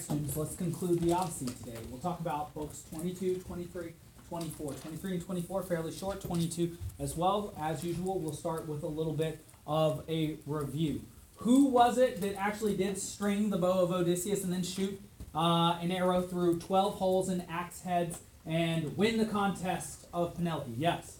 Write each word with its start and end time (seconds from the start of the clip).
students, 0.00 0.36
let's 0.36 0.56
conclude 0.56 1.00
the 1.00 1.12
Odyssey 1.12 1.46
today. 1.46 1.78
We'll 1.90 2.00
talk 2.00 2.20
about 2.20 2.54
books 2.54 2.82
22, 2.90 3.36
23, 3.46 3.92
24. 4.28 4.72
23 4.72 5.12
and 5.12 5.24
24, 5.24 5.62
fairly 5.64 5.92
short. 5.92 6.20
22 6.20 6.76
as 6.98 7.16
well. 7.16 7.54
As 7.60 7.84
usual, 7.84 8.18
we'll 8.18 8.32
start 8.32 8.68
with 8.68 8.82
a 8.82 8.88
little 8.88 9.12
bit 9.12 9.44
of 9.66 10.02
a 10.08 10.36
review. 10.46 11.02
Who 11.36 11.66
was 11.66 11.98
it 11.98 12.20
that 12.20 12.36
actually 12.36 12.76
did 12.76 12.98
string 12.98 13.50
the 13.50 13.58
bow 13.58 13.80
of 13.82 13.90
Odysseus 13.90 14.44
and 14.44 14.52
then 14.52 14.62
shoot 14.62 15.00
uh, 15.34 15.78
an 15.80 15.90
arrow 15.90 16.22
through 16.22 16.60
12 16.60 16.94
holes 16.94 17.28
in 17.28 17.44
axe 17.50 17.82
heads 17.82 18.20
and 18.46 18.96
win 18.96 19.18
the 19.18 19.26
contest 19.26 20.06
of 20.12 20.34
Penelope? 20.36 20.72
Yes. 20.76 21.18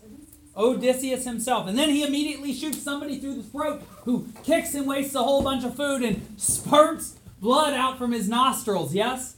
Odysseus 0.57 1.25
himself. 1.25 1.66
And 1.66 1.79
then 1.79 1.91
he 1.91 2.02
immediately 2.02 2.52
shoots 2.52 2.82
somebody 2.82 3.18
through 3.18 3.36
the 3.36 3.43
throat 3.43 3.82
who 4.04 4.29
kicks 4.45 4.75
and 4.75 4.86
wastes 4.86 5.14
a 5.14 5.23
whole 5.23 5.43
bunch 5.43 5.64
of 5.64 5.75
food 5.75 6.02
and 6.02 6.23
spurts 6.36 7.16
blood 7.43 7.74
out 7.74 7.98
from 7.98 8.12
his 8.12 8.29
nostrils. 8.29 8.95
Yes? 8.95 9.36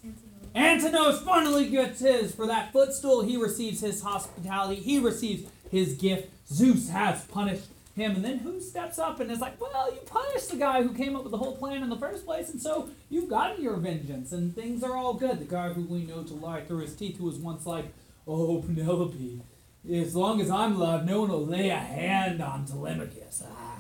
Antinous 0.55 1.21
finally 1.23 1.69
gets 1.69 1.99
his. 1.99 2.33
For 2.33 2.47
that 2.47 2.71
footstool, 2.71 3.23
he 3.23 3.37
receives 3.37 3.81
his 3.81 4.03
hospitality. 4.03 4.77
He 4.77 5.01
receives 5.01 5.51
his 5.73 5.95
gift. 5.95 6.31
Zeus 6.47 6.91
has 6.91 7.25
punished 7.25 7.65
him. 7.97 8.17
And 8.17 8.25
then 8.25 8.39
who 8.39 8.61
steps 8.61 8.99
up 8.99 9.19
and 9.19 9.31
is 9.31 9.41
like, 9.41 9.61
well, 9.61 9.93
you 9.93 10.01
punished 10.01 10.51
the 10.51 10.57
guy 10.57 10.83
who 10.83 10.93
came 10.93 11.17
up 11.17 11.23
with 11.23 11.33
the 11.33 11.39
whole 11.39 11.57
plan 11.57 11.83
in 11.83 11.89
the 11.89 11.97
first 11.97 12.27
place, 12.27 12.51
and 12.51 12.61
so 12.61 12.91
you've 13.09 13.29
gotten 13.29 13.63
your 13.63 13.77
vengeance, 13.77 14.33
and 14.33 14.55
things 14.55 14.83
are 14.85 14.97
all 14.97 15.15
good. 15.15 15.41
The 15.41 15.45
guy 15.45 15.73
who 15.73 15.83
we 15.83 16.05
know 16.05 16.23
to 16.23 16.35
lie 16.35 16.61
through 16.61 16.81
his 16.81 16.95
teeth, 16.95 17.19
who 17.19 17.25
was 17.25 17.37
once 17.37 17.67
like, 17.67 17.87
oh, 18.29 18.63
Penelope, 18.63 19.41
as 19.91 20.15
long 20.15 20.41
as 20.41 20.51
I'm 20.51 20.77
alive, 20.77 21.07
no 21.07 21.21
one 21.21 21.31
will 21.31 21.47
lay 21.47 21.71
a 21.71 21.77
hand 21.77 22.43
on 22.43 22.67
Telemachus. 22.67 23.43
Ah, 23.49 23.79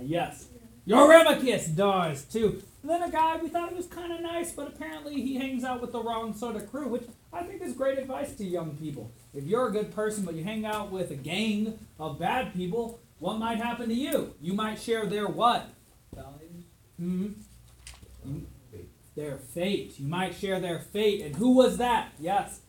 yes. 0.00 0.46
Eurymachus 0.86 1.74
dies 1.74 2.24
too. 2.24 2.62
And 2.84 2.90
then 2.90 3.02
a 3.02 3.10
guy 3.10 3.38
we 3.38 3.48
thought 3.48 3.70
he 3.70 3.76
was 3.76 3.86
kind 3.86 4.12
of 4.12 4.20
nice, 4.20 4.52
but 4.52 4.68
apparently 4.68 5.14
he 5.14 5.36
hangs 5.36 5.64
out 5.64 5.80
with 5.80 5.90
the 5.90 6.02
wrong 6.02 6.34
sort 6.34 6.54
of 6.54 6.70
crew, 6.70 6.86
which 6.86 7.04
I 7.32 7.42
think 7.42 7.62
is 7.62 7.72
great 7.72 7.96
advice 7.98 8.34
to 8.36 8.44
young 8.44 8.76
people. 8.76 9.10
If 9.32 9.44
you're 9.44 9.68
a 9.68 9.72
good 9.72 9.94
person, 9.94 10.22
but 10.22 10.34
you 10.34 10.44
hang 10.44 10.66
out 10.66 10.92
with 10.92 11.10
a 11.10 11.14
gang 11.14 11.78
of 11.98 12.18
bad 12.18 12.52
people, 12.52 13.00
what 13.20 13.38
might 13.38 13.56
happen 13.56 13.88
to 13.88 13.94
you? 13.94 14.34
You 14.38 14.52
might 14.52 14.78
share 14.78 15.06
their 15.06 15.26
what? 15.26 15.70
hmm 16.98 17.28
Their 19.16 19.38
fate. 19.38 19.94
You 19.98 20.06
might 20.06 20.34
share 20.34 20.60
their 20.60 20.78
fate. 20.78 21.22
And 21.22 21.36
who 21.36 21.52
was 21.56 21.78
that? 21.78 22.12
Yes. 22.20 22.60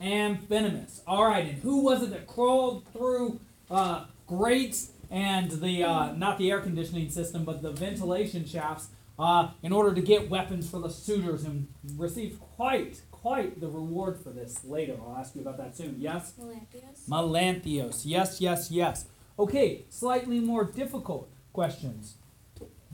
Amphinomus. 0.00 1.00
All 1.04 1.24
right, 1.26 1.46
and 1.46 1.58
who 1.62 1.82
was 1.82 2.04
it 2.04 2.10
that 2.10 2.28
crawled 2.28 2.86
through 2.92 3.40
uh, 3.72 4.04
grates 4.28 4.92
and 5.10 5.50
the 5.50 5.82
uh, 5.82 6.12
not 6.12 6.38
the 6.38 6.48
air 6.48 6.60
conditioning 6.60 7.10
system, 7.10 7.44
but 7.44 7.60
the 7.60 7.72
ventilation 7.72 8.46
shafts 8.46 8.86
uh, 9.22 9.50
in 9.62 9.72
order 9.72 9.94
to 9.94 10.02
get 10.02 10.28
weapons 10.28 10.68
for 10.68 10.80
the 10.80 10.90
suitors 10.90 11.44
and 11.44 11.68
receive 11.96 12.40
quite 12.40 13.00
quite 13.10 13.60
the 13.60 13.68
reward 13.68 14.18
for 14.20 14.30
this 14.30 14.64
later. 14.64 14.96
I'll 15.00 15.16
ask 15.16 15.36
you 15.36 15.42
about 15.42 15.56
that 15.58 15.76
soon. 15.76 15.94
Yes. 15.98 16.34
Melanthius. 16.40 17.08
Melanthios. 17.08 18.02
Yes, 18.04 18.40
yes, 18.40 18.70
yes. 18.72 19.06
Okay, 19.38 19.84
slightly 19.88 20.40
more 20.40 20.64
difficult 20.64 21.30
questions. 21.52 22.16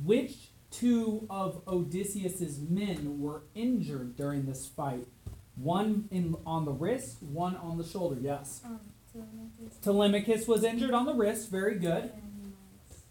Which 0.05 0.51
two 0.71 1.27
of 1.31 1.63
Odysseus's 1.67 2.59
men 2.59 3.21
were 3.21 3.45
injured 3.55 4.17
during 4.17 4.45
this 4.45 4.67
fight? 4.67 5.07
One 5.57 6.09
in 6.11 6.37
on 6.45 6.67
the 6.67 6.73
wrist, 6.73 7.23
one 7.23 7.57
on 7.57 7.79
the 7.79 7.85
shoulder. 7.85 8.19
Yes. 8.21 8.61
Um, 8.67 8.81
Telemachus. 9.11 9.79
Telemachus 9.81 10.47
was 10.47 10.63
injured 10.63 10.93
on 10.93 11.07
the 11.07 11.15
wrist. 11.15 11.51
Very 11.51 11.79
good. 11.79 12.13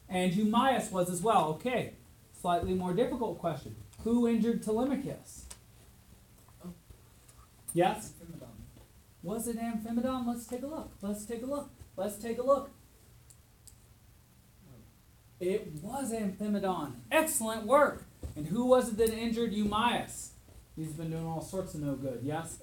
And 0.08 0.34
Eumaeus 0.34 0.92
was 0.92 1.09
as 1.09 1.22
well. 1.22 1.50
Okay. 1.56 1.96
Slightly 2.40 2.74
more 2.74 2.94
difficult 2.94 3.40
question. 3.40 3.76
Who 4.04 4.28
injured 4.28 4.64
Telemachus? 4.64 5.46
Yes? 7.74 8.14
Was 9.24 9.48
it 9.48 9.60
Amphimedon? 9.60 10.26
Let's 10.28 10.46
take 10.46 10.64
a 10.64 10.68
look. 10.68 10.92
Let's 11.02 11.26
take 11.26 11.44
a 11.44 11.46
look. 11.46 11.70
Let's 11.96 12.16
take 12.18 12.38
a 12.38 12.44
look. 12.44 12.70
It 15.40 15.72
was 15.81 16.12
Amphimedon. 16.12 16.94
Excellent 17.12 17.66
work. 17.66 18.06
And 18.36 18.47
who 18.47 18.66
was 18.66 18.90
it 18.90 18.97
that 18.97 19.14
injured 19.14 19.53
Eumaeus? 19.53 20.31
He's 20.76 20.94
been 20.94 21.09
doing 21.12 21.26
all 21.26 21.42
sorts 21.42 21.74
of 21.74 21.81
no 21.81 21.96
good, 21.96 22.20
yes? 22.24 22.59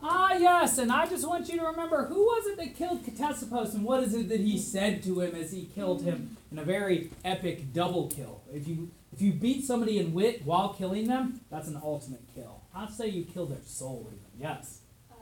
Ah, 0.00 0.34
yes, 0.34 0.78
and 0.78 0.92
I 0.92 1.06
just 1.06 1.26
want 1.26 1.48
you 1.48 1.58
to 1.58 1.64
remember 1.66 2.06
who 2.06 2.24
was 2.24 2.46
it 2.46 2.56
that 2.58 2.76
killed 2.76 3.04
Ctesippus 3.04 3.74
and 3.74 3.82
what 3.82 4.02
is 4.04 4.14
it 4.14 4.28
that 4.28 4.40
he 4.40 4.56
said 4.56 5.02
to 5.02 5.20
him 5.20 5.34
as 5.34 5.50
he 5.50 5.64
killed 5.74 6.02
him 6.02 6.36
in 6.52 6.58
a 6.58 6.64
very 6.64 7.10
epic 7.24 7.72
double 7.72 8.06
kill? 8.08 8.42
If 8.52 8.68
you 8.68 8.90
if 9.12 9.20
you 9.20 9.32
beat 9.32 9.64
somebody 9.64 9.98
in 9.98 10.12
wit 10.12 10.42
while 10.44 10.68
killing 10.72 11.08
them, 11.08 11.40
that's 11.50 11.66
an 11.66 11.80
ultimate 11.82 12.22
kill. 12.32 12.62
I'd 12.72 12.90
say 12.90 13.08
you 13.08 13.24
kill 13.24 13.46
their 13.46 13.62
soul 13.64 14.06
even. 14.08 14.20
Yes. 14.38 14.82
Uh, 15.10 15.14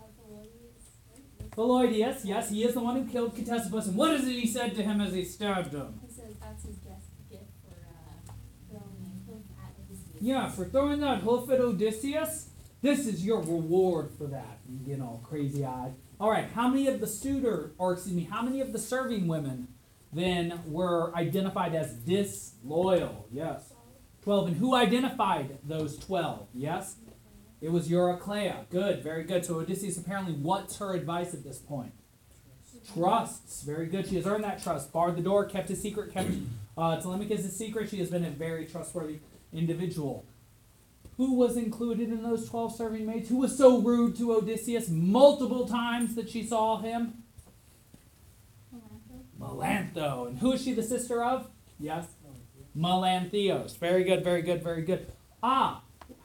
yes, 2.24 2.50
he 2.50 2.62
is 2.64 2.74
the 2.74 2.80
one 2.80 2.96
who 2.96 3.10
killed 3.10 3.34
Ctesippus, 3.34 3.86
and 3.86 3.96
what 3.96 4.12
is 4.12 4.28
it 4.28 4.32
he 4.32 4.46
said 4.46 4.74
to 4.74 4.82
him 4.82 5.00
as 5.00 5.14
he 5.14 5.24
stabbed 5.24 5.72
him? 5.72 6.00
He 6.06 6.12
says 6.12 6.34
that's 6.38 6.64
his 6.64 6.76
best 6.76 7.06
gift 7.30 7.44
for 7.64 7.76
uh, 7.86 8.32
throwing 8.68 9.06
a 9.06 9.30
hoof 9.30 9.42
at 9.58 9.72
Odysseus. 9.82 10.20
Yeah, 10.20 10.50
for 10.50 10.66
throwing 10.66 11.00
that 11.00 11.20
hoof 11.20 11.48
at 11.50 11.60
Odysseus, 11.60 12.50
this 12.82 13.06
is 13.06 13.24
your 13.24 13.38
reward 13.38 14.10
for 14.18 14.26
that. 14.26 14.55
You 14.68 14.78
get 14.86 15.00
all 15.00 15.22
crazy 15.24 15.64
eyed. 15.64 15.94
All 16.18 16.30
right, 16.30 16.48
how 16.54 16.68
many 16.68 16.86
of 16.88 17.00
the 17.00 17.06
suitor, 17.06 17.72
or 17.78 17.92
excuse 17.92 18.14
me, 18.14 18.24
how 18.24 18.42
many 18.42 18.60
of 18.60 18.72
the 18.72 18.78
serving 18.78 19.28
women 19.28 19.68
then 20.12 20.60
were 20.66 21.14
identified 21.14 21.74
as 21.74 21.92
disloyal? 21.92 23.28
Yes. 23.30 23.72
12. 24.22 24.48
And 24.48 24.56
who 24.56 24.74
identified 24.74 25.58
those 25.62 25.98
12? 25.98 26.48
Yes? 26.54 26.96
It 27.60 27.70
was 27.70 27.88
Euryclea. 27.88 28.68
Good, 28.70 29.02
very 29.02 29.24
good. 29.24 29.44
So 29.44 29.60
Odysseus 29.60 29.96
apparently, 29.96 30.34
what's 30.34 30.78
her 30.78 30.94
advice 30.94 31.32
at 31.32 31.44
this 31.44 31.58
point? 31.58 31.92
Trusts. 32.94 33.62
Very 33.62 33.86
good. 33.86 34.08
She 34.08 34.16
has 34.16 34.26
earned 34.26 34.44
that 34.44 34.62
trust. 34.62 34.92
Barred 34.92 35.16
the 35.16 35.22
door, 35.22 35.44
kept 35.44 35.68
his 35.68 35.80
secret, 35.80 36.12
kept 36.12 36.30
uh, 36.76 37.00
Telemachus' 37.00 37.44
a 37.44 37.50
secret. 37.50 37.90
She 37.90 37.98
has 37.98 38.10
been 38.10 38.24
a 38.24 38.30
very 38.30 38.66
trustworthy 38.66 39.20
individual. 39.52 40.24
Who 41.16 41.34
was 41.34 41.56
included 41.56 42.10
in 42.10 42.22
those 42.22 42.48
12 42.48 42.76
serving 42.76 43.06
maids? 43.06 43.28
Who 43.28 43.38
was 43.38 43.56
so 43.56 43.80
rude 43.80 44.16
to 44.16 44.34
Odysseus 44.34 44.88
multiple 44.88 45.66
times 45.66 46.14
that 46.14 46.28
she 46.28 46.42
saw 46.44 46.78
him? 46.78 47.22
Melantho. 48.74 49.94
Melantho. 49.94 50.28
And 50.28 50.38
who 50.38 50.52
is 50.52 50.62
she 50.62 50.74
the 50.74 50.82
sister 50.82 51.24
of? 51.24 51.48
Yes? 51.78 52.06
Melanthios. 52.76 53.78
Very 53.78 54.04
good, 54.04 54.22
very 54.22 54.42
good, 54.42 54.62
very 54.62 54.82
good. 54.82 55.10
Ah, 55.42 55.82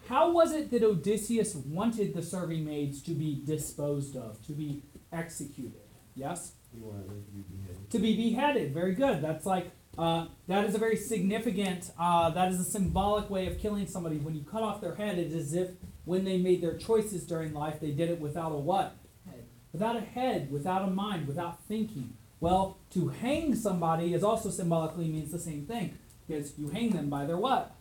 how 0.07 0.31
was 0.31 0.51
it 0.51 0.71
that 0.71 0.83
Odysseus 0.83 1.55
wanted 1.55 2.13
the 2.13 2.21
serving 2.21 2.65
maids 2.65 3.01
to 3.03 3.11
be 3.11 3.41
disposed 3.45 4.17
of, 4.17 4.45
to 4.45 4.51
be 4.51 4.83
executed? 5.13 5.79
Yes? 6.15 6.53
You 6.73 6.85
want 6.85 7.07
them 7.07 7.23
to 7.23 7.31
be 7.31 7.41
beheaded. 7.41 7.89
To 7.89 7.99
be 7.99 8.15
beheaded. 8.15 8.73
Very 8.73 8.93
good. 8.93 9.21
That's 9.21 9.45
like, 9.45 9.71
uh, 9.97 10.27
that 10.47 10.65
is 10.65 10.75
a 10.75 10.77
very 10.77 10.95
significant, 10.95 11.91
uh, 11.99 12.29
that 12.31 12.51
is 12.51 12.59
a 12.59 12.63
symbolic 12.63 13.29
way 13.29 13.47
of 13.47 13.59
killing 13.59 13.87
somebody. 13.87 14.17
When 14.17 14.35
you 14.35 14.43
cut 14.43 14.63
off 14.63 14.81
their 14.81 14.95
head, 14.95 15.17
it 15.17 15.31
is 15.31 15.47
as 15.47 15.53
if 15.53 15.69
when 16.05 16.23
they 16.23 16.37
made 16.37 16.61
their 16.61 16.77
choices 16.77 17.25
during 17.25 17.53
life, 17.53 17.79
they 17.79 17.91
did 17.91 18.09
it 18.09 18.19
without 18.19 18.51
a 18.51 18.57
what? 18.57 18.95
Head. 19.25 19.45
Without 19.73 19.95
a 19.95 20.01
head, 20.01 20.51
without 20.51 20.83
a 20.83 20.87
mind, 20.87 21.27
without 21.27 21.63
thinking. 21.65 22.15
Well, 22.39 22.77
to 22.91 23.09
hang 23.09 23.55
somebody 23.55 24.13
is 24.13 24.23
also 24.23 24.49
symbolically 24.49 25.07
means 25.07 25.31
the 25.31 25.39
same 25.39 25.65
thing. 25.65 25.97
Because 26.27 26.57
you 26.57 26.69
hang 26.69 26.91
them 26.91 27.09
by 27.09 27.25
their 27.25 27.37
what? 27.37 27.75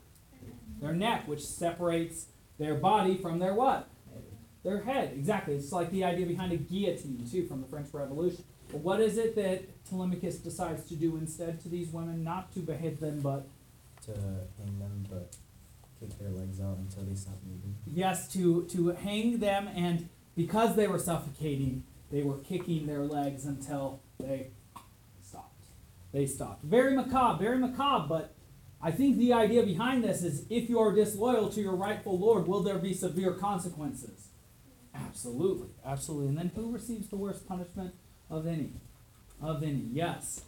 Their 0.80 0.92
neck, 0.92 1.28
which 1.28 1.44
separates 1.44 2.26
their 2.58 2.74
body 2.74 3.16
from 3.16 3.38
their 3.38 3.54
what? 3.54 3.88
Their 4.62 4.82
head. 4.82 5.12
Exactly. 5.14 5.54
It's 5.54 5.72
like 5.72 5.90
the 5.90 6.04
idea 6.04 6.26
behind 6.26 6.52
a 6.52 6.56
guillotine, 6.56 7.26
too, 7.30 7.46
from 7.46 7.62
the 7.62 7.66
French 7.66 7.88
Revolution. 7.92 8.44
But 8.70 8.80
what 8.82 9.00
is 9.00 9.16
it 9.18 9.34
that 9.36 9.84
Telemachus 9.88 10.36
decides 10.36 10.86
to 10.88 10.94
do 10.94 11.16
instead 11.16 11.60
to 11.62 11.68
these 11.68 11.88
women? 11.88 12.22
Not 12.22 12.52
to 12.54 12.60
behead 12.60 12.98
them, 13.00 13.20
but 13.20 13.48
To 14.06 14.12
hang 14.12 14.78
them, 14.78 15.06
but 15.10 15.34
kick 15.98 16.18
their 16.18 16.30
legs 16.30 16.60
out 16.60 16.76
until 16.78 17.04
they 17.04 17.14
stop 17.14 17.34
moving. 17.46 17.74
yes, 17.86 18.30
to, 18.32 18.64
to 18.66 18.88
hang 18.88 19.38
them, 19.38 19.68
and 19.74 20.08
because 20.36 20.76
they 20.76 20.86
were 20.86 20.98
suffocating, 20.98 21.84
they 22.10 22.22
were 22.22 22.38
kicking 22.38 22.86
their 22.86 23.04
legs 23.04 23.44
until 23.44 24.00
they 24.18 24.48
stopped. 25.22 25.64
They 26.12 26.26
stopped. 26.26 26.64
Very 26.64 26.94
macabre, 26.94 27.42
very 27.42 27.58
macabre, 27.58 28.06
but 28.08 28.34
I 28.80 28.90
think 28.92 29.18
the 29.18 29.32
idea 29.32 29.62
behind 29.62 30.02
this 30.04 30.22
is 30.22 30.46
if 30.48 30.68
you 30.70 30.78
are 30.80 30.92
disloyal 30.94 31.48
to 31.50 31.60
your 31.60 31.74
rightful 31.76 32.18
Lord, 32.18 32.46
will 32.46 32.62
there 32.62 32.78
be 32.78 32.94
severe 32.94 33.32
consequences? 33.32 34.28
Absolutely, 34.94 35.68
absolutely. 35.84 36.28
And 36.28 36.38
then 36.38 36.52
who 36.54 36.70
receives 36.70 37.08
the 37.08 37.16
worst 37.16 37.46
punishment 37.46 37.94
of 38.28 38.46
any? 38.46 38.72
Of 39.42 39.62
any, 39.62 39.86
yes. 39.92 40.42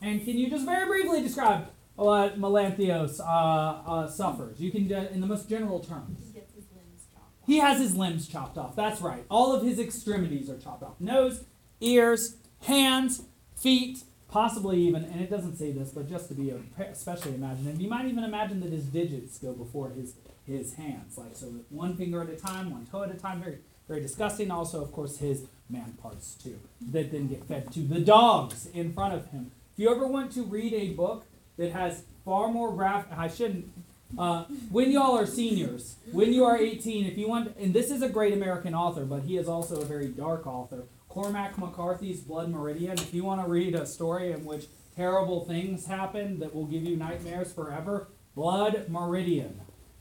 And 0.00 0.24
can 0.24 0.38
you 0.38 0.48
just 0.48 0.64
very 0.64 0.86
briefly 0.86 1.22
describe 1.22 1.68
what 1.96 2.40
Melanthios 2.40 3.20
uh, 3.20 3.24
uh, 3.24 4.08
suffers? 4.08 4.60
You 4.60 4.70
can, 4.70 4.90
uh, 4.92 5.08
in 5.12 5.20
the 5.20 5.26
most 5.26 5.48
general 5.48 5.80
terms. 5.80 6.18
He 6.26 6.32
gets 6.32 6.54
his 6.54 6.64
limbs 6.74 7.06
chopped 7.12 7.24
off. 7.42 7.46
He 7.46 7.58
has 7.58 7.78
his 7.78 7.96
limbs 7.96 8.28
chopped 8.28 8.56
off. 8.56 8.76
That's 8.76 9.00
right. 9.00 9.24
All 9.30 9.54
of 9.54 9.62
his 9.62 9.78
extremities 9.78 10.48
are 10.48 10.58
chopped 10.58 10.82
off. 10.82 11.00
Nose, 11.00 11.44
ears, 11.80 12.36
hands, 12.62 13.22
feet, 13.56 14.04
possibly 14.30 14.78
even, 14.80 15.04
and 15.04 15.20
it 15.20 15.28
doesn't 15.28 15.56
say 15.56 15.72
this, 15.72 15.90
but 15.90 16.08
just 16.08 16.28
to 16.28 16.34
be 16.34 16.54
especially 16.78 17.34
imaginative, 17.34 17.80
you 17.80 17.88
might 17.88 18.06
even 18.06 18.24
imagine 18.24 18.60
that 18.60 18.70
his 18.72 18.84
digits 18.84 19.38
go 19.38 19.52
before 19.52 19.90
his, 19.90 20.14
his 20.50 20.74
hands. 20.74 21.16
Like 21.16 21.34
so, 21.36 21.46
one 21.70 21.96
finger 21.96 22.22
at 22.22 22.28
a 22.28 22.36
time, 22.36 22.70
one 22.70 22.86
toe 22.86 23.02
at 23.02 23.10
a 23.10 23.18
time. 23.18 23.40
Very, 23.42 23.58
very 23.88 24.00
disgusting. 24.00 24.50
Also, 24.50 24.82
of 24.82 24.92
course, 24.92 25.18
his 25.18 25.46
man 25.68 25.94
parts 26.02 26.34
too 26.34 26.58
that 26.90 27.12
then 27.12 27.28
get 27.28 27.44
fed 27.46 27.72
to 27.72 27.80
the 27.80 28.00
dogs 28.00 28.66
in 28.66 28.92
front 28.92 29.14
of 29.14 29.30
him. 29.30 29.52
If 29.72 29.78
you 29.78 29.90
ever 29.90 30.06
want 30.06 30.32
to 30.32 30.42
read 30.42 30.72
a 30.74 30.92
book 30.92 31.24
that 31.56 31.72
has 31.72 32.04
far 32.24 32.48
more 32.48 32.72
graph, 32.72 33.06
I 33.10 33.28
shouldn't. 33.28 33.70
Uh, 34.18 34.44
when 34.70 34.90
y'all 34.90 35.16
are 35.16 35.26
seniors, 35.26 35.96
when 36.10 36.32
you 36.32 36.44
are 36.44 36.58
18, 36.58 37.06
if 37.06 37.16
you 37.16 37.28
want, 37.28 37.56
and 37.56 37.72
this 37.72 37.92
is 37.92 38.02
a 38.02 38.08
great 38.08 38.32
American 38.32 38.74
author, 38.74 39.04
but 39.04 39.22
he 39.22 39.36
is 39.36 39.48
also 39.48 39.80
a 39.80 39.84
very 39.84 40.08
dark 40.08 40.48
author. 40.48 40.84
Cormac 41.08 41.58
McCarthy's 41.58 42.20
Blood 42.20 42.50
Meridian. 42.50 42.94
If 42.94 43.14
you 43.14 43.24
want 43.24 43.40
to 43.42 43.48
read 43.48 43.74
a 43.74 43.86
story 43.86 44.32
in 44.32 44.44
which 44.44 44.66
terrible 44.96 45.44
things 45.44 45.86
happen 45.86 46.40
that 46.40 46.54
will 46.54 46.66
give 46.66 46.82
you 46.82 46.96
nightmares 46.96 47.52
forever, 47.52 48.08
Blood 48.34 48.86
Meridian 48.88 49.60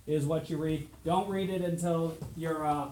is 0.10 0.26
what 0.26 0.50
you 0.50 0.58
read. 0.58 0.90
Don't 1.06 1.30
read 1.30 1.50
it 1.50 1.62
until 1.62 2.18
you're, 2.36 2.66
uh, 2.66 2.88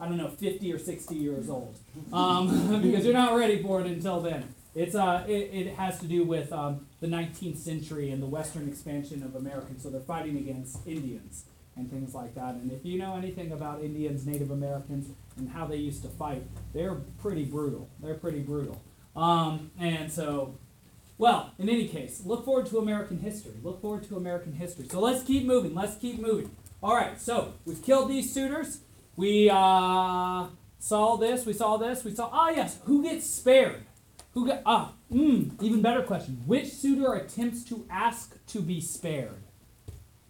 I 0.00 0.08
don't 0.08 0.16
know, 0.16 0.28
50 0.28 0.72
or 0.72 0.78
60 0.78 1.14
years 1.14 1.48
old, 1.48 1.76
um, 2.12 2.82
because 2.82 3.04
you're 3.04 3.14
not 3.14 3.36
ready 3.36 3.62
for 3.62 3.80
it 3.80 3.86
until 3.86 4.20
then. 4.20 4.54
It's 4.74 4.96
uh, 4.96 5.24
it, 5.28 5.50
it 5.52 5.74
has 5.76 6.00
to 6.00 6.06
do 6.06 6.24
with 6.24 6.52
um, 6.52 6.86
the 7.00 7.06
19th 7.06 7.58
century 7.58 8.10
and 8.10 8.20
the 8.20 8.26
western 8.26 8.66
expansion 8.66 9.22
of 9.22 9.36
Americans. 9.36 9.82
So 9.82 9.90
they're 9.90 10.00
fighting 10.00 10.36
against 10.36 10.84
Indians 10.86 11.44
and 11.76 11.90
things 11.90 12.14
like 12.14 12.34
that. 12.34 12.54
And 12.54 12.72
if 12.72 12.84
you 12.84 12.98
know 12.98 13.16
anything 13.16 13.52
about 13.52 13.82
Indians, 13.82 14.26
Native 14.26 14.50
Americans, 14.50 15.08
and 15.36 15.50
how 15.50 15.66
they 15.66 15.76
used 15.76 16.02
to 16.02 16.08
fight, 16.08 16.42
they're 16.72 16.96
pretty 17.20 17.44
brutal. 17.44 17.88
They're 18.00 18.14
pretty 18.14 18.40
brutal. 18.40 18.80
Um, 19.14 19.70
and 19.78 20.10
so, 20.10 20.58
well, 21.18 21.52
in 21.58 21.68
any 21.68 21.86
case, 21.86 22.22
look 22.24 22.44
forward 22.44 22.66
to 22.66 22.78
American 22.78 23.18
history. 23.18 23.52
Look 23.62 23.80
forward 23.80 24.04
to 24.08 24.16
American 24.16 24.52
history. 24.52 24.86
So 24.88 25.00
let's 25.00 25.22
keep 25.22 25.44
moving. 25.44 25.74
Let's 25.74 25.96
keep 25.96 26.20
moving. 26.20 26.50
All 26.82 26.94
right. 26.94 27.20
So 27.20 27.54
we've 27.64 27.82
killed 27.82 28.10
these 28.10 28.32
suitors. 28.32 28.80
We 29.16 29.48
uh, 29.48 30.46
saw 30.78 31.16
this. 31.16 31.46
We 31.46 31.52
saw 31.52 31.76
this. 31.76 32.04
We 32.04 32.14
saw. 32.14 32.30
Ah, 32.32 32.50
yes. 32.50 32.78
Who 32.84 33.02
gets 33.02 33.26
spared? 33.26 33.84
Who 34.32 34.48
got? 34.48 34.62
Ah, 34.66 34.92
mm, 35.12 35.62
even 35.62 35.80
better 35.82 36.02
question. 36.02 36.42
Which 36.46 36.72
suitor 36.72 37.14
attempts 37.14 37.62
to 37.64 37.86
ask 37.88 38.44
to 38.48 38.60
be 38.60 38.80
spared, 38.80 39.42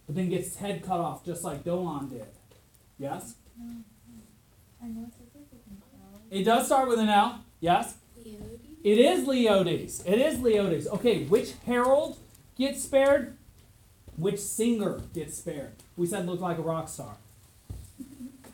but 0.05 0.15
then 0.15 0.29
gets 0.29 0.49
his 0.49 0.57
head 0.57 0.83
cut 0.83 0.99
off, 0.99 1.25
just 1.25 1.43
like 1.43 1.63
Dolon 1.63 2.09
did? 2.09 2.27
Yes. 2.99 3.35
I 4.81 4.87
know 4.87 5.05
it's 5.07 5.17
a. 5.17 5.25
It 6.35 6.43
does 6.43 6.65
start 6.65 6.89
with 6.89 6.99
an 6.99 7.09
L. 7.09 7.43
Yes. 7.59 7.95
It 8.85 8.99
is 8.99 9.27
Leodes. 9.27 10.03
It 10.05 10.19
is 10.19 10.37
Leodes. 10.37 10.85
Okay, 10.85 11.23
which 11.23 11.53
herald 11.65 12.19
gets 12.55 12.83
spared? 12.83 13.35
Which 14.15 14.39
singer 14.39 15.01
gets 15.11 15.37
spared? 15.37 15.71
We 15.97 16.05
said 16.05 16.27
looked 16.27 16.43
like 16.43 16.59
a 16.59 16.61
rock 16.61 16.87
star. 16.87 17.17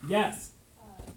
Yes. 0.08 0.52
Uh, 0.80 1.12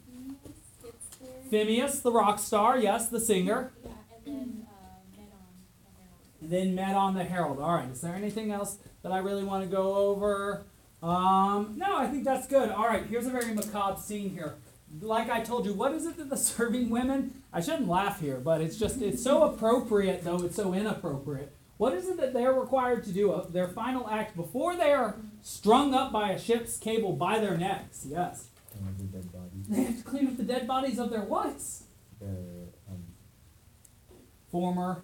the 1.49 2.11
rock 2.13 2.41
star. 2.41 2.77
Yes, 2.77 3.09
the 3.09 3.21
singer. 3.21 3.71
Yeah, 3.85 3.91
and 4.27 4.27
then, 4.27 4.67
uh, 4.67 4.83
Medon, 5.17 5.55
the 5.95 6.03
herald. 6.03 6.51
Then 6.51 6.75
Medon 6.75 7.15
the 7.15 7.23
herald. 7.23 7.61
All 7.61 7.77
right. 7.77 7.91
Is 7.91 8.01
there 8.01 8.17
anything 8.17 8.51
else 8.51 8.79
that 9.05 9.13
I 9.13 9.19
really 9.19 9.45
want 9.45 9.63
to 9.63 9.71
go 9.71 9.95
over? 9.95 10.65
Um, 11.05 11.75
no, 11.77 11.97
I 11.97 12.09
think 12.09 12.25
that's 12.25 12.49
good. 12.49 12.69
All 12.71 12.89
right. 12.89 13.07
Here's 13.07 13.29
a 13.29 13.31
very 13.31 13.55
macabre 13.55 14.01
scene 14.01 14.31
here. 14.31 14.57
Like 15.01 15.31
I 15.31 15.41
told 15.41 15.67
you, 15.67 15.73
what 15.75 15.93
is 15.93 16.07
it 16.07 16.17
that 16.19 16.31
the 16.31 16.37
serving 16.53 16.91
women? 16.91 17.43
I 17.53 17.61
shouldn't 17.61 17.89
laugh 17.89 18.21
here, 18.21 18.39
but 18.39 18.61
it's 18.61 18.77
just 18.79 19.01
it's 19.03 19.23
so 19.23 19.43
appropriate 19.45 20.25
though 20.25 20.43
it's 20.45 20.57
so 20.57 20.73
inappropriate. 20.75 21.55
What 21.77 21.93
is 21.95 22.09
it 22.09 22.17
that 22.19 22.33
they're 22.33 22.53
required 22.53 23.05
to 23.05 23.13
do? 23.13 23.33
Uh, 23.33 23.47
their 23.49 23.67
final 23.69 24.09
act 24.09 24.37
before 24.37 24.77
they 24.77 24.93
are 24.93 25.17
strung 25.43 25.93
up 25.93 26.13
by 26.13 26.31
a 26.31 26.39
ship's 26.39 26.77
cable 26.79 27.13
by 27.15 27.41
their 27.41 27.57
necks. 27.57 28.07
Yes, 28.09 28.49
the 28.99 29.05
dead 29.05 29.33
bodies. 29.33 29.67
they 29.69 29.83
have 29.83 29.97
to 29.99 30.03
clean 30.05 30.29
up 30.29 30.37
the 30.37 30.45
dead 30.45 30.67
bodies 30.69 30.99
of 30.99 31.11
their 31.11 31.23
what? 31.23 31.61
Their 32.21 32.69
um, 32.89 33.05
Former. 34.51 35.03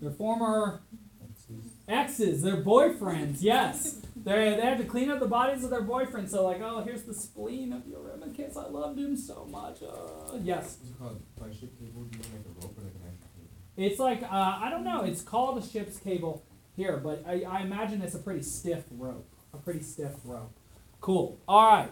Their 0.00 0.10
former 0.12 0.82
exes. 1.24 1.72
exes, 1.88 2.42
their 2.42 2.62
boyfriends, 2.62 3.38
yes. 3.40 4.00
They 4.24 4.56
they 4.56 4.62
have 4.62 4.78
to 4.78 4.84
clean 4.84 5.10
up 5.10 5.20
the 5.20 5.26
bodies 5.26 5.64
of 5.64 5.70
their 5.70 5.82
boyfriends. 5.82 6.30
So 6.30 6.44
like, 6.44 6.60
oh, 6.60 6.82
here's 6.82 7.02
the 7.04 7.14
spleen 7.14 7.72
of 7.72 7.86
your 7.86 8.00
Eurymachus. 8.00 8.56
I 8.56 8.68
loved 8.68 8.98
him 8.98 9.16
so 9.16 9.44
much. 9.46 9.82
Uh, 9.82 10.36
yes, 10.42 10.78
What's 10.78 10.90
it 10.90 10.98
called? 10.98 11.22
By 11.38 11.50
ship 11.50 11.78
cable, 11.78 12.02
do 12.04 12.18
you 12.18 12.24
mean 12.24 12.32
like 12.32 12.46
a 12.46 12.66
rope 12.66 12.78
or 12.78 12.82
like 12.84 12.94
an 12.94 13.00
actual 13.06 13.28
cable? 13.36 13.50
it's 13.76 13.98
like 13.98 14.22
uh, 14.22 14.58
I 14.62 14.68
don't 14.70 14.84
know. 14.84 15.04
It's 15.04 15.22
called 15.22 15.62
a 15.62 15.66
ship's 15.66 15.98
cable 15.98 16.44
here, 16.76 16.96
but 16.96 17.24
I, 17.26 17.42
I 17.42 17.60
imagine 17.62 18.02
it's 18.02 18.14
a 18.14 18.18
pretty 18.18 18.42
stiff 18.42 18.84
rope. 18.90 19.28
A 19.54 19.56
pretty 19.56 19.82
stiff 19.82 20.14
rope. 20.24 20.52
Cool. 21.00 21.38
All 21.46 21.70
right. 21.70 21.90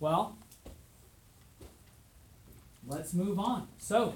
Well, 0.00 0.38
let's 2.86 3.14
move 3.14 3.38
on. 3.38 3.68
So. 3.78 4.14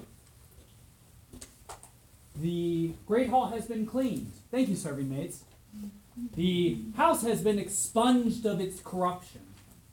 The 2.35 2.93
Great 3.05 3.29
Hall 3.29 3.49
has 3.49 3.67
been 3.67 3.85
cleaned. 3.85 4.31
Thank 4.49 4.67
you, 4.67 4.75
serving 4.75 5.07
maids. 5.07 5.43
The 6.35 6.83
house 6.95 7.23
has 7.23 7.41
been 7.41 7.59
expunged 7.59 8.45
of 8.45 8.59
its 8.59 8.79
corruption. 8.79 9.41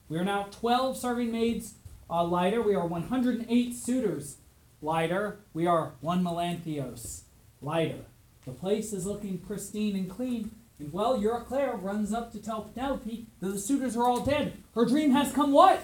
We 0.09 0.19
are 0.19 0.25
now 0.25 0.49
12 0.51 0.97
serving 0.97 1.33
maids 1.33 1.75
uh, 2.11 2.25
lighter. 2.25 2.61
We 2.61 2.75
are 2.75 2.87
108 2.87 3.75
suitors 3.75 4.37
lighter. 4.83 5.41
We 5.55 5.67
are 5.67 5.93
one 6.01 6.23
Melanthios 6.23 7.23
lighter. 7.63 8.05
The 8.45 8.53
place 8.53 8.93
is 8.93 9.07
looking 9.07 9.39
pristine 9.39 9.97
and 9.97 10.11
clean. 10.11 10.51
And 10.79 10.93
well, 10.93 11.19
Euryclea 11.19 11.83
runs 11.83 12.13
up 12.13 12.33
to 12.33 12.43
tell 12.43 12.63
Penelope 12.63 13.27
that 13.41 13.49
the 13.49 13.59
suitors 13.59 13.97
are 13.97 14.05
all 14.05 14.21
dead. 14.21 14.55
Her 14.75 14.87
dream 14.87 15.13
has 15.13 15.33
come 15.33 15.53
what? 15.53 15.81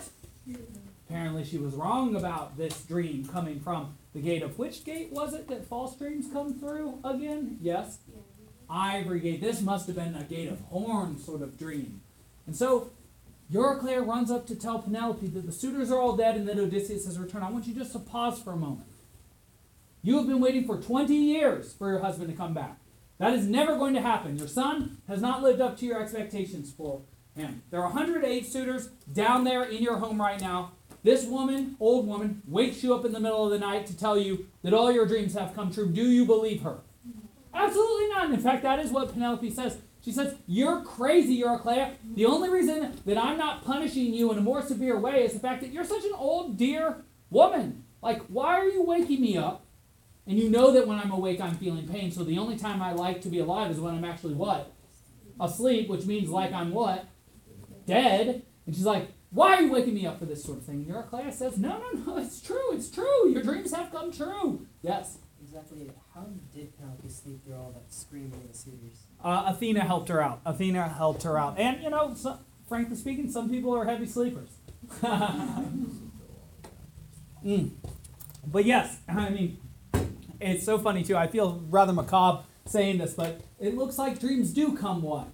Apparently, 1.07 1.45
she 1.45 1.59
was 1.59 1.75
wrong 1.75 2.17
about 2.17 2.57
this 2.57 2.83
dream 2.83 3.27
coming 3.27 3.61
from 3.61 3.97
the 4.13 4.21
gate 4.21 4.43
of 4.43 4.59
which 4.59 4.85
gate 4.85 5.13
was 5.13 5.35
it 5.35 5.49
that 5.49 5.67
false 5.67 5.97
dreams 5.97 6.27
come 6.33 6.59
through 6.59 6.99
again? 7.05 7.59
Yes. 7.61 7.99
Ivory 8.69 9.21
Gate. 9.21 9.41
This 9.41 9.61
must 9.61 9.87
have 9.87 9.97
been 9.97 10.15
a 10.15 10.25
gate 10.25 10.49
of 10.49 10.61
horn 10.63 11.19
sort 11.19 11.43
of 11.43 11.59
dream. 11.59 12.01
And 12.47 12.55
so 12.55 12.91
Euryclea 13.53 14.07
runs 14.07 14.31
up 14.31 14.47
to 14.49 14.57
tell 14.57 14.81
Penelope 14.81 15.27
that 15.29 15.47
the 15.47 15.53
suitors 15.53 15.91
are 15.91 15.99
all 16.01 16.17
dead 16.17 16.37
and 16.37 16.49
that 16.49 16.59
Odysseus 16.59 17.07
has 17.07 17.19
returned. 17.19 17.45
I 17.45 17.51
want 17.51 17.67
you 17.67 17.75
just 17.75 17.93
to 17.93 17.99
pause 17.99 18.41
for 18.41 18.53
a 18.53 18.57
moment. 18.57 18.89
You 20.03 20.19
have 20.19 20.27
been 20.27 20.41
waiting 20.41 20.67
for 20.67 20.81
20 20.81 21.15
years 21.15 21.73
for 21.73 21.91
your 21.91 22.01
husband 22.01 22.31
to 22.31 22.37
come 22.37 22.55
back. 22.55 22.79
That 23.19 23.33
is 23.33 23.47
never 23.47 23.77
going 23.77 23.95
to 23.95 24.01
happen. 24.01 24.37
Your 24.37 24.49
son 24.49 24.99
has 25.09 25.21
not 25.21 25.43
lived 25.43 25.61
up 25.61 25.79
to 25.79 25.87
your 25.87 26.01
expectations 26.01 26.73
for 26.73 27.03
him. 27.35 27.63
There 27.71 27.81
are 27.81 27.89
108 27.89 28.47
suitors 28.47 28.89
down 29.13 29.45
there 29.45 29.65
in 29.65 29.83
your 29.83 29.97
home 29.97 30.21
right 30.21 30.41
now. 30.41 30.73
This 31.03 31.25
woman, 31.25 31.77
old 31.79 32.07
woman, 32.07 32.43
wakes 32.47 32.83
you 32.83 32.95
up 32.95 33.05
in 33.05 33.13
the 33.13 33.21
middle 33.21 33.45
of 33.45 33.51
the 33.51 33.59
night 33.59 33.87
to 33.87 33.97
tell 33.97 34.19
you 34.19 34.47
that 34.63 34.75
all 34.75 34.91
your 34.91 35.07
dreams 35.07 35.35
have 35.35 35.55
come 35.55 35.73
true. 35.73 35.89
Do 35.89 36.03
you 36.03 36.25
believe 36.25 36.63
her? 36.63 36.79
Absolutely 37.57 38.09
not. 38.09 38.27
And 38.27 38.35
in 38.35 38.41
fact, 38.41 38.63
that 38.63 38.79
is 38.79 38.91
what 38.91 39.13
Penelope 39.13 39.51
says. 39.51 39.79
She 40.05 40.13
says, 40.13 40.35
You're 40.47 40.83
crazy, 40.83 41.41
Euryclea. 41.41 41.95
The 42.15 42.27
only 42.27 42.49
reason 42.49 42.97
that 43.07 43.19
I'm 43.19 43.39
not 43.39 43.65
punishing 43.65 44.15
you 44.15 44.31
in 44.31 44.39
a 44.39 44.43
more 44.43 44.63
severe 44.63 44.99
way 44.99 45.25
is 45.25 45.33
the 45.33 45.41
fact 45.41 45.63
that 45.63 45.73
you're 45.73 45.85
such 45.85 46.05
an 46.05 46.13
old, 46.15 46.57
dear 46.57 47.05
woman. 47.31 47.85
Like, 48.03 48.23
why 48.27 48.55
are 48.59 48.69
you 48.69 48.83
waking 48.85 49.21
me 49.21 49.37
up? 49.37 49.65
And 50.27 50.39
you 50.39 50.51
know 50.51 50.73
that 50.73 50.87
when 50.87 50.99
I'm 50.99 51.11
awake, 51.11 51.41
I'm 51.41 51.57
feeling 51.57 51.89
pain. 51.89 52.11
So 52.11 52.25
the 52.25 52.39
only 52.39 52.57
time 52.57 52.83
I 52.83 52.93
like 52.93 53.21
to 53.23 53.29
be 53.29 53.39
alive 53.39 53.71
is 53.71 53.81
when 53.81 53.95
I'm 53.95 54.05
actually 54.05 54.35
what? 54.35 54.73
Asleep, 55.41 55.89
which 55.89 56.05
means 56.05 56.29
like 56.29 56.53
I'm 56.53 56.73
what? 56.73 57.07
Dead. 57.87 58.43
And 58.67 58.75
she's 58.75 58.85
like, 58.85 59.09
Why 59.31 59.57
are 59.57 59.63
you 59.63 59.73
waking 59.73 59.95
me 59.95 60.07
up 60.07 60.19
for 60.19 60.27
this 60.27 60.45
sort 60.45 60.59
of 60.59 60.65
thing? 60.65 60.85
And 60.85 60.87
Euryclea 60.87 61.33
says, 61.33 61.59
No, 61.59 61.79
no, 61.79 62.01
no, 62.05 62.19
it's 62.19 62.41
true, 62.41 62.73
it's 62.73 62.91
true. 62.91 63.31
Your 63.31 63.43
dreams 63.43 63.73
have 63.73 63.91
come 63.91 64.13
true. 64.13 64.67
Yes. 64.83 65.19
Exactly. 65.47 65.91
How 66.15 66.27
did 66.55 66.77
Penelope 66.77 67.09
sleep 67.09 67.45
through 67.45 67.55
all 67.55 67.73
that 67.73 67.93
screaming 67.93 68.33
of 68.33 68.53
the 68.53 68.59
suitors? 68.59 69.07
Uh, 69.23 69.45
Athena 69.47 69.81
helped 69.81 70.09
her 70.09 70.21
out. 70.21 70.41
Athena 70.45 70.89
helped 70.89 71.23
her 71.23 71.39
out. 71.39 71.59
And, 71.59 71.83
you 71.83 71.91
know, 71.91 72.15
so, 72.15 72.39
frankly 72.69 72.97
speaking, 72.97 73.31
some 73.31 73.49
people 73.49 73.75
are 73.75 73.85
heavy 73.85 74.07
sleepers. 74.07 74.51
Mm. 77.45 77.71
But 78.45 78.65
yes, 78.65 78.99
I 79.09 79.31
mean, 79.31 79.59
it's 80.41 80.65
so 80.65 80.79
funny 80.79 81.05
too. 81.05 81.17
I 81.17 81.29
feel 81.29 81.63
rather 81.71 81.93
macabre 81.93 82.43
saying 82.65 82.99
this, 82.99 83.15
but 83.15 83.41
it 83.61 83.77
looks 83.77 83.99
like 83.99 84.19
dreams 84.19 84.53
do 84.53 84.77
come 84.77 85.03
what? 85.03 85.29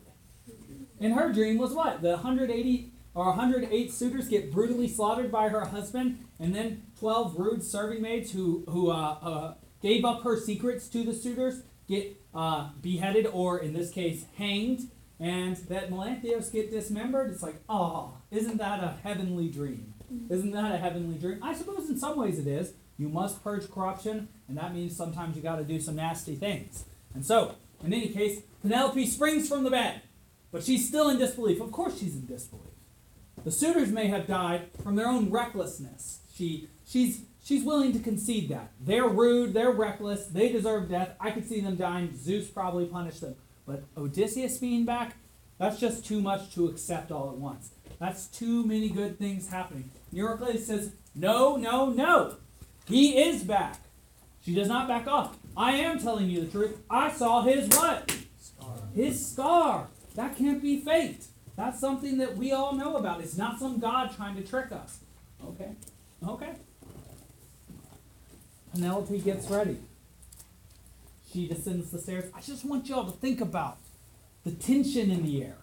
And 1.01 1.15
her 1.15 1.33
dream 1.33 1.57
was 1.57 1.73
what? 1.73 2.03
The 2.03 2.11
180 2.11 2.93
or 3.15 3.27
108 3.27 3.93
suitors 3.93 4.29
get 4.29 4.53
brutally 4.53 4.89
slaughtered 4.89 5.33
by 5.33 5.49
her 5.49 5.65
husband, 5.65 6.19
and 6.39 6.55
then 6.55 6.83
12 6.99 7.39
rude 7.39 7.63
serving 7.63 8.03
maids 8.03 8.33
who 8.33 8.65
who 8.69 8.91
uh, 8.91 9.17
uh, 9.23 9.55
gave 9.83 10.05
up 10.05 10.23
her 10.23 10.39
secrets 10.39 10.89
to 10.89 11.05
the 11.05 11.13
suitors 11.13 11.63
get 11.89 12.17
uh, 12.35 12.71
beheaded, 12.81 13.27
or 13.27 13.59
in 13.59 13.75
this 13.75 13.91
case, 13.91 14.25
hanged, 14.37 14.89
and 15.21 15.57
that 15.69 15.91
Melanthios 15.91 16.51
get 16.53 16.71
dismembered. 16.71 17.31
It's 17.31 17.43
like, 17.43 17.57
oh, 17.69 18.15
isn't 18.31 18.59
that 18.59 18.83
a 18.83 18.97
heavenly 19.03 19.49
dream? 19.49 19.95
Isn't 20.29 20.53
that 20.53 20.75
a 20.75 20.79
heavenly 20.79 21.19
dream? 21.19 21.39
I 21.43 21.55
suppose 21.55 21.89
in 21.89 21.99
some 21.99 22.19
ways 22.19 22.39
it 22.39 22.47
is. 22.47 22.75
You 22.99 23.09
must 23.09 23.43
purge 23.43 23.71
corruption, 23.71 24.29
and 24.49 24.57
that 24.59 24.75
means 24.75 24.97
sometimes 24.97 25.37
you 25.37 25.43
got 25.43 25.57
to 25.57 25.65
do 25.65 25.81
some 25.81 25.97
nasty 25.97 26.37
things. 26.37 26.85
And 27.15 27.25
so, 27.25 27.57
in 27.83 27.93
any 27.93 28.09
case, 28.09 28.43
Penelope 28.61 29.07
springs 29.07 29.49
from 29.49 29.65
the 29.65 29.71
bed. 29.71 30.03
But 30.51 30.63
she's 30.63 30.87
still 30.87 31.09
in 31.09 31.19
disbelief. 31.19 31.61
Of 31.61 31.73
course, 31.73 31.99
she's 31.99 32.15
in 32.15 32.27
disbelief. 32.27 32.67
The 33.45 33.51
suitors 33.51 33.91
may 33.91 34.07
have 34.09 34.27
died 34.27 34.69
from 34.83 34.97
their 34.97 35.09
own 35.09 35.31
recklessness. 35.31 36.21
She, 36.33 36.69
she's, 36.87 37.23
she's 37.43 37.65
willing 37.65 37.93
to 37.93 37.99
concede 37.99 38.49
that. 38.51 38.73
They're 38.81 39.09
rude, 39.09 39.55
they're 39.55 39.71
reckless, 39.71 40.27
they 40.27 40.51
deserve 40.51 40.89
death. 40.89 41.15
I 41.21 41.31
could 41.31 41.49
see 41.49 41.61
them 41.61 41.77
dying. 41.77 42.17
Zeus 42.17 42.49
probably 42.49 42.87
punished 42.87 43.21
them. 43.21 43.37
But 43.67 43.85
Odysseus 43.97 44.59
being 44.59 44.85
back, 44.85 45.17
that's 45.59 45.79
just 45.79 46.05
too 46.05 46.21
much 46.21 46.55
to 46.55 46.67
accept 46.67 47.13
all 47.13 47.31
at 47.31 47.37
once. 47.37 47.71
That's 47.99 48.27
too 48.27 48.65
many 48.67 48.89
good 48.89 49.19
things 49.19 49.49
happening. 49.49 49.91
Eurycledes 50.13 50.61
says, 50.61 50.93
No, 51.15 51.57
no, 51.57 51.91
no. 51.91 52.37
He 52.87 53.17
is 53.23 53.45
back. 53.45 53.79
She 54.45 54.55
does 54.55 54.67
not 54.67 54.89
back 54.89 55.07
off. 55.07 55.37
I 55.57 55.73
am 55.77 56.01
telling 56.01 56.29
you 56.29 56.41
the 56.41 56.51
truth. 56.51 56.79
I 56.91 57.13
saw 57.13 57.43
his 57.43 57.69
what? 57.69 58.11
Scar. 58.41 58.75
His 58.95 59.25
scar. 59.31 59.89
That 60.17 60.37
can't 60.37 60.61
be 60.61 60.81
faked. 60.81 61.27
That's 61.57 61.79
something 61.79 62.19
that 62.19 62.37
we 62.37 62.51
all 62.51 62.73
know 62.73 62.97
about. 62.97 63.21
It's 63.21 63.37
not 63.37 63.61
some 63.61 63.79
God 63.79 64.15
trying 64.17 64.35
to 64.37 64.43
trick 64.43 64.73
us. 64.73 64.99
Okay? 65.47 65.71
Okay. 66.27 66.55
Penelope 68.73 69.19
gets 69.19 69.49
ready. 69.49 69.79
She 71.31 71.47
descends 71.47 71.91
the 71.91 71.99
stairs. 71.99 72.31
I 72.35 72.41
just 72.41 72.65
want 72.65 72.89
y'all 72.89 73.05
to 73.05 73.19
think 73.19 73.41
about 73.41 73.79
the 74.45 74.51
tension 74.51 75.11
in 75.11 75.25
the 75.25 75.43
air. 75.45 75.57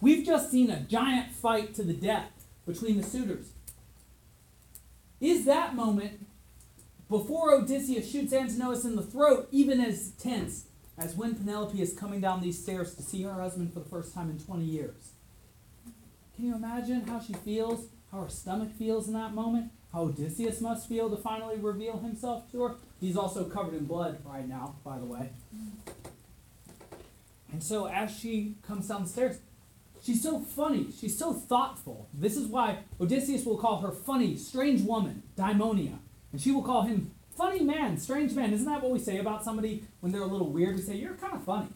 We've 0.00 0.24
just 0.24 0.50
seen 0.50 0.70
a 0.70 0.80
giant 0.80 1.32
fight 1.32 1.74
to 1.74 1.82
the 1.82 1.92
death 1.92 2.30
between 2.66 2.96
the 2.96 3.02
suitors. 3.02 3.50
Is 5.20 5.44
that 5.44 5.74
moment 5.74 6.26
before 7.08 7.54
Odysseus 7.54 8.10
shoots 8.10 8.32
Antinous 8.32 8.84
in 8.84 8.96
the 8.96 9.02
throat 9.02 9.48
even 9.52 9.80
as 9.80 10.10
tense 10.12 10.66
as 10.98 11.14
when 11.14 11.34
Penelope 11.34 11.80
is 11.80 11.92
coming 11.92 12.20
down 12.20 12.40
these 12.40 12.60
stairs 12.60 12.94
to 12.94 13.02
see 13.02 13.22
her 13.22 13.34
husband 13.34 13.72
for 13.72 13.80
the 13.80 13.88
first 13.88 14.14
time 14.14 14.30
in 14.30 14.38
20 14.38 14.64
years? 14.64 15.10
Can 16.36 16.46
you 16.46 16.54
imagine 16.54 17.06
how 17.06 17.20
she 17.20 17.34
feels, 17.34 17.86
how 18.10 18.22
her 18.22 18.28
stomach 18.28 18.72
feels 18.72 19.06
in 19.06 19.14
that 19.14 19.34
moment? 19.34 19.70
How 19.92 20.04
Odysseus 20.04 20.60
must 20.60 20.88
feel 20.88 21.10
to 21.10 21.16
finally 21.16 21.56
reveal 21.56 21.98
himself 21.98 22.50
to 22.52 22.62
her? 22.62 22.74
He's 23.00 23.16
also 23.16 23.44
covered 23.44 23.74
in 23.74 23.84
blood 23.84 24.18
right 24.24 24.48
now, 24.48 24.76
by 24.84 24.98
the 24.98 25.04
way. 25.04 25.30
And 27.52 27.62
so 27.62 27.86
as 27.86 28.10
she 28.10 28.56
comes 28.66 28.88
down 28.88 29.02
the 29.02 29.08
stairs, 29.08 29.38
she's 30.02 30.22
so 30.22 30.40
funny, 30.40 30.86
she's 30.98 31.18
so 31.18 31.34
thoughtful. 31.34 32.08
This 32.14 32.36
is 32.36 32.46
why 32.46 32.78
Odysseus 33.00 33.44
will 33.44 33.58
call 33.58 33.80
her 33.82 33.92
funny, 33.92 34.36
strange 34.36 34.80
woman, 34.80 35.22
Daimonia. 35.36 35.98
And 36.32 36.40
she 36.40 36.50
will 36.50 36.62
call 36.62 36.82
him 36.82 37.10
funny 37.36 37.60
man, 37.60 37.98
strange 37.98 38.32
man. 38.32 38.54
Isn't 38.54 38.66
that 38.66 38.82
what 38.82 38.92
we 38.92 38.98
say 38.98 39.18
about 39.18 39.44
somebody 39.44 39.84
when 40.00 40.10
they're 40.10 40.22
a 40.22 40.26
little 40.26 40.50
weird? 40.50 40.76
We 40.76 40.82
say, 40.82 40.96
You're 40.96 41.14
kind 41.14 41.34
of 41.34 41.44
funny. 41.44 41.68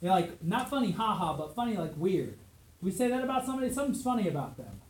You're 0.00 0.12
like, 0.12 0.42
not 0.42 0.70
funny, 0.70 0.92
haha, 0.92 1.36
but 1.36 1.54
funny 1.54 1.76
like 1.76 1.92
weird. 1.96 2.38
We 2.80 2.90
say 2.90 3.08
that 3.08 3.22
about 3.22 3.44
somebody? 3.44 3.72
Something's 3.72 4.02
funny 4.02 4.28
about 4.28 4.56
them. 4.56 4.80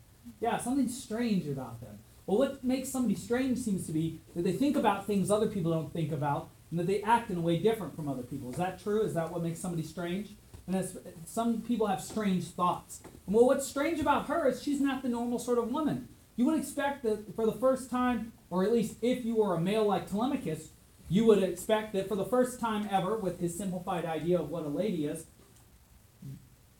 Yeah, 0.40 0.58
something's 0.58 1.02
strange 1.02 1.46
about 1.46 1.80
them. 1.80 1.98
Well, 2.28 2.36
what 2.36 2.62
makes 2.62 2.90
somebody 2.90 3.14
strange 3.14 3.56
seems 3.56 3.86
to 3.86 3.92
be 3.92 4.20
that 4.36 4.44
they 4.44 4.52
think 4.52 4.76
about 4.76 5.06
things 5.06 5.30
other 5.30 5.46
people 5.46 5.72
don't 5.72 5.90
think 5.90 6.12
about, 6.12 6.50
and 6.70 6.78
that 6.78 6.86
they 6.86 7.02
act 7.02 7.30
in 7.30 7.38
a 7.38 7.40
way 7.40 7.56
different 7.58 7.96
from 7.96 8.06
other 8.06 8.22
people. 8.22 8.50
Is 8.50 8.56
that 8.56 8.78
true? 8.78 9.00
Is 9.00 9.14
that 9.14 9.32
what 9.32 9.42
makes 9.42 9.58
somebody 9.58 9.82
strange? 9.82 10.34
And 10.66 10.76
as, 10.76 10.98
some 11.24 11.62
people 11.62 11.86
have 11.86 12.02
strange 12.02 12.44
thoughts. 12.48 13.00
And 13.24 13.34
well, 13.34 13.46
what's 13.46 13.66
strange 13.66 13.98
about 13.98 14.26
her 14.26 14.46
is 14.46 14.62
she's 14.62 14.78
not 14.78 15.02
the 15.02 15.08
normal 15.08 15.38
sort 15.38 15.56
of 15.56 15.70
woman. 15.70 16.06
You 16.36 16.44
would 16.44 16.58
expect 16.58 17.02
that 17.04 17.34
for 17.34 17.46
the 17.46 17.52
first 17.52 17.90
time, 17.90 18.34
or 18.50 18.62
at 18.62 18.72
least 18.74 18.96
if 19.00 19.24
you 19.24 19.36
were 19.36 19.54
a 19.54 19.60
male 19.60 19.86
like 19.86 20.10
Telemachus, 20.10 20.72
you 21.08 21.24
would 21.24 21.42
expect 21.42 21.94
that 21.94 22.08
for 22.08 22.14
the 22.14 22.26
first 22.26 22.60
time 22.60 22.90
ever, 22.92 23.16
with 23.16 23.40
his 23.40 23.56
simplified 23.56 24.04
idea 24.04 24.38
of 24.38 24.50
what 24.50 24.66
a 24.66 24.68
lady 24.68 25.06
is, 25.06 25.24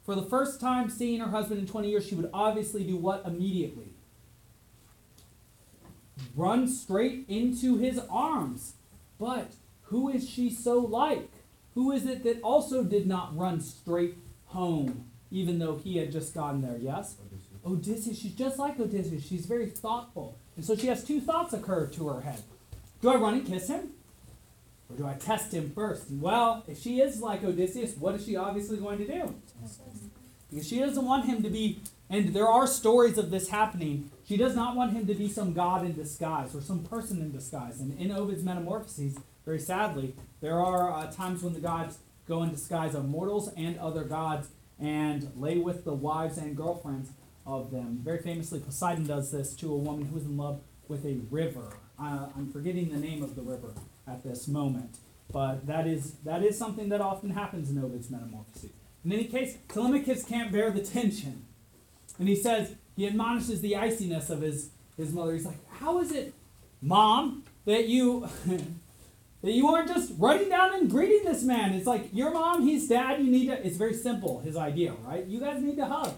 for 0.05 0.15
the 0.15 0.25
first 0.25 0.61
time 0.61 0.91
seeing 0.91 1.21
her 1.21 1.31
husband 1.31 1.59
in 1.59 1.67
20 1.67 1.89
years, 1.89 2.07
she 2.07 2.15
would 2.15 2.29
obviously 2.35 2.85
do 2.85 2.99
what 2.99 3.25
immediately? 3.25 3.88
Run 6.35 6.69
straight 6.69 7.25
into 7.29 7.77
his 7.77 8.01
arms. 8.11 8.75
But 9.19 9.53
who 9.85 10.09
is 10.09 10.29
she 10.29 10.51
so 10.51 10.79
like? 10.79 11.31
Who 11.75 11.93
is 11.93 12.07
it 12.07 12.25
that 12.25 12.41
also 12.43 12.83
did 12.83 13.07
not 13.07 13.37
run 13.37 13.61
straight 13.61 14.17
home, 14.47 15.07
even 15.31 15.59
though 15.59 15.77
he 15.77 15.99
had 15.99 16.11
just 16.13 16.35
gotten 16.35 16.63
there? 16.63 16.79
Yes? 16.79 17.17
Odysseus. 17.65 18.19
She's 18.19 18.35
just 18.35 18.59
like 18.59 18.81
Odysseus. 18.81 19.27
She's 19.27 19.47
very 19.47 19.67
thoughtful. 19.67 20.37
And 20.57 20.65
so 20.65 20.75
she 20.75 20.89
has 20.89 21.05
two 21.05 21.21
thoughts 21.21 21.53
occur 21.53 21.87
to 21.87 22.09
her 22.09 22.21
head 22.23 22.43
Do 23.01 23.11
I 23.11 23.17
run 23.17 23.35
and 23.35 23.47
kiss 23.47 23.69
him? 23.69 23.91
Or 24.91 24.97
do 24.97 25.07
I 25.07 25.15
test 25.15 25.53
him 25.53 25.71
first? 25.75 26.11
Well, 26.11 26.65
if 26.67 26.81
she 26.81 27.01
is 27.01 27.21
like 27.21 27.45
Odysseus, 27.45 27.95
what 27.97 28.15
is 28.15 28.25
she 28.25 28.37
obviously 28.37 28.79
going 28.79 28.99
to 28.99 29.07
do? 29.07 29.35
Because 30.51 30.67
she 30.67 30.79
doesn't 30.79 31.05
want 31.05 31.27
him 31.27 31.43
to 31.43 31.51
be, 31.51 31.81
and 32.09 32.33
there 32.33 32.49
are 32.49 32.67
stories 32.67 33.19
of 33.19 33.31
this 33.31 33.51
happening. 33.51 34.11
She 34.29 34.37
does 34.37 34.55
not 34.55 34.77
want 34.77 34.93
him 34.93 35.07
to 35.07 35.15
be 35.15 35.27
some 35.27 35.55
god 35.55 35.87
in 35.87 35.95
disguise 35.95 36.55
or 36.55 36.61
some 36.61 36.85
person 36.85 37.23
in 37.23 37.33
disguise. 37.33 37.81
And 37.81 37.99
in 37.99 38.13
Ovid's 38.13 38.45
Metamorphoses, 38.45 39.17
very 39.47 39.59
sadly, 39.59 40.17
there 40.43 40.61
are 40.61 40.93
uh, 40.93 41.11
times 41.11 41.43
when 41.43 41.55
the 41.55 41.61
gods 41.61 41.97
go 42.29 42.43
in 42.43 42.51
disguise 42.51 42.95
of 42.95 43.09
mortals 43.09 43.51
and 43.57 43.79
other 43.79 44.05
gods 44.05 44.51
and 44.79 45.33
lay 45.35 45.57
with 45.57 45.85
the 45.85 45.95
wives 45.95 46.37
and 46.37 46.55
girlfriends 46.55 47.13
of 47.47 47.71
them. 47.71 48.01
Very 48.05 48.19
famously, 48.19 48.61
Poseidon 48.61 49.07
does 49.07 49.33
this 49.33 49.57
to 49.57 49.73
a 49.73 49.77
woman 49.79 50.05
who 50.05 50.19
is 50.19 50.27
in 50.27 50.37
love 50.37 50.61
with 50.89 51.07
a 51.07 51.21
river. 51.31 51.73
Uh, 51.99 52.27
I'm 52.37 52.53
forgetting 52.53 52.91
the 52.91 52.99
name 52.99 53.23
of 53.23 53.35
the 53.35 53.41
river 53.41 53.73
at 54.07 54.25
this 54.25 54.47
moment, 54.47 54.99
but 55.33 55.67
that 55.67 55.87
is 55.87 56.13
that 56.27 56.43
is 56.43 56.59
something 56.59 56.91
that 56.91 57.01
often 57.01 57.31
happens 57.31 57.71
in 57.71 57.83
Ovid's 57.83 58.11
Metamorphoses. 58.11 58.73
In 59.07 59.13
any 59.13 59.25
case, 59.25 59.57
Telemachus 59.69 60.23
can't 60.25 60.53
bear 60.53 60.71
the 60.71 60.83
tension, 60.83 61.47
and 62.19 62.29
he 62.29 62.37
says 62.37 62.75
he 62.99 63.07
admonishes 63.07 63.61
the 63.61 63.77
iciness 63.77 64.29
of 64.29 64.41
his 64.41 64.71
his 64.97 65.13
mother. 65.13 65.33
He's 65.33 65.47
like, 65.47 65.69
"How 65.71 66.01
is 66.01 66.11
it, 66.11 66.35
mom, 66.83 67.45
that 67.65 67.89
you?" 67.89 68.29
That 69.41 69.53
you 69.53 69.69
aren't 69.69 69.87
just 69.87 70.15
running 70.19 70.49
down 70.49 70.75
and 70.75 70.91
greeting 70.91 71.25
this 71.25 71.45
man. 71.45 71.73
It's 71.73 71.87
like 71.87 72.13
your 72.13 72.33
mom, 72.33 72.67
he's 72.67 72.89
dad. 72.89 73.21
You 73.21 73.31
need 73.31 73.47
to. 73.47 73.65
It's 73.65 73.77
very 73.77 73.95
simple. 73.95 74.41
His 74.41 74.57
idea, 74.57 74.95
right? 75.07 75.25
You 75.25 75.39
guys 75.39 75.63
need 75.63 75.77
to 75.77 75.87
hug. 75.87 76.13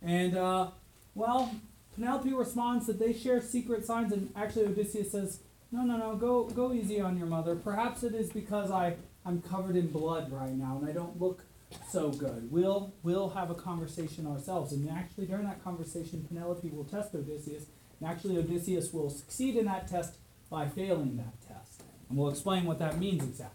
And 0.00 0.34
uh, 0.34 0.70
well, 1.14 1.54
Penelope 1.94 2.32
responds 2.32 2.86
that 2.86 2.98
they 2.98 3.12
share 3.12 3.42
secret 3.42 3.84
signs, 3.84 4.14
and 4.14 4.32
actually 4.34 4.64
Odysseus 4.64 5.12
says, 5.12 5.40
"No, 5.70 5.82
no, 5.82 5.98
no, 5.98 6.16
go 6.16 6.44
go 6.44 6.72
easy 6.72 7.02
on 7.02 7.18
your 7.18 7.26
mother. 7.26 7.54
Perhaps 7.54 8.02
it 8.02 8.14
is 8.14 8.30
because 8.30 8.70
I 8.70 8.96
I'm 9.26 9.42
covered 9.42 9.76
in 9.76 9.88
blood 9.88 10.32
right 10.32 10.54
now, 10.54 10.78
and 10.80 10.88
I 10.88 10.92
don't 10.92 11.20
look 11.20 11.44
so 11.90 12.10
good. 12.10 12.50
We'll 12.50 12.94
we'll 13.02 13.30
have 13.30 13.50
a 13.50 13.54
conversation 13.54 14.26
ourselves." 14.26 14.72
And 14.72 14.88
actually, 14.90 15.26
during 15.26 15.44
that 15.46 15.62
conversation, 15.62 16.24
Penelope 16.28 16.68
will 16.70 16.84
test 16.84 17.14
Odysseus, 17.14 17.64
and 18.00 18.08
actually 18.08 18.38
Odysseus 18.38 18.92
will 18.92 19.10
succeed 19.10 19.56
in 19.56 19.64
that 19.66 19.88
test 19.88 20.16
by 20.50 20.68
failing 20.68 21.16
that 21.18 21.40
test, 21.46 21.82
and 22.08 22.18
we'll 22.18 22.30
explain 22.30 22.64
what 22.64 22.78
that 22.78 22.98
means 22.98 23.22
exactly. 23.22 23.54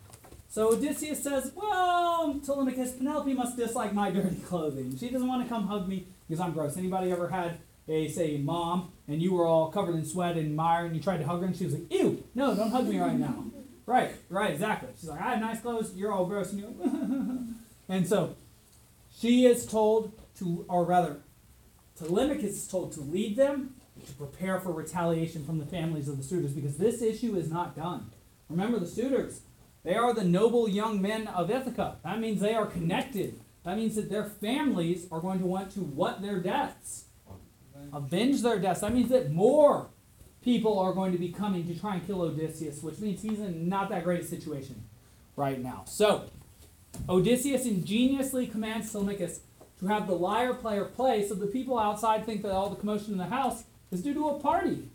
So 0.50 0.74
Odysseus 0.74 1.24
says, 1.24 1.51
Well, 1.55 2.39
Telemachus, 2.46 2.91
Penelope 2.91 3.34
must 3.34 3.58
dislike 3.58 3.91
my 3.91 4.12
dirty 4.12 4.36
clothing. 4.46 4.96
She 4.96 5.10
doesn't 5.10 5.27
want 5.27 5.41
to 5.41 5.50
come 5.50 5.65
hug 5.65 5.88
me 5.88 6.05
because 6.29 6.39
I'm 6.39 6.53
gross. 6.53 6.77
Anybody 6.77 7.12
ever 7.12 7.27
had 7.27 7.58
a, 7.88 8.08
say, 8.10 8.38
mom, 8.38 8.91
and 9.08 9.20
you 9.20 9.34
were 9.34 9.48
all 9.48 9.72
covered 9.72 9.96
in 9.96 10.05
sweat 10.05 10.38
and 10.38 10.55
mire, 10.55 10.86
and 10.86 10.96
you 10.96 11.01
tried 11.01 11.17
to 11.17 11.25
hug 11.25 11.39
her, 11.41 11.48
and 11.48 11.55
she 11.58 11.65
was 11.65 11.74
like, 11.74 11.91
Ew, 11.91 12.24
no, 12.36 12.53
don't 12.55 12.70
hug 12.70 12.88
me 12.88 13.00
right 13.00 13.17
now. 13.17 13.46
right, 13.88 14.12
right, 14.29 14.51
exactly. 14.51 14.89
She's 15.00 15.10
like, 15.10 15.20
I 15.22 15.32
have 15.32 15.41
nice 15.41 15.60
clothes, 15.60 15.91
you're 15.96 16.12
all 16.12 16.27
gross, 16.27 16.51
and 16.51 16.60
you're 16.60 16.70
like, 16.70 16.91
And 17.93 18.07
so 18.07 18.35
she 19.15 19.45
is 19.45 19.67
told 19.67 20.13
to, 20.39 20.65
or 20.67 20.83
rather, 20.83 21.17
Telemachus 21.95 22.53
is 22.53 22.67
told 22.67 22.91
to 22.93 23.01
lead 23.01 23.35
them 23.35 23.75
to 24.03 24.13
prepare 24.13 24.59
for 24.59 24.71
retaliation 24.71 25.45
from 25.45 25.59
the 25.59 25.65
families 25.67 26.07
of 26.07 26.17
the 26.17 26.23
suitors 26.23 26.53
because 26.53 26.77
this 26.77 27.03
issue 27.03 27.35
is 27.35 27.51
not 27.51 27.75
done. 27.75 28.09
Remember, 28.50 28.79
the 28.79 28.88
suitors, 28.88 29.41
they 29.83 29.93
are 29.93 30.12
the 30.12 30.23
noble 30.23 30.67
young 30.67 31.03
men 31.03 31.27
of 31.27 31.51
Ithaca. 31.51 31.97
That 32.03 32.19
means 32.19 32.41
they 32.41 32.55
are 32.55 32.65
connected. 32.65 33.39
That 33.63 33.77
means 33.77 33.95
that 33.95 34.09
their 34.09 34.25
families 34.25 35.05
are 35.12 35.21
going 35.21 35.38
to 35.38 35.45
want 35.45 35.71
to 35.73 35.81
what 35.81 36.23
their 36.23 36.39
deaths? 36.39 37.05
Avenge 37.93 38.41
their 38.41 38.57
deaths. 38.57 38.81
That 38.81 38.95
means 38.95 39.09
that 39.09 39.31
more 39.31 39.91
people 40.41 40.79
are 40.79 40.93
going 40.93 41.12
to 41.12 41.19
be 41.19 41.29
coming 41.29 41.67
to 41.67 41.79
try 41.79 41.93
and 41.93 42.07
kill 42.07 42.23
Odysseus, 42.23 42.81
which 42.81 42.97
means 42.97 43.21
he's 43.21 43.39
in 43.39 43.69
not 43.69 43.89
that 43.89 44.03
great 44.03 44.21
a 44.21 44.25
situation 44.25 44.83
right 45.35 45.62
now. 45.62 45.83
So, 45.85 46.25
Odysseus 47.09 47.65
ingeniously 47.65 48.47
commands 48.47 48.91
Telemachus 48.91 49.41
to 49.79 49.88
have 49.88 50.07
the 50.07 50.13
lyre 50.13 50.53
player 50.53 50.85
play 50.85 51.27
so 51.27 51.35
the 51.35 51.47
people 51.47 51.77
outside 51.77 52.25
think 52.25 52.41
that 52.43 52.51
all 52.51 52.69
the 52.69 52.75
commotion 52.75 53.12
in 53.12 53.17
the 53.17 53.25
house 53.25 53.63
is 53.91 54.01
due 54.01 54.13
to 54.13 54.29
a 54.29 54.39
party. 54.39 54.89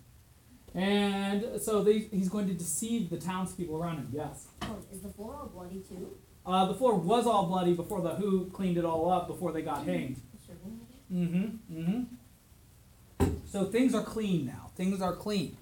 And 0.75 1.61
so 1.61 1.83
they, 1.83 2.09
he's 2.11 2.29
going 2.29 2.47
to 2.49 2.55
deceive 2.55 3.11
the 3.11 3.19
townspeople 3.19 3.77
around 3.77 3.97
him. 3.97 4.09
Yes. 4.13 4.47
Oh, 4.63 4.77
is 4.93 5.01
the 5.01 5.09
floor 5.09 5.37
all 5.41 5.49
bloody 5.49 5.81
too? 5.89 6.17
Uh, 6.47 6.67
the 6.67 6.75
floor 6.75 6.95
was 6.95 7.27
all 7.27 7.47
bloody 7.47 7.75
before 7.75 8.01
the 8.01 8.11
Who 8.11 8.47
cleaned 8.47 8.79
it 8.79 8.85
all 8.85 9.11
up 9.11 9.27
before 9.27 9.53
they 9.53 9.63
got 9.63 9.85
hanged. 9.85 10.21
Sure, 10.47 10.55
didn't 10.57 10.81
it? 10.81 11.15
Mm-hmm. 11.15 11.81
Mm-hmm. 11.81 13.35
So 13.47 13.65
things 13.65 13.95
are 13.95 14.03
clean 14.03 14.47
now. 14.47 14.71
Things 14.77 15.03
are 15.03 15.15
clean. 15.15 15.57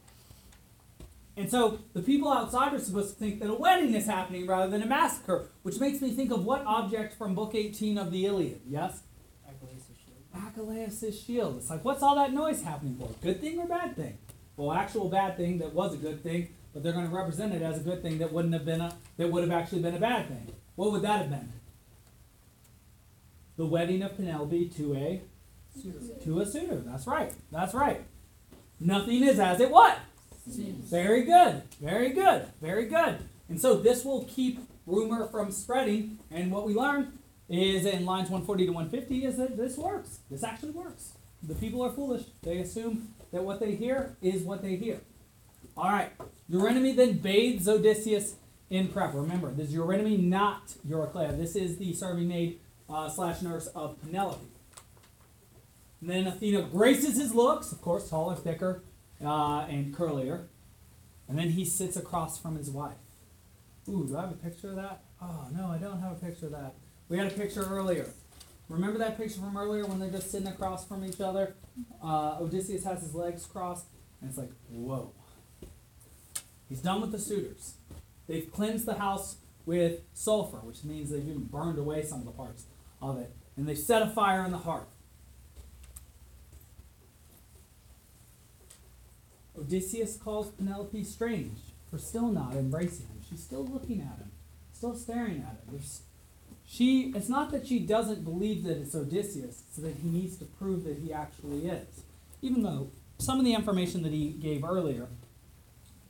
And 1.37 1.51
so 1.51 1.81
the 1.93 2.01
people 2.01 2.33
outside 2.33 2.73
are 2.73 2.79
supposed 2.79 3.11
to 3.11 3.17
think 3.17 3.41
that 3.41 3.51
a 3.51 3.55
wedding 3.55 3.95
is 3.95 4.07
happening 4.07 4.47
rather 4.47 4.71
than 4.71 4.83
a 4.83 4.87
massacre, 4.87 5.51
which 5.63 5.79
makes 5.79 6.01
me 6.01 6.11
think 6.11 6.33
of 6.33 6.45
what 6.45 6.65
object 6.65 7.15
from 7.15 7.35
Book 7.35 7.55
18 7.55 7.99
of 7.99 8.11
the 8.11 8.25
Iliad? 8.25 8.63
Yes? 8.67 9.03
Achilles' 10.35 11.23
shield. 11.23 11.59
It's 11.59 11.71
like, 11.71 11.85
what's 11.85 12.03
all 12.03 12.17
that 12.17 12.33
noise 12.33 12.63
happening 12.63 12.97
for? 12.97 13.09
Good 13.23 13.41
thing 13.41 13.59
or 13.59 13.67
bad 13.67 13.97
thing? 13.97 14.19
Well, 14.57 14.73
actual 14.73 15.09
bad 15.09 15.37
thing 15.37 15.59
that 15.59 15.75
was 15.75 15.95
a 15.95 15.99
good 15.99 16.23
thing, 16.23 16.55
but 16.73 16.83
they're 16.83 16.93
going 16.93 17.09
to 17.09 17.15
represent 17.15 17.55
it 17.55 17.63
as 17.63 17.79
a 17.79 17.81
good 17.81 18.03
thing 18.03 18.19
that 18.19 18.33
wouldn't 18.33 18.55
have 18.55 18.65
been 18.65 18.81
a 18.81 18.97
that 19.19 19.31
would 19.31 19.43
have 19.43 19.53
actually 19.53 19.83
been 19.83 19.95
a 19.95 20.01
bad 20.01 20.29
thing. 20.29 20.53
What 20.77 20.93
would 20.93 21.03
that 21.03 21.21
have 21.21 21.31
been? 21.31 21.53
The 23.57 23.67
wedding 23.67 24.03
of 24.03 24.17
Penelope 24.17 24.69
to 24.77 24.95
a 24.95 25.23
to 26.25 26.41
a 26.41 26.47
suitor. 26.47 26.83
That's 26.87 27.07
right. 27.07 27.33
That's 27.53 27.75
right. 27.75 28.03
Nothing 28.81 29.23
is 29.23 29.39
as 29.39 29.61
it 29.61 29.71
what? 29.71 29.99
Very 30.47 31.25
good. 31.25 31.63
Very 31.81 32.11
good. 32.11 32.47
Very 32.61 32.87
good. 32.87 33.19
And 33.49 33.61
so 33.61 33.77
this 33.77 34.05
will 34.05 34.25
keep 34.25 34.61
rumor 34.87 35.27
from 35.27 35.51
spreading. 35.51 36.19
And 36.31 36.51
what 36.51 36.67
we 36.67 36.75
learn 36.75 37.19
is 37.49 37.87
in 37.87 38.05
lines 38.05 38.31
140 38.31 38.67
to 38.67 38.73
150 38.73 39.25
is 39.25 39.37
that 39.37 39.57
this 39.57 39.77
works. 39.77 40.21
This 40.31 40.43
actually 40.43 40.71
works. 40.73 41.13
The 41.43 41.55
people 41.55 41.83
are 41.83 41.91
foolish. 41.91 42.25
They 42.43 42.59
assume 42.59 43.15
that 43.33 43.45
what 43.45 43.61
they 43.61 43.75
hear 43.75 44.17
is 44.23 44.43
what 44.43 44.63
they 44.63 44.77
hear. 44.77 45.01
All 45.77 45.91
right. 45.91 46.11
Eurynome 46.51 46.97
then 46.97 47.19
bathes 47.19 47.69
Odysseus 47.69 48.37
in 48.71 48.89
prep. 48.89 49.15
Remember, 49.15 49.51
this 49.51 49.69
is 49.69 49.75
Eurynome, 49.75 50.23
not 50.25 50.75
Euryclea. 50.89 51.37
This 51.37 51.55
is 51.55 51.77
the 51.77 51.93
serving 51.93 52.29
maid 52.29 52.61
uh, 52.89 53.09
slash 53.09 53.43
nurse 53.43 53.67
of 53.69 54.01
Penelope. 54.03 54.47
And 56.01 56.11
then 56.11 56.27
Athena 56.27 56.63
graces 56.63 57.17
his 57.17 57.35
looks, 57.35 57.73
of 57.73 57.81
course, 57.81 58.09
taller, 58.09 58.35
thicker, 58.35 58.83
uh, 59.25 59.67
and 59.69 59.95
curlier. 59.95 60.47
And 61.29 61.39
then 61.39 61.51
he 61.51 61.65
sits 61.65 61.97
across 61.97 62.39
from 62.39 62.57
his 62.57 62.71
wife. 62.71 62.95
Ooh, 63.89 64.07
do 64.07 64.17
I 64.17 64.23
have 64.23 64.33
a 64.33 64.35
picture 64.35 64.71
of 64.71 64.77
that? 64.77 65.03
Oh, 65.21 65.47
no, 65.53 65.69
I 65.69 65.79
don't 65.79 66.01
have 66.01 66.13
a 66.13 66.27
picture 66.27 66.47
of 66.47 66.53
that. 66.53 66.75
We 67.09 67.19
had 67.19 67.27
a 67.29 67.35
picture 67.35 67.63
earlier. 67.63 68.09
Remember 68.69 68.99
that 68.99 69.17
picture 69.17 69.41
from 69.41 69.57
earlier 69.57 69.87
when 69.87 70.01
they're 70.01 70.11
just 70.11 70.31
sitting 70.31 70.49
across 70.49 70.87
from 70.87 71.05
each 71.05 71.21
other? 71.21 71.55
Uh, 72.03 72.39
Odysseus 72.41 72.85
has 72.85 73.01
his 73.01 73.15
legs 73.15 73.47
crossed, 73.47 73.87
and 74.21 74.29
it's 74.29 74.39
like, 74.39 74.51
whoa. 74.69 75.13
He's 76.69 76.81
done 76.81 77.01
with 77.01 77.13
the 77.13 77.19
suitors. 77.19 77.75
They've 78.27 78.51
cleansed 78.51 78.87
the 78.87 78.95
house 78.95 79.37
with 79.67 80.01
sulfur, 80.15 80.59
which 80.59 80.83
means 80.83 81.11
they've 81.11 81.29
even 81.29 81.45
burned 81.45 81.79
away 81.79 82.03
some 82.03 82.21
of 82.21 82.25
the 82.27 82.33
parts 82.33 82.65
of 83.01 83.19
it. 83.19 83.31
And 83.57 83.69
they've 83.69 83.79
set 83.79 84.03
a 84.03 84.09
fire 84.09 84.45
in 84.45 84.51
the 84.51 84.59
hearth. 84.59 84.89
Odysseus 89.59 90.17
calls 90.17 90.51
Penelope 90.51 91.05
strange 91.05 91.59
for 91.91 91.99
still 91.99 92.29
not 92.29 92.55
embracing 92.55 93.07
him. 93.07 93.21
She's 93.29 93.43
still 93.43 93.65
looking 93.65 94.01
at 94.01 94.19
him, 94.19 94.31
still 94.73 94.95
staring 94.95 95.39
at 95.39 95.53
him. 95.53 95.59
There's, 95.71 96.03
she, 96.65 97.13
it's 97.15 97.29
not 97.29 97.51
that 97.53 97.67
she 97.67 97.81
doesn't 97.81 98.25
believe 98.25 98.65
that 98.65 98.79
it's 98.79 98.95
Odysseus, 98.95 99.63
it's 99.69 99.77
that 99.77 99.97
he 100.03 100.09
needs 100.09 100.37
to 100.39 100.45
prove 100.45 100.85
that 100.85 100.99
he 100.99 101.13
actually 101.13 101.69
is. 101.69 102.03
Even 102.43 102.63
though 102.63 102.91
some 103.19 103.39
of 103.39 103.45
the 103.45 103.55
information 103.55 104.03
that 104.03 104.13
he 104.13 104.31
gave 104.31 104.65
earlier, 104.65 105.09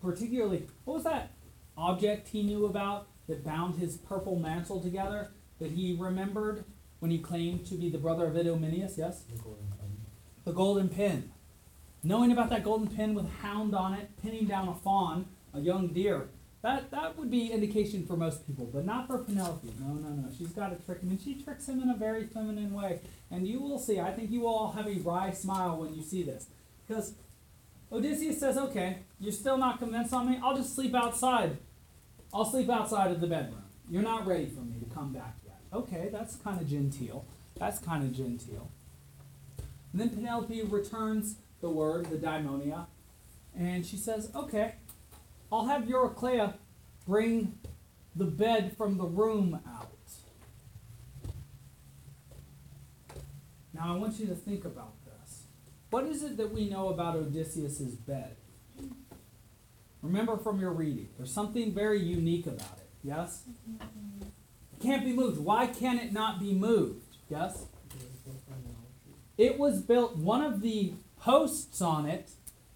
particularly, 0.02 0.66
what 0.84 0.94
was 0.94 1.04
that 1.04 1.32
object 1.76 2.28
he 2.28 2.42
knew 2.42 2.66
about 2.66 3.06
that 3.28 3.44
bound 3.44 3.78
his 3.78 3.96
purple 3.96 4.36
mantle 4.36 4.80
together 4.80 5.30
that 5.58 5.72
he 5.72 5.96
remembered 5.98 6.64
when 6.98 7.10
he 7.10 7.18
claimed 7.18 7.66
to 7.66 7.74
be 7.74 7.88
the 7.90 7.98
brother 7.98 8.26
of 8.26 8.36
Idomeneus? 8.36 8.96
Yes? 8.96 9.22
The 9.22 9.38
golden 9.38 9.66
pen. 9.78 9.96
The 10.44 10.52
golden 10.52 10.88
pin. 10.88 11.30
Knowing 12.06 12.30
about 12.30 12.48
that 12.50 12.62
golden 12.62 12.86
pin 12.86 13.14
with 13.14 13.24
a 13.24 13.42
hound 13.42 13.74
on 13.74 13.92
it, 13.92 14.08
pinning 14.22 14.46
down 14.46 14.68
a 14.68 14.74
fawn, 14.74 15.26
a 15.52 15.58
young 15.58 15.88
deer, 15.88 16.28
that, 16.62 16.88
that 16.92 17.18
would 17.18 17.28
be 17.28 17.50
indication 17.50 18.06
for 18.06 18.16
most 18.16 18.46
people, 18.46 18.64
but 18.72 18.84
not 18.84 19.08
for 19.08 19.18
Penelope. 19.18 19.72
No, 19.80 19.94
no, 19.94 20.10
no. 20.10 20.28
She's 20.38 20.50
got 20.50 20.72
a 20.72 20.76
trick 20.76 21.00
him, 21.00 21.10
and 21.10 21.20
she 21.20 21.34
tricks 21.34 21.68
him 21.68 21.82
in 21.82 21.90
a 21.90 21.96
very 21.96 22.28
feminine 22.28 22.72
way. 22.72 23.00
And 23.28 23.48
you 23.48 23.60
will 23.60 23.80
see, 23.80 23.98
I 23.98 24.12
think 24.12 24.30
you 24.30 24.46
all 24.46 24.70
have 24.70 24.86
a 24.86 25.00
wry 25.00 25.32
smile 25.32 25.78
when 25.78 25.96
you 25.96 26.02
see 26.02 26.22
this. 26.22 26.46
Because 26.86 27.14
Odysseus 27.90 28.38
says, 28.38 28.56
okay, 28.56 28.98
you're 29.18 29.32
still 29.32 29.58
not 29.58 29.80
convinced 29.80 30.14
on 30.14 30.30
me? 30.30 30.38
I'll 30.40 30.56
just 30.56 30.76
sleep 30.76 30.94
outside. 30.94 31.56
I'll 32.32 32.44
sleep 32.44 32.70
outside 32.70 33.10
of 33.10 33.20
the 33.20 33.26
bedroom. 33.26 33.64
You're 33.90 34.02
not 34.02 34.28
ready 34.28 34.46
for 34.46 34.60
me 34.60 34.78
to 34.78 34.94
come 34.94 35.12
back 35.12 35.38
yet. 35.44 35.58
Okay, 35.72 36.08
that's 36.12 36.36
kind 36.36 36.60
of 36.60 36.68
genteel. 36.68 37.24
That's 37.58 37.80
kind 37.80 38.04
of 38.04 38.12
genteel. 38.12 38.70
And 39.90 40.00
then 40.00 40.10
Penelope 40.10 40.62
returns 40.62 41.36
the 41.60 41.70
word, 41.70 42.06
the 42.06 42.16
daimonia, 42.16 42.86
and 43.58 43.84
she 43.84 43.96
says, 43.96 44.30
Okay, 44.34 44.74
I'll 45.50 45.66
have 45.66 45.82
Euryclea 45.82 46.54
bring 47.06 47.58
the 48.14 48.24
bed 48.24 48.76
from 48.76 48.98
the 48.98 49.04
room 49.04 49.60
out. 49.66 49.92
Now 53.72 53.94
I 53.94 53.98
want 53.98 54.18
you 54.18 54.26
to 54.26 54.34
think 54.34 54.64
about 54.64 54.94
this. 55.04 55.42
What 55.90 56.04
is 56.06 56.22
it 56.22 56.36
that 56.38 56.52
we 56.52 56.68
know 56.68 56.88
about 56.88 57.16
Odysseus's 57.16 57.94
bed? 57.94 58.36
Remember 60.02 60.36
from 60.36 60.60
your 60.60 60.72
reading, 60.72 61.08
there's 61.16 61.32
something 61.32 61.74
very 61.74 62.00
unique 62.00 62.46
about 62.46 62.78
it. 62.78 62.88
Yes? 63.02 63.42
It 63.80 64.82
can't 64.82 65.04
be 65.04 65.12
moved. 65.12 65.38
Why 65.38 65.66
can 65.66 65.98
it 65.98 66.12
not 66.12 66.40
be 66.40 66.54
moved? 66.54 67.16
Yes? 67.28 67.66
It 69.36 69.58
was 69.58 69.82
built, 69.82 70.16
one 70.16 70.42
of 70.42 70.62
the 70.62 70.94
posts 71.26 71.82
on 71.82 72.06
it, 72.06 72.30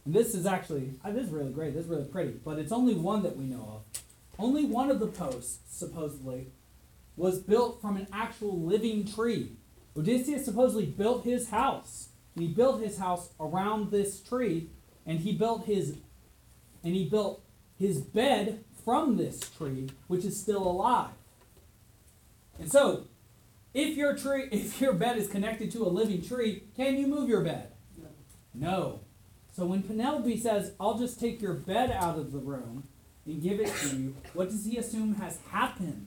and 0.05 0.13
this 0.13 0.35
is 0.35 0.45
actually, 0.45 0.95
uh, 1.05 1.13
this 1.13 1.27
is 1.27 1.31
really 1.31 1.53
great, 1.53 1.73
this 1.73 1.85
is 1.85 1.89
really 1.89 2.05
pretty, 2.05 2.33
but 2.45 2.59
it's 2.59 2.73
only 2.73 2.95
one 2.95 3.23
that 3.23 3.37
we 3.37 3.45
know 3.45 3.85
of. 3.95 4.03
Only 4.41 4.65
one 4.65 4.91
of 4.91 4.99
the 4.99 5.07
posts, 5.07 5.61
supposedly, 5.69 6.49
was 7.17 7.39
built 7.39 7.81
from 7.81 7.97
an 7.97 8.09
actual 8.13 8.61
living 8.61 9.07
tree. 9.07 9.53
Odysseus 9.97 10.45
supposedly 10.45 10.87
built 10.87 11.23
his 11.23 11.51
house. 11.51 12.09
He 12.37 12.49
built 12.49 12.83
his 12.83 12.99
house 12.99 13.31
around 13.39 13.93
this 13.93 14.21
tree, 14.21 14.71
and 15.07 15.21
he 15.21 15.33
built 15.33 15.67
his 15.67 15.99
and 16.83 16.95
he 16.95 17.05
built 17.09 17.45
his 17.79 18.01
bed 18.01 18.65
from 18.85 19.17
this 19.17 19.39
tree, 19.39 19.91
which 20.09 20.25
is 20.25 20.41
still 20.41 20.67
alive. 20.67 21.11
And 22.59 22.73
so, 22.73 23.05
if 23.75 23.97
your 23.97 24.17
tree, 24.17 24.49
if 24.51 24.81
your 24.81 24.95
bed 24.95 25.19
is 25.19 25.29
connected 25.29 25.71
to 25.73 25.85
a 25.85 25.89
living 25.89 26.21
tree, 26.21 26.65
can 26.77 26.97
you 26.97 27.07
move 27.07 27.29
your 27.29 27.43
bed? 27.43 27.71
No. 28.55 29.01
So 29.53 29.67
when 29.67 29.83
Penelope 29.83 30.37
says, 30.39 30.73
"I'll 30.79 30.99
just 30.99 31.19
take 31.21 31.43
your 31.43 31.55
bed 31.55 31.91
out 31.91 32.19
of 32.19 32.33
the 32.33 32.39
room 32.39 32.85
and 33.27 33.43
give 33.43 33.61
it 33.61 33.73
to 33.83 33.97
you," 33.97 34.17
what 34.33 34.51
does 34.51 34.65
he 34.65 34.77
assume 34.77 35.17
has 35.17 35.39
happened? 35.51 36.07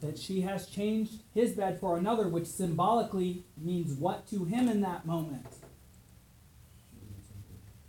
That 0.00 0.18
she 0.18 0.40
has 0.40 0.66
changed 0.66 1.22
his 1.34 1.52
bed 1.52 1.78
for 1.78 1.96
another, 1.96 2.28
which 2.28 2.46
symbolically 2.46 3.44
means 3.56 3.98
what 3.98 4.26
to 4.28 4.44
him 4.44 4.68
in 4.68 4.80
that 4.80 5.06
moment? 5.06 5.46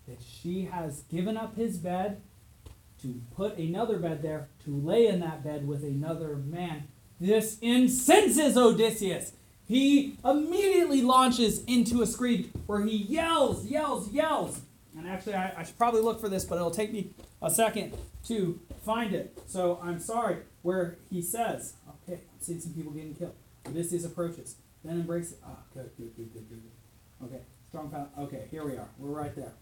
That 0.08 0.22
she 0.22 0.64
has 0.66 1.04
given 1.04 1.38
up 1.38 1.56
his 1.56 1.78
bed 1.78 2.22
to 3.02 3.22
put 3.36 3.58
another 3.58 3.98
bed 3.98 4.22
there, 4.22 4.50
to 4.66 4.76
lay 4.76 5.08
in 5.08 5.22
that 5.22 5.44
bed 5.44 5.68
with 5.68 5.84
another 5.84 6.36
man. 6.36 6.90
This 7.20 7.58
incenses 7.60 8.58
Odysseus. 8.58 9.34
He 9.72 10.18
immediately 10.26 11.02
launches 11.02 11.64
into 11.64 12.02
a 12.02 12.06
screed 12.06 12.52
where 12.66 12.82
he 12.82 12.98
yells, 12.98 13.66
yells, 13.66 14.12
yells. 14.12 14.60
And 14.98 15.08
actually, 15.08 15.36
I, 15.36 15.54
I 15.56 15.64
should 15.64 15.78
probably 15.78 16.02
look 16.02 16.20
for 16.20 16.28
this, 16.28 16.44
but 16.44 16.56
it'll 16.56 16.72
take 16.72 16.92
me 16.92 17.12
a 17.42 17.50
second 17.50 17.94
to 18.26 18.60
find 18.84 19.16
it. 19.16 19.42
So 19.48 19.80
I'm 19.82 19.98
sorry. 20.02 20.40
Where 20.62 20.98
he 21.10 21.22
says, 21.22 21.76
okay, 22.04 22.20
I'm 22.20 22.42
seeing 22.42 22.60
some 22.60 22.74
people 22.74 22.92
getting 22.92 23.16
killed. 23.16 23.34
Odysseus 23.66 24.04
approaches, 24.04 24.58
then 24.84 24.96
embraces. 24.96 25.38
Ah, 25.42 25.60
good, 25.74 25.90
good, 25.96 26.18
good, 26.18 26.34
good, 26.34 26.50
good. 26.50 27.28
Okay, 27.28 27.42
strong 27.70 27.90
found. 27.90 28.10
Okay, 28.20 28.48
here 28.52 28.66
we 28.66 28.74
are. 28.74 28.90
We're 28.98 29.18
right 29.22 29.34
there. 29.38 29.54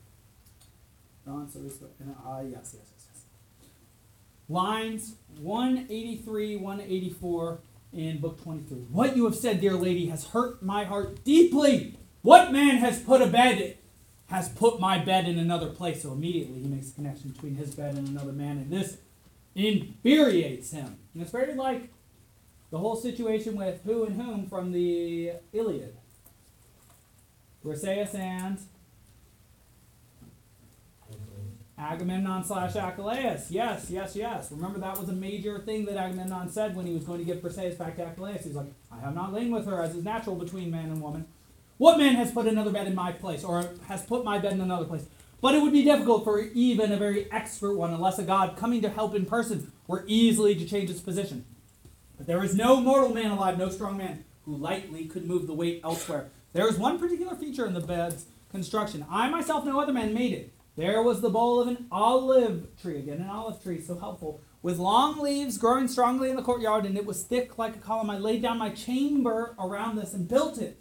So 1.23 1.59
this, 1.59 1.77
ah, 2.25 2.41
yes, 2.41 2.51
yes, 2.51 2.73
yes, 2.73 3.05
yes. 3.13 3.23
Lines 4.49 5.17
183, 5.39 6.55
184 6.55 7.59
in 7.93 8.19
book 8.19 8.41
23. 8.43 8.77
What 8.89 9.15
you 9.15 9.25
have 9.25 9.35
said, 9.35 9.61
dear 9.61 9.73
lady, 9.73 10.07
has 10.07 10.27
hurt 10.27 10.61
my 10.61 10.83
heart 10.83 11.23
deeply. 11.23 11.97
What 12.21 12.51
man 12.51 12.77
has 12.77 12.99
put 12.99 13.21
a 13.21 13.27
bed, 13.27 13.77
has 14.29 14.49
put 14.49 14.79
my 14.79 14.99
bed 14.99 15.27
in 15.27 15.39
another 15.39 15.69
place? 15.69 16.03
So 16.03 16.11
immediately 16.11 16.61
he 16.61 16.67
makes 16.67 16.89
a 16.89 16.93
connection 16.93 17.29
between 17.31 17.55
his 17.55 17.73
bed 17.73 17.95
and 17.95 18.07
another 18.07 18.31
man, 18.31 18.57
and 18.57 18.71
this 18.71 18.97
infuriates 19.55 20.71
him. 20.71 20.97
And 21.13 21.23
it's 21.23 21.31
very 21.31 21.53
like 21.55 21.89
the 22.71 22.77
whole 22.77 22.95
situation 22.95 23.55
with 23.55 23.81
who 23.83 24.05
and 24.05 24.21
whom 24.21 24.47
from 24.47 24.71
the 24.71 25.33
Iliad. 25.53 25.95
Briseis 27.63 28.15
and 28.15 28.59
Agamemnon 31.79 32.43
slash 32.43 32.75
Achilles. 32.75 33.49
Yes, 33.49 33.89
yes, 33.89 34.15
yes. 34.15 34.51
Remember 34.51 34.79
that 34.79 34.99
was 34.99 35.07
a 35.07 35.13
major 35.13 35.59
thing 35.59 35.85
that 35.85 35.95
Agamemnon 35.95 36.49
said 36.49 36.75
when 36.75 36.85
he 36.85 36.93
was 36.93 37.05
going 37.05 37.19
to 37.19 37.25
give 37.25 37.37
Briseis 37.37 37.77
back 37.77 37.95
to 37.95 38.07
Achilles. 38.07 38.43
He's 38.43 38.55
like, 38.55 38.67
I 38.91 38.99
have 38.99 39.15
not 39.15 39.33
lain 39.33 39.49
with 39.49 39.65
her 39.65 39.81
as 39.81 39.95
is 39.95 40.03
natural 40.03 40.35
between 40.35 40.69
man 40.69 40.91
and 40.91 41.01
woman. 41.01 41.25
What 41.77 41.97
man 41.97 42.15
has 42.15 42.31
put 42.31 42.47
another 42.47 42.71
bed 42.71 42.87
in 42.87 42.95
my 42.95 43.13
place, 43.13 43.45
or 43.45 43.69
has 43.87 44.05
put 44.05 44.25
my 44.25 44.37
bed 44.37 44.51
in 44.51 44.59
another 44.59 44.83
place? 44.83 45.05
But 45.39 45.55
it 45.55 45.61
would 45.61 45.71
be 45.71 45.83
difficult 45.83 46.25
for 46.25 46.41
even 46.41 46.91
a 46.91 46.97
very 46.97 47.31
expert 47.31 47.75
one, 47.75 47.93
unless 47.93 48.19
a 48.19 48.23
god 48.23 48.57
coming 48.57 48.81
to 48.81 48.89
help 48.89 49.15
in 49.15 49.25
person 49.25 49.71
were 49.87 50.03
easily 50.05 50.55
to 50.55 50.65
change 50.65 50.89
its 50.89 50.99
position. 50.99 51.45
But 52.17 52.27
there 52.27 52.43
is 52.43 52.53
no 52.53 52.81
mortal 52.81 53.13
man 53.13 53.31
alive, 53.31 53.57
no 53.57 53.69
strong 53.69 53.95
man, 53.95 54.25
who 54.43 54.57
lightly 54.57 55.05
could 55.05 55.25
move 55.25 55.47
the 55.47 55.53
weight 55.53 55.79
elsewhere. 55.85 56.27
There 56.51 56.67
is 56.67 56.77
one 56.77 56.99
particular 56.99 57.33
feature 57.35 57.65
in 57.65 57.73
the 57.73 57.79
bed's 57.79 58.25
construction. 58.51 59.05
I 59.09 59.29
myself, 59.29 59.63
no 59.63 59.79
other 59.79 59.93
man 59.93 60.13
made 60.13 60.33
it. 60.33 60.51
There 60.79 61.03
was 61.03 61.19
the 61.19 61.29
bowl 61.29 61.59
of 61.59 61.67
an 61.67 61.87
olive 61.91 62.69
tree, 62.81 62.99
again, 62.99 63.19
an 63.19 63.27
olive 63.27 63.61
tree, 63.61 63.81
so 63.81 63.99
helpful, 63.99 64.39
with 64.61 64.77
long 64.77 65.19
leaves 65.19 65.57
growing 65.57 65.89
strongly 65.89 66.29
in 66.29 66.37
the 66.37 66.41
courtyard, 66.41 66.85
and 66.85 66.95
it 66.95 67.05
was 67.05 67.21
thick 67.21 67.57
like 67.57 67.75
a 67.75 67.79
column. 67.79 68.09
I 68.09 68.17
laid 68.17 68.41
down 68.41 68.59
my 68.59 68.69
chamber 68.69 69.57
around 69.59 69.97
this 69.97 70.13
and 70.13 70.25
built 70.25 70.57
it 70.57 70.79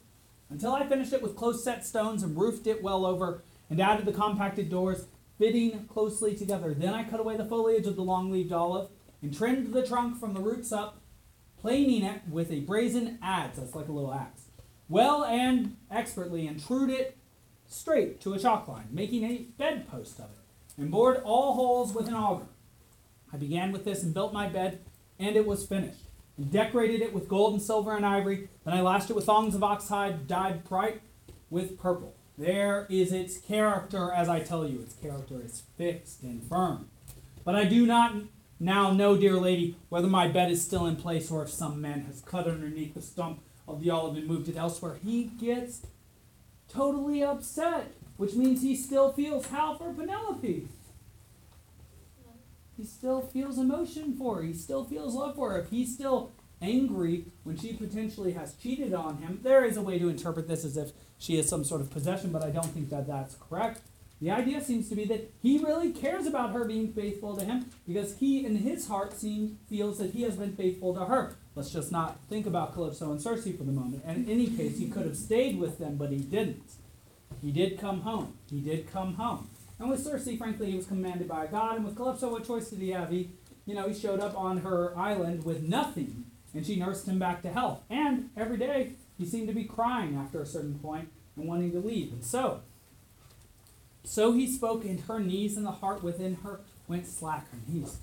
until 0.51 0.73
I 0.73 0.87
finished 0.87 1.13
it 1.13 1.21
with 1.21 1.35
close 1.35 1.65
set 1.65 1.85
stones 1.85 2.23
and 2.23 2.39
roofed 2.39 2.69
it 2.69 2.81
well 2.81 3.05
over, 3.05 3.43
and 3.69 3.81
added 3.81 4.07
the 4.07 4.13
compacted 4.13 4.71
doors, 4.71 5.07
fitting 5.37 5.87
closely 5.87 6.37
together. 6.37 6.75
Then 6.75 6.95
I 6.95 7.03
cut 7.03 7.19
away 7.19 7.37
the 7.37 7.45
foliage 7.45 7.89
of 7.89 7.97
the 7.97 8.03
long 8.03 8.31
leaved 8.31 8.53
olive, 8.53 8.91
and 9.21 9.37
trimmed 9.37 9.73
the 9.73 9.85
trunk 9.85 10.21
from 10.21 10.33
the 10.33 10.41
roots 10.41 10.71
up, 10.71 11.01
planing 11.61 12.05
it 12.05 12.21
with 12.31 12.53
a 12.53 12.61
brazen 12.61 13.19
adze, 13.21 13.57
that's 13.57 13.75
like 13.75 13.89
a 13.89 13.93
little 13.93 14.15
axe, 14.15 14.43
well 14.89 15.25
and 15.25 15.75
expertly, 15.91 16.47
and 16.47 16.65
trued 16.65 16.91
it 16.91 17.18
straight 17.69 18.21
to 18.23 18.35
a 18.35 18.39
chalk 18.39 18.67
line, 18.67 18.89
making 18.91 19.25
a 19.25 19.47
bedpost 19.57 20.19
of 20.19 20.27
it, 20.27 20.81
and 20.81 20.91
bored 20.91 21.23
all 21.25 21.55
holes 21.55 21.95
with 21.95 22.09
an 22.09 22.15
auger. 22.15 22.47
I 23.33 23.37
began 23.37 23.73
with 23.73 23.85
this 23.85 24.03
and 24.03 24.15
built 24.15 24.33
my 24.33 24.49
bed, 24.49 24.81
and 25.19 25.37
it 25.37 25.47
was 25.47 25.67
finished, 25.67 26.05
and 26.37 26.51
decorated 26.51 27.03
it 27.03 27.13
with 27.13 27.29
gold 27.29 27.53
and 27.53 27.63
silver 27.63 27.95
and 27.95 28.07
ivory. 28.07 28.49
Then 28.65 28.75
I 28.75 28.81
lashed 28.81 29.11
it 29.11 29.17
with 29.17 29.27
thongs 29.27 29.55
of 29.55 29.63
oxhide 29.63 30.27
dyed 30.27 30.65
bright 30.65 31.03
with 31.51 31.79
purple. 31.79 32.15
There 32.39 32.87
is 32.89 33.13
its 33.13 33.37
character, 33.37 34.13
as 34.13 34.29
I 34.29 34.41
tell 34.41 34.67
you, 34.67 34.81
its 34.81 34.95
character 34.95 35.43
is 35.45 35.65
fixed 35.77 36.23
and 36.23 36.43
firm. 36.43 36.89
But 37.45 37.57
I 37.57 37.65
do 37.65 37.85
not 37.85 38.15
now 38.61 38.93
know, 38.93 39.17
dear 39.17 39.35
lady, 39.35 39.77
whether 39.89 40.09
my 40.09 40.29
bed 40.29 40.51
is 40.51 40.63
still 40.65 40.87
in 40.87 40.97
place 40.97 41.31
or 41.31 41.43
if 41.43 41.51
some 41.51 41.81
man 41.81 42.03
has 42.03 42.21
cut 42.21 42.47
underneath 42.47 42.95
the 42.95 43.03
stump 43.03 43.41
of 43.67 43.83
the 43.83 43.91
olive 43.91 44.17
and 44.17 44.27
moved 44.27 44.49
it 44.49 44.57
elsewhere. 44.57 44.99
He 45.05 45.25
gets 45.25 45.87
totally 46.69 47.23
upset, 47.23 47.93
which 48.17 48.35
means 48.35 48.63
he 48.63 48.77
still 48.77 49.13
feels 49.13 49.47
how 49.47 49.77
for 49.77 49.93
Penelope. 49.93 50.69
He 52.77 52.85
still 52.85 53.21
feels 53.21 53.59
emotion 53.59 54.17
for 54.17 54.37
her. 54.37 54.43
He 54.43 54.53
still 54.53 54.85
feels 54.85 55.15
love 55.15 55.35
for 55.35 55.51
her. 55.51 55.61
If 55.61 55.71
he's 55.71 55.93
still 55.93 56.31
angry 56.63 57.25
when 57.43 57.57
she 57.57 57.73
potentially 57.73 58.33
has 58.33 58.55
cheated 58.55 58.95
on 58.95 59.19
him, 59.19 59.41
there 59.43 59.65
is 59.65 59.77
a 59.77 59.83
way 59.83 59.99
to 59.99 60.09
interpret 60.09 60.47
this 60.47 60.65
as 60.65 60.77
if 60.77 60.93
she 61.19 61.37
has 61.37 61.49
some 61.49 61.65
sort 61.65 61.81
of 61.81 61.91
possession, 61.91 62.31
but 62.31 62.45
I 62.45 62.51
don't 62.51 62.67
think 62.67 62.91
that 62.91 63.07
that's 63.07 63.35
correct. 63.35 63.81
The 64.21 64.31
idea 64.31 64.61
seems 64.61 64.89
to 64.89 64.97
be 64.97 65.05
that 65.07 65.33
he 65.43 65.59
really 65.59 65.93
cares 65.93 66.27
about 66.27 66.53
her 66.53 66.65
being 66.65 66.93
faithful 66.93 67.37
to 67.37 67.45
him 67.45 67.67
because 67.87 68.17
he, 68.19 68.45
in 68.45 68.57
his 68.57 68.89
heart, 68.89 69.13
seems 69.13 69.57
feels 69.69 69.99
that 69.99 70.11
he 70.13 70.23
has 70.23 70.37
been 70.37 70.57
faithful 70.57 70.95
to 70.95 71.05
her. 71.05 71.37
Let's 71.59 71.71
just 71.71 71.91
not 71.91 72.21
think 72.29 72.47
about 72.47 72.73
Calypso 72.73 73.11
and 73.11 73.21
Circe 73.21 73.43
for 73.43 73.65
the 73.65 73.73
moment. 73.73 74.05
And 74.07 74.29
in 74.29 74.31
any 74.33 74.47
case, 74.47 74.79
he 74.79 74.87
could 74.87 75.05
have 75.07 75.17
stayed 75.17 75.59
with 75.59 75.81
them, 75.81 75.97
but 75.97 76.13
he 76.13 76.19
didn't. 76.19 76.71
He 77.43 77.51
did 77.51 77.81
come 77.81 78.03
home. 78.03 78.35
He 78.49 78.61
did 78.61 78.89
come 78.93 79.15
home. 79.15 79.51
And 79.81 79.91
with 79.91 80.01
Circe, 80.01 80.29
frankly, 80.39 80.71
he 80.71 80.77
was 80.77 80.87
commanded 80.87 81.27
by 81.27 81.49
god. 81.49 81.75
And 81.75 81.85
with 81.85 81.97
Calypso, 81.97 82.31
what 82.31 82.47
choice 82.47 82.71
did 82.71 82.79
he 82.79 82.91
have? 82.91 83.11
He, 83.11 83.33
you 83.67 83.75
know, 83.75 83.89
he 83.89 83.95
showed 83.95 84.21
up 84.21 84.39
on 84.39 84.59
her 84.59 84.97
island 84.97 85.45
with 85.45 85.65
nothing, 85.65 86.27
and 86.55 86.65
she 86.65 86.77
nursed 86.77 87.09
him 87.09 87.19
back 87.19 87.43
to 87.43 87.53
health. 87.53 87.83
And 87.91 88.31
every 88.37 88.57
day, 88.57 88.93
he 89.19 89.27
seemed 89.27 89.49
to 89.49 89.53
be 89.53 89.65
crying 89.65 90.15
after 90.15 90.41
a 90.41 90.47
certain 90.47 90.79
point 90.79 91.09
and 91.35 91.49
wanting 91.49 91.73
to 91.73 91.81
leave. 91.81 92.13
And 92.13 92.25
so, 92.25 92.61
so 94.05 94.31
he 94.31 94.47
spoke, 94.47 94.85
and 94.85 95.01
her 95.01 95.19
knees 95.19 95.57
and 95.57 95.67
the 95.67 95.73
heart 95.73 96.05
within 96.05 96.37
her 96.45 96.61
went 96.87 97.09
slack 97.09 97.51
her 97.51 97.59
knees. 97.67 97.99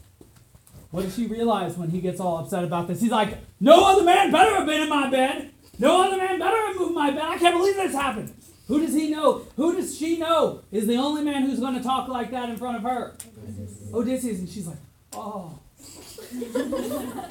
What 0.95 1.03
does 1.03 1.13
she 1.13 1.27
realize 1.27 1.75
when 1.77 1.89
he 1.89 1.99
gets 1.99 2.21
all 2.21 2.37
upset 2.37 2.63
about 2.63 2.87
this? 2.87 3.01
He's 3.01 3.11
like, 3.11 3.37
No 3.59 3.85
other 3.85 4.05
man 4.05 4.31
better 4.31 4.55
have 4.55 4.65
been 4.65 4.79
in 4.79 4.87
my 4.87 5.09
bed. 5.09 5.51
No 5.77 6.01
other 6.01 6.15
man 6.15 6.39
better 6.39 6.55
have 6.67 6.77
moved 6.77 6.95
my 6.95 7.11
bed. 7.11 7.21
I 7.21 7.37
can't 7.37 7.53
believe 7.53 7.75
this 7.75 7.91
happened. 7.91 8.33
Who 8.69 8.79
does 8.79 8.93
he 8.93 9.09
know? 9.09 9.45
Who 9.57 9.75
does 9.75 9.97
she 9.97 10.17
know 10.17 10.61
is 10.71 10.87
the 10.87 10.95
only 10.95 11.21
man 11.21 11.41
who's 11.41 11.59
going 11.59 11.75
to 11.75 11.83
talk 11.83 12.07
like 12.07 12.31
that 12.31 12.47
in 12.47 12.55
front 12.55 12.77
of 12.77 12.83
her? 12.83 13.13
Odysseus. 13.93 14.39
And 14.39 14.47
she's 14.47 14.67
like, 14.67 14.77
Oh. 15.11 15.59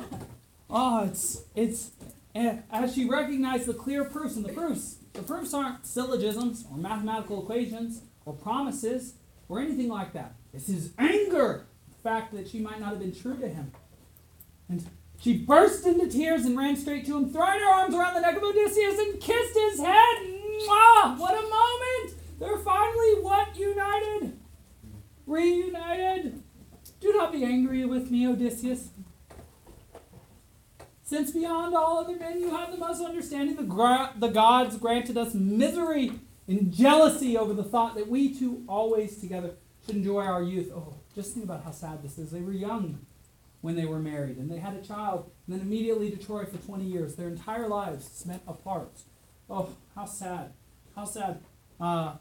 oh, 0.69 1.05
it's, 1.05 1.45
it's, 1.55 1.93
and 2.35 2.65
as 2.71 2.95
she 2.95 3.09
recognized 3.09 3.65
the 3.65 3.73
clear 3.73 4.05
proofs, 4.05 4.37
and 4.37 4.45
the 4.45 4.53
proofs, 4.53 4.97
the 5.15 5.23
proofs 5.23 5.55
aren't 5.55 5.87
syllogisms 5.87 6.67
or 6.71 6.77
mathematical 6.77 7.43
equations 7.43 8.03
or 8.27 8.35
promises 8.35 9.15
or 9.49 9.59
anything 9.61 9.89
like 9.89 10.13
that. 10.13 10.35
It's 10.53 10.67
his 10.67 10.91
anger, 10.99 11.65
fact 12.05 12.35
that 12.35 12.47
she 12.47 12.61
might 12.61 12.79
not 12.79 12.91
have 12.91 13.01
been 13.01 13.15
true 13.15 13.37
to 13.39 13.49
him. 13.49 13.73
And 14.69 14.87
she 15.19 15.39
burst 15.39 15.87
into 15.87 16.07
tears 16.07 16.45
and 16.45 16.57
ran 16.57 16.77
straight 16.77 17.07
to 17.07 17.17
him, 17.17 17.33
throwing 17.33 17.61
her 17.61 17.67
arms 17.67 17.95
around 17.95 18.15
the 18.15 18.21
neck 18.21 18.37
of 18.37 18.43
Odysseus 18.43 18.99
and 18.99 19.21
kissed 19.21 19.59
his 19.59 19.81
head. 19.81 20.17
Mwah! 20.23 21.19
What 21.19 21.33
a 21.33 21.43
moment! 21.43 22.21
They're 22.39 22.59
finally 22.59 23.23
what? 23.23 23.59
United? 23.59 24.39
Reunited? 25.27 26.43
Do 27.01 27.13
not 27.15 27.33
be 27.33 27.43
angry 27.43 27.85
with 27.87 28.11
me, 28.11 28.29
Odysseus. 28.29 28.91
Since 31.03 31.31
beyond 31.31 31.75
all 31.75 31.99
other 31.99 32.17
men 32.17 32.41
you 32.41 32.51
have 32.51 32.71
the 32.71 32.79
most 32.79 33.03
understanding, 33.03 33.57
the, 33.57 33.63
gra- 33.63 34.13
the 34.19 34.29
gods 34.29 34.77
granted 34.77 35.17
us 35.17 35.33
misery 35.35 36.13
and 36.47 36.73
jealousy 36.73 37.37
over 37.37 37.55
the 37.55 37.65
thought 37.65 37.95
that 37.95 38.09
we 38.09 38.35
two 38.35 38.63
always 38.69 39.19
together 39.19 39.53
should 39.87 39.97
enjoy 39.97 40.23
our 40.23 40.43
youth. 40.43 40.71
Oh, 40.75 40.95
just 41.15 41.33
think 41.33 41.45
about 41.45 41.65
how 41.65 41.71
sad 41.71 42.03
this 42.03 42.19
is. 42.19 42.31
They 42.31 42.41
were 42.41 42.53
young 42.53 43.07
when 43.61 43.77
they 43.77 43.87
were 43.87 43.99
married, 43.99 44.37
and 44.37 44.51
they 44.51 44.59
had 44.59 44.75
a 44.75 44.83
child, 44.83 45.31
and 45.47 45.55
then 45.55 45.67
immediately 45.67 46.11
to 46.11 46.17
Troy 46.17 46.45
for 46.45 46.59
20 46.59 46.85
years. 46.85 47.15
Their 47.15 47.29
entire 47.29 47.69
lives 47.69 48.11
spent 48.13 48.43
apart. 48.47 49.01
Oh, 49.49 49.71
how 49.95 50.05
sad. 50.05 50.53
How 50.95 51.05
sad. 51.05 51.41
Uh, 51.81 52.15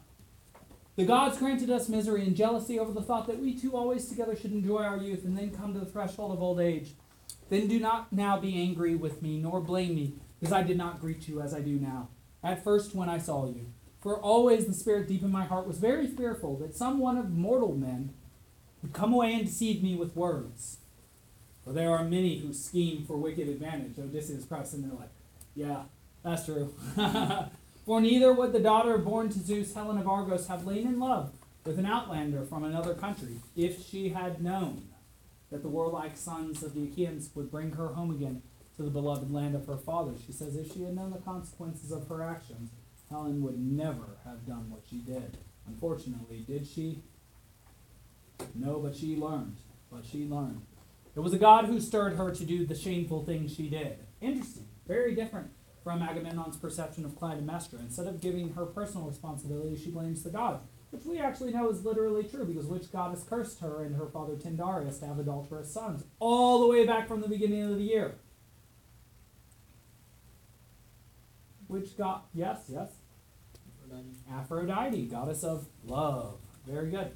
the 0.96 1.04
gods 1.04 1.38
granted 1.38 1.70
us 1.70 1.88
misery 1.88 2.22
and 2.24 2.36
jealousy 2.36 2.78
over 2.78 2.92
the 2.92 3.02
thought 3.02 3.26
that 3.26 3.40
we 3.40 3.54
two 3.54 3.76
always 3.76 4.08
together 4.08 4.36
should 4.36 4.52
enjoy 4.52 4.82
our 4.82 4.96
youth 4.96 5.24
and 5.24 5.36
then 5.36 5.50
come 5.50 5.74
to 5.74 5.80
the 5.80 5.86
threshold 5.86 6.32
of 6.32 6.40
old 6.40 6.60
age. 6.60 6.94
Then 7.50 7.66
do 7.66 7.78
not 7.78 8.12
now 8.12 8.38
be 8.38 8.60
angry 8.60 8.94
with 8.94 9.20
me, 9.20 9.38
nor 9.38 9.60
blame 9.60 9.96
me, 9.96 10.14
because 10.40 10.52
I 10.52 10.62
did 10.62 10.78
not 10.78 11.00
greet 11.00 11.28
you 11.28 11.40
as 11.40 11.52
I 11.52 11.60
do 11.60 11.78
now, 11.78 12.08
at 12.42 12.62
first 12.62 12.94
when 12.94 13.08
I 13.08 13.18
saw 13.18 13.46
you. 13.46 13.66
For 14.00 14.18
always 14.18 14.66
the 14.66 14.74
spirit 14.74 15.08
deep 15.08 15.22
in 15.22 15.32
my 15.32 15.44
heart 15.44 15.66
was 15.66 15.78
very 15.78 16.06
fearful 16.06 16.56
that 16.58 16.76
some 16.76 16.98
one 16.98 17.18
of 17.18 17.30
mortal 17.30 17.74
men 17.74 18.14
would 18.84 18.92
come 18.92 19.14
away 19.14 19.32
and 19.32 19.46
deceive 19.46 19.82
me 19.82 19.96
with 19.96 20.14
words. 20.14 20.76
For 21.64 21.72
there 21.72 21.90
are 21.90 22.04
many 22.04 22.38
who 22.38 22.52
scheme 22.52 23.06
for 23.06 23.16
wicked 23.16 23.48
advantage. 23.48 23.98
Odysseus 23.98 24.44
probably 24.44 24.66
sitting 24.66 24.88
there 24.88 24.98
like, 24.98 25.08
yeah, 25.54 25.84
that's 26.22 26.44
true. 26.44 26.74
For 27.86 28.00
neither 28.00 28.32
would 28.32 28.52
the 28.52 28.60
daughter 28.60 28.96
born 28.98 29.28
to 29.30 29.38
Zeus, 29.38 29.74
Helen 29.74 29.98
of 29.98 30.08
Argos, 30.08 30.48
have 30.48 30.66
lain 30.66 30.86
in 30.86 30.98
love 30.98 31.32
with 31.64 31.78
an 31.78 31.86
outlander 31.86 32.42
from 32.42 32.64
another 32.64 32.94
country 32.94 33.36
if 33.56 33.86
she 33.86 34.10
had 34.10 34.42
known 34.42 34.88
that 35.50 35.62
the 35.62 35.68
warlike 35.68 36.16
sons 36.16 36.62
of 36.62 36.74
the 36.74 36.84
Achaeans 36.84 37.30
would 37.34 37.50
bring 37.50 37.72
her 37.72 37.88
home 37.88 38.10
again 38.10 38.42
to 38.76 38.82
the 38.82 38.90
beloved 38.90 39.30
land 39.30 39.54
of 39.54 39.66
her 39.66 39.76
father. 39.76 40.12
She 40.26 40.32
says 40.32 40.56
if 40.56 40.72
she 40.72 40.82
had 40.82 40.96
known 40.96 41.10
the 41.12 41.18
consequences 41.18 41.92
of 41.92 42.08
her 42.08 42.22
actions, 42.22 42.70
Helen 43.10 43.42
would 43.42 43.58
never 43.58 44.18
have 44.24 44.46
done 44.46 44.70
what 44.70 44.82
she 44.88 44.96
did. 44.96 45.38
Unfortunately, 45.66 46.44
did 46.46 46.66
she? 46.66 47.02
No, 48.54 48.78
but 48.78 48.96
she 48.96 49.16
learned. 49.16 49.56
But 49.90 50.04
she 50.04 50.26
learned. 50.26 50.62
It 51.14 51.20
was 51.20 51.32
a 51.32 51.38
god 51.38 51.66
who 51.66 51.80
stirred 51.80 52.14
her 52.14 52.32
to 52.32 52.44
do 52.44 52.66
the 52.66 52.74
shameful 52.74 53.24
thing 53.24 53.48
she 53.48 53.68
did. 53.68 53.98
Interesting. 54.20 54.66
Very 54.86 55.14
different 55.14 55.50
from 55.84 56.02
Agamemnon's 56.02 56.56
perception 56.56 57.04
of 57.04 57.12
Clytemnestra. 57.12 57.78
Instead 57.80 58.06
of 58.06 58.20
giving 58.20 58.54
her 58.54 58.66
personal 58.66 59.06
responsibility, 59.06 59.76
she 59.76 59.90
blames 59.90 60.22
the 60.22 60.30
gods, 60.30 60.64
which 60.90 61.04
we 61.04 61.18
actually 61.18 61.52
know 61.52 61.68
is 61.68 61.84
literally 61.84 62.24
true 62.24 62.44
because 62.44 62.66
which 62.66 62.90
goddess 62.90 63.22
cursed 63.28 63.60
her 63.60 63.84
and 63.84 63.96
her 63.96 64.06
father 64.06 64.34
Tyndareus 64.34 64.98
to 65.00 65.06
have 65.06 65.18
adulterous 65.18 65.72
sons, 65.72 66.04
all 66.18 66.60
the 66.60 66.66
way 66.66 66.86
back 66.86 67.06
from 67.06 67.20
the 67.20 67.28
beginning 67.28 67.62
of 67.62 67.76
the 67.76 67.84
year. 67.84 68.16
Which 71.68 71.96
god? 71.96 72.22
Yes, 72.32 72.64
yes. 72.68 72.90
Aphrodite, 74.32 75.06
goddess 75.06 75.44
of 75.44 75.66
love. 75.84 76.38
Very 76.66 76.90
good. 76.90 77.12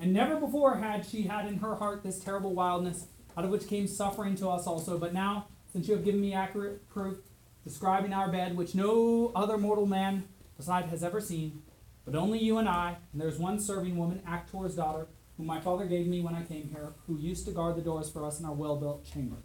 And 0.00 0.14
never 0.14 0.36
before 0.36 0.76
had 0.76 1.04
she 1.04 1.22
had 1.22 1.46
in 1.46 1.58
her 1.58 1.74
heart 1.74 2.02
this 2.02 2.18
terrible 2.18 2.54
wildness, 2.54 3.06
out 3.36 3.44
of 3.44 3.50
which 3.50 3.68
came 3.68 3.86
suffering 3.86 4.34
to 4.36 4.48
us 4.48 4.66
also. 4.66 4.98
But 4.98 5.12
now, 5.12 5.48
since 5.70 5.86
you 5.86 5.94
have 5.94 6.04
given 6.04 6.22
me 6.22 6.32
accurate 6.32 6.88
proof, 6.88 7.18
describing 7.64 8.14
our 8.14 8.32
bed, 8.32 8.56
which 8.56 8.74
no 8.74 9.30
other 9.36 9.58
mortal 9.58 9.86
man 9.86 10.26
beside 10.56 10.86
has 10.86 11.04
ever 11.04 11.20
seen, 11.20 11.62
but 12.06 12.14
only 12.14 12.38
you 12.38 12.56
and 12.56 12.68
I, 12.68 12.96
and 13.12 13.20
there's 13.20 13.38
one 13.38 13.60
serving 13.60 13.96
woman, 13.96 14.22
Actor's 14.26 14.74
daughter, 14.74 15.06
whom 15.36 15.46
my 15.46 15.60
father 15.60 15.84
gave 15.84 16.06
me 16.06 16.22
when 16.22 16.34
I 16.34 16.42
came 16.44 16.70
here, 16.70 16.94
who 17.06 17.18
used 17.18 17.44
to 17.46 17.52
guard 17.52 17.76
the 17.76 17.82
doors 17.82 18.10
for 18.10 18.24
us 18.24 18.40
in 18.40 18.46
our 18.46 18.54
well 18.54 18.76
built 18.76 19.04
chamber. 19.04 19.36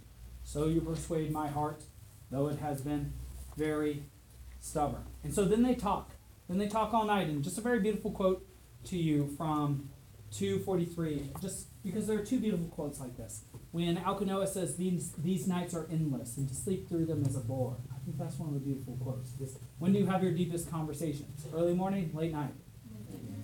So 0.44 0.68
you 0.68 0.80
persuade 0.80 1.32
my 1.32 1.48
heart, 1.48 1.84
though 2.32 2.48
it 2.48 2.60
has 2.60 2.82
been 2.82 3.14
very 3.58 4.06
stubborn. 4.62 5.04
And 5.24 5.34
so 5.34 5.44
then 5.44 5.64
they 5.64 5.76
talk. 5.76 6.12
Then 6.48 6.60
they 6.60 6.68
talk 6.68 6.94
all 6.94 7.06
night. 7.06 7.28
And 7.28 7.44
just 7.44 7.58
a 7.58 7.62
very 7.62 7.80
beautiful 7.80 8.12
quote 8.12 8.48
to 8.86 8.98
you 8.98 9.28
from 9.38 9.90
243. 10.32 11.32
Just 11.42 11.68
because 11.84 12.08
there 12.08 12.18
are 12.18 12.26
two 12.26 12.40
beautiful 12.40 12.68
quotes 12.68 13.00
like 13.00 13.16
this. 13.18 13.44
When 13.72 13.98
Alcinous 13.98 14.54
says, 14.54 14.76
these, 14.78 15.12
these 15.14 15.48
nights 15.48 15.74
are 15.74 15.88
endless, 15.92 16.38
and 16.38 16.48
to 16.48 16.56
sleep 16.56 16.88
through 16.88 17.06
them 17.06 17.24
is 17.26 17.36
a 17.36 17.40
bore. 17.40 17.78
I 17.94 17.98
think 18.06 18.18
that's 18.18 18.40
one 18.40 18.50
of 18.50 18.54
the 18.56 18.60
beautiful 18.62 18.98
quotes. 19.02 19.32
This, 19.34 19.58
when 19.80 19.94
do 19.94 20.00
you 20.00 20.06
have 20.06 20.24
your 20.24 20.32
deepest 20.32 20.72
conversations? 20.72 21.46
Early 21.54 21.74
morning, 21.74 22.12
late 22.14 22.32
night? 22.32 22.54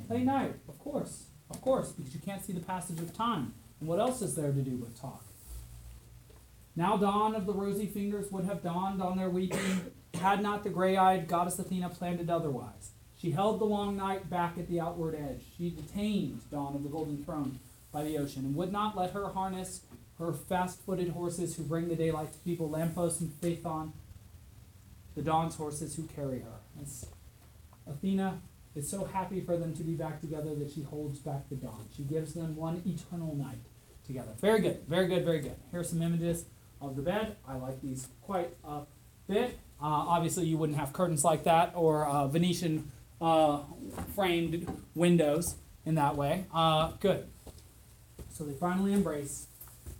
Late 0.09 0.25
night, 0.25 0.55
of 0.67 0.79
course, 0.79 1.25
of 1.49 1.61
course, 1.61 1.91
because 1.91 2.13
you 2.13 2.19
can't 2.19 2.43
see 2.43 2.53
the 2.53 2.59
passage 2.59 2.99
of 2.99 3.13
time. 3.13 3.53
And 3.79 3.87
what 3.87 3.99
else 3.99 4.21
is 4.21 4.35
there 4.35 4.51
to 4.51 4.61
do 4.61 4.77
but 4.77 4.95
talk? 4.95 5.23
Now 6.75 6.97
dawn 6.97 7.35
of 7.35 7.45
the 7.45 7.53
rosy 7.53 7.85
fingers 7.85 8.31
would 8.31 8.45
have 8.45 8.63
dawned 8.63 9.01
on 9.01 9.17
their 9.17 9.29
weeping, 9.29 9.91
had 10.13 10.41
not 10.41 10.63
the 10.63 10.69
gray-eyed 10.69 11.27
goddess 11.27 11.59
Athena 11.59 11.89
planned 11.89 12.19
it 12.19 12.29
otherwise. 12.29 12.91
She 13.21 13.31
held 13.31 13.59
the 13.59 13.65
long 13.65 13.97
night 13.97 14.29
back 14.31 14.57
at 14.57 14.67
the 14.67 14.79
outward 14.79 15.13
edge. 15.13 15.43
She 15.55 15.69
detained 15.69 16.41
dawn 16.49 16.75
of 16.75 16.81
the 16.81 16.89
golden 16.89 17.23
throne 17.23 17.59
by 17.91 18.03
the 18.03 18.17
ocean, 18.17 18.45
and 18.45 18.55
would 18.55 18.71
not 18.71 18.97
let 18.97 19.11
her 19.11 19.27
harness 19.27 19.81
her 20.17 20.33
fast-footed 20.33 21.09
horses 21.09 21.55
who 21.55 21.63
bring 21.63 21.87
the 21.87 21.95
daylight 21.95 22.31
to 22.33 22.39
people, 22.39 22.69
Lampos 22.69 23.21
and 23.21 23.29
Phaethon, 23.41 23.91
the 25.15 25.21
dawn's 25.21 25.55
horses 25.55 25.95
who 25.95 26.03
carry 26.03 26.39
her. 26.39 26.59
Athena 27.87 28.41
is 28.75 28.89
so 28.89 29.03
happy 29.05 29.41
for 29.41 29.57
them 29.57 29.75
to 29.75 29.83
be 29.83 29.93
back 29.93 30.21
together 30.21 30.55
that 30.55 30.71
she 30.71 30.81
holds 30.81 31.19
back 31.19 31.49
the 31.49 31.55
dawn. 31.55 31.85
She 31.95 32.03
gives 32.03 32.33
them 32.33 32.55
one 32.55 32.81
eternal 32.85 33.35
night 33.35 33.59
together. 34.05 34.31
Very 34.39 34.61
good, 34.61 34.83
very 34.87 35.07
good, 35.07 35.25
very 35.25 35.41
good. 35.41 35.55
Here's 35.71 35.89
some 35.89 36.01
images 36.01 36.45
of 36.79 36.95
the 36.95 37.01
bed. 37.01 37.35
I 37.47 37.55
like 37.55 37.81
these 37.81 38.07
quite 38.21 38.55
a 38.63 38.81
bit. 39.27 39.59
Uh, 39.81 39.85
obviously, 39.85 40.45
you 40.45 40.57
wouldn't 40.57 40.77
have 40.77 40.93
curtains 40.93 41.23
like 41.23 41.43
that 41.43 41.73
or 41.75 42.05
uh, 42.05 42.27
Venetian 42.27 42.91
uh, 43.21 43.59
framed 44.15 44.67
windows 44.95 45.55
in 45.85 45.95
that 45.95 46.15
way. 46.15 46.45
Uh, 46.53 46.91
good. 46.99 47.27
So 48.29 48.43
they 48.43 48.53
finally 48.53 48.93
embrace. 48.93 49.47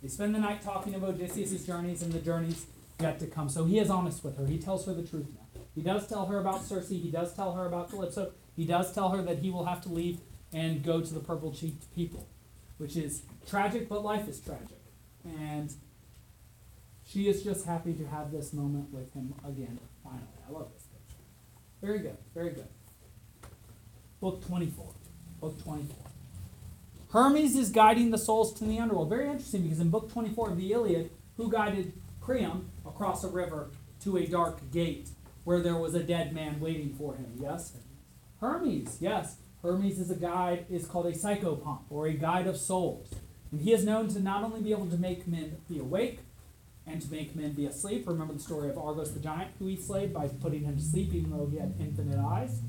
They 0.02 0.08
spend 0.08 0.34
the 0.34 0.40
night 0.40 0.62
talking 0.62 0.94
of 0.94 1.04
Odysseus' 1.04 1.64
journeys 1.64 2.02
and 2.02 2.12
the 2.12 2.18
journeys 2.18 2.66
yet 3.00 3.20
to 3.20 3.26
come. 3.26 3.48
So 3.48 3.64
he 3.64 3.78
is 3.78 3.90
honest 3.90 4.24
with 4.24 4.36
her. 4.38 4.46
He 4.46 4.58
tells 4.58 4.86
her 4.86 4.94
the 4.94 5.02
truth 5.02 5.26
now. 5.34 5.60
He 5.74 5.82
does 5.82 6.06
tell 6.06 6.26
her 6.26 6.38
about 6.38 6.64
Circe. 6.64 6.88
He 6.90 7.10
does 7.10 7.34
tell 7.34 7.52
her 7.54 7.66
about 7.66 7.90
Calypso. 7.90 8.32
He 8.56 8.64
does 8.64 8.92
tell 8.92 9.10
her 9.10 9.22
that 9.22 9.38
he 9.38 9.50
will 9.50 9.64
have 9.64 9.80
to 9.82 9.88
leave 9.88 10.18
and 10.52 10.82
go 10.82 11.00
to 11.00 11.14
the 11.14 11.20
purple 11.20 11.52
cheeked 11.52 11.94
people, 11.94 12.28
which 12.78 12.96
is 12.96 13.22
tragic, 13.48 13.88
but 13.88 14.02
life 14.02 14.28
is 14.28 14.40
tragic. 14.40 14.80
And 15.24 15.72
she 17.06 17.28
is 17.28 17.42
just 17.42 17.64
happy 17.64 17.94
to 17.94 18.06
have 18.06 18.32
this 18.32 18.52
moment 18.52 18.92
with 18.92 19.12
him 19.14 19.34
again, 19.44 19.78
finally. 20.04 20.26
I 20.46 20.52
love 20.52 20.68
this 20.74 20.84
picture. 20.84 21.22
Very 21.80 22.00
good, 22.00 22.18
very 22.34 22.50
good. 22.50 22.68
Book 24.22 24.46
24. 24.46 24.86
Book 25.40 25.60
24. 25.64 25.96
Hermes 27.10 27.56
is 27.56 27.70
guiding 27.70 28.12
the 28.12 28.18
souls 28.18 28.54
to 28.54 28.62
the 28.62 28.78
underworld. 28.78 29.08
Very 29.08 29.28
interesting 29.28 29.62
because 29.62 29.80
in 29.80 29.90
Book 29.90 30.12
24 30.12 30.52
of 30.52 30.56
the 30.56 30.72
Iliad, 30.72 31.10
who 31.36 31.50
guided 31.50 31.92
Priam 32.20 32.70
across 32.86 33.24
a 33.24 33.28
river 33.28 33.70
to 34.04 34.16
a 34.16 34.24
dark 34.24 34.70
gate 34.70 35.08
where 35.42 35.60
there 35.60 35.74
was 35.74 35.96
a 35.96 36.04
dead 36.04 36.32
man 36.32 36.60
waiting 36.60 36.94
for 36.94 37.16
him? 37.16 37.32
Yes? 37.40 37.72
Hermes, 38.40 38.98
yes. 39.00 39.38
Hermes 39.60 39.98
is 39.98 40.12
a 40.12 40.14
guide, 40.14 40.66
is 40.70 40.86
called 40.86 41.06
a 41.06 41.12
psychopomp, 41.12 41.80
or 41.90 42.06
a 42.06 42.12
guide 42.12 42.46
of 42.46 42.56
souls. 42.56 43.12
And 43.50 43.60
he 43.60 43.72
is 43.72 43.84
known 43.84 44.06
to 44.10 44.20
not 44.20 44.44
only 44.44 44.60
be 44.60 44.70
able 44.70 44.86
to 44.86 44.96
make 44.96 45.26
men 45.26 45.56
be 45.68 45.80
awake 45.80 46.20
and 46.86 47.02
to 47.02 47.10
make 47.10 47.34
men 47.34 47.54
be 47.54 47.66
asleep. 47.66 48.06
Remember 48.06 48.34
the 48.34 48.40
story 48.40 48.70
of 48.70 48.78
Argos 48.78 49.14
the 49.14 49.20
giant, 49.20 49.50
who 49.58 49.66
he 49.66 49.76
slayed 49.76 50.14
by 50.14 50.28
putting 50.28 50.62
him 50.62 50.76
to 50.76 50.82
sleep, 50.82 51.12
even 51.12 51.30
though 51.30 51.48
he 51.50 51.58
had 51.58 51.74
infinite 51.80 52.20
eyes. 52.20 52.60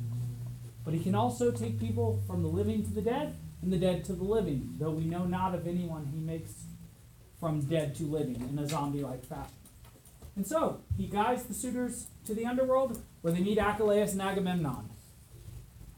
But 0.85 0.93
he 0.93 0.99
can 1.01 1.15
also 1.15 1.51
take 1.51 1.79
people 1.79 2.21
from 2.27 2.41
the 2.41 2.49
living 2.49 2.83
to 2.83 2.93
the 2.93 3.01
dead, 3.01 3.35
and 3.61 3.71
the 3.71 3.77
dead 3.77 4.03
to 4.05 4.13
the 4.13 4.23
living, 4.23 4.75
though 4.77 4.91
we 4.91 5.05
know 5.05 5.25
not 5.25 5.55
of 5.55 5.65
anyone 5.67 6.11
he 6.13 6.19
makes 6.19 6.51
from 7.39 7.61
dead 7.61 7.95
to 7.95 8.03
living 8.03 8.41
in 8.49 8.59
a 8.59 8.67
zombie 8.67 9.03
like 9.03 9.25
fashion. 9.25 9.53
And 10.35 10.45
so, 10.45 10.81
he 10.97 11.07
guides 11.07 11.43
the 11.43 11.53
suitors 11.53 12.07
to 12.25 12.33
the 12.33 12.45
underworld 12.45 13.01
where 13.21 13.33
they 13.33 13.39
meet 13.39 13.57
Achilles 13.57 14.13
and 14.13 14.21
Agamemnon. 14.21 14.89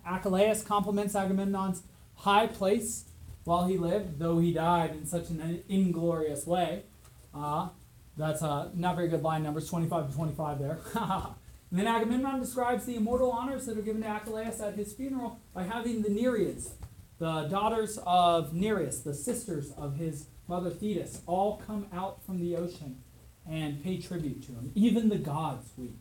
Achilles 0.05 0.61
compliments 0.61 1.15
Agamemnon's 1.15 1.83
high 2.15 2.47
place 2.47 3.05
while 3.43 3.67
he 3.67 3.77
lived, 3.77 4.19
though 4.19 4.39
he 4.39 4.53
died 4.53 4.91
in 4.91 5.05
such 5.05 5.29
an 5.29 5.63
inglorious 5.69 6.45
way. 6.45 6.83
Uh, 7.33 7.69
that's 8.17 8.41
uh, 8.43 8.69
not 8.73 8.95
very 8.95 9.07
good 9.07 9.23
line 9.23 9.43
numbers, 9.43 9.69
25 9.69 10.09
to 10.09 10.15
25 10.15 10.59
there. 10.59 10.79
and 11.75 11.85
then 11.85 11.93
Agamemnon 11.93 12.39
describes 12.39 12.85
the 12.85 12.95
immortal 12.95 13.29
honors 13.33 13.65
that 13.65 13.77
are 13.77 13.81
given 13.81 14.01
to 14.01 14.15
Achilles 14.15 14.61
at 14.61 14.75
his 14.75 14.93
funeral 14.93 15.41
by 15.53 15.63
having 15.63 16.03
the 16.03 16.07
Nereids, 16.07 16.69
the 17.17 17.49
daughters 17.49 17.99
of 18.05 18.53
Nereus, 18.53 19.03
the 19.03 19.13
sisters 19.13 19.71
of 19.71 19.97
his 19.97 20.27
mother 20.47 20.69
Thetis, 20.69 21.21
all 21.25 21.61
come 21.67 21.87
out 21.91 22.25
from 22.25 22.39
the 22.39 22.55
ocean 22.55 23.03
and 23.45 23.83
pay 23.83 23.97
tribute 23.97 24.41
to 24.43 24.53
him. 24.53 24.71
Even 24.73 25.09
the 25.09 25.17
gods 25.17 25.73
weep 25.75 25.97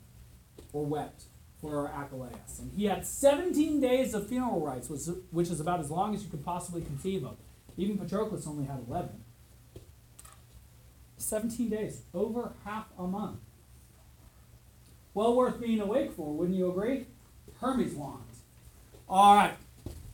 or 0.72 0.86
wept 0.86 1.24
for 1.60 1.86
Achilles. 1.86 2.60
And 2.60 2.70
he 2.70 2.84
had 2.84 3.04
17 3.04 3.80
days 3.80 4.14
of 4.14 4.28
funeral 4.28 4.60
rites, 4.60 4.88
which, 4.88 5.00
which 5.32 5.50
is 5.50 5.58
about 5.58 5.80
as 5.80 5.90
long 5.90 6.14
as 6.14 6.22
you 6.22 6.30
could 6.30 6.44
possibly 6.44 6.82
conceive 6.82 7.24
of. 7.24 7.36
Even 7.76 7.98
Patroclus 7.98 8.46
only 8.46 8.66
had 8.66 8.78
11. 8.86 9.10
17 11.16 11.68
days, 11.68 12.02
over 12.14 12.52
half 12.64 12.86
a 12.96 13.08
month. 13.08 13.40
Well 15.14 15.36
worth 15.36 15.60
being 15.60 15.80
awake 15.80 16.12
for, 16.12 16.34
wouldn't 16.34 16.58
you 16.58 16.68
agree? 16.68 17.06
Hermes 17.60 17.94
wands. 17.94 18.40
All 19.08 19.36
right. 19.36 19.54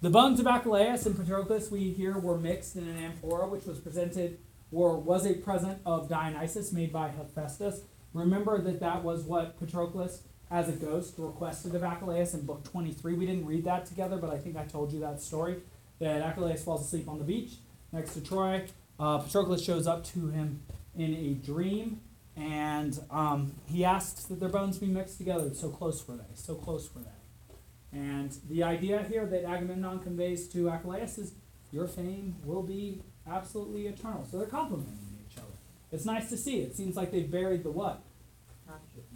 The 0.02 0.10
bones 0.10 0.40
of 0.40 0.46
Achilles 0.46 1.06
and 1.06 1.16
Patroclus 1.16 1.70
we 1.70 1.90
hear 1.90 2.18
were 2.18 2.38
mixed 2.38 2.76
in 2.76 2.86
an 2.86 2.96
amphora, 2.98 3.48
which 3.48 3.64
was 3.64 3.78
presented 3.78 4.38
or 4.72 4.98
was 4.98 5.26
a 5.26 5.34
present 5.34 5.80
of 5.84 6.08
Dionysus 6.08 6.72
made 6.72 6.92
by 6.92 7.08
Hephaestus. 7.08 7.80
Remember 8.12 8.60
that 8.60 8.80
that 8.80 9.02
was 9.02 9.22
what 9.24 9.58
Patroclus, 9.58 10.20
as 10.50 10.68
a 10.68 10.72
ghost, 10.72 11.14
requested 11.16 11.74
of 11.74 11.82
Achilles 11.82 12.34
in 12.34 12.44
book 12.44 12.64
23. 12.64 13.14
We 13.14 13.26
didn't 13.26 13.46
read 13.46 13.64
that 13.64 13.86
together, 13.86 14.16
but 14.16 14.30
I 14.30 14.38
think 14.38 14.56
I 14.56 14.64
told 14.64 14.92
you 14.92 15.00
that 15.00 15.20
story. 15.20 15.56
That 15.98 16.26
Achilles 16.26 16.62
falls 16.62 16.84
asleep 16.84 17.08
on 17.08 17.18
the 17.18 17.24
beach 17.24 17.52
next 17.92 18.14
to 18.14 18.20
Troy. 18.20 18.66
Uh, 18.98 19.18
Patroclus 19.18 19.64
shows 19.64 19.86
up 19.86 20.04
to 20.06 20.28
him 20.28 20.62
in 20.96 21.14
a 21.14 21.34
dream, 21.34 22.00
and 22.40 22.98
um, 23.10 23.52
he 23.66 23.84
asks 23.84 24.24
that 24.24 24.40
their 24.40 24.48
bones 24.48 24.78
be 24.78 24.86
mixed 24.86 25.18
together. 25.18 25.52
So 25.52 25.68
close 25.68 26.06
were 26.08 26.16
they, 26.16 26.24
so 26.34 26.54
close 26.54 26.88
were 26.94 27.02
they. 27.02 27.98
And 27.98 28.34
the 28.48 28.62
idea 28.62 29.02
here 29.02 29.26
that 29.26 29.44
Agamemnon 29.44 29.98
conveys 30.00 30.48
to 30.48 30.68
Achilles 30.68 31.18
is 31.18 31.34
your 31.70 31.86
fame 31.86 32.36
will 32.44 32.62
be 32.62 33.02
absolutely 33.28 33.88
eternal. 33.88 34.26
So 34.30 34.38
they're 34.38 34.46
complementing 34.46 35.18
each 35.28 35.36
other. 35.36 35.46
It's 35.92 36.06
nice 36.06 36.30
to 36.30 36.36
see. 36.36 36.60
It 36.60 36.74
seems 36.74 36.96
like 36.96 37.10
they've 37.10 37.30
buried 37.30 37.62
the 37.62 37.70
what? 37.70 38.02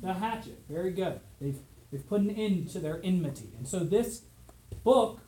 The 0.02 0.12
hatchet. 0.12 0.60
Very 0.68 0.90
good. 0.90 1.20
They've, 1.40 1.58
they've 1.90 2.06
put 2.06 2.20
an 2.20 2.30
end 2.30 2.68
to 2.70 2.78
their 2.78 3.00
enmity. 3.02 3.48
And 3.56 3.66
so 3.66 3.78
this 3.78 4.22
book, 4.82 5.20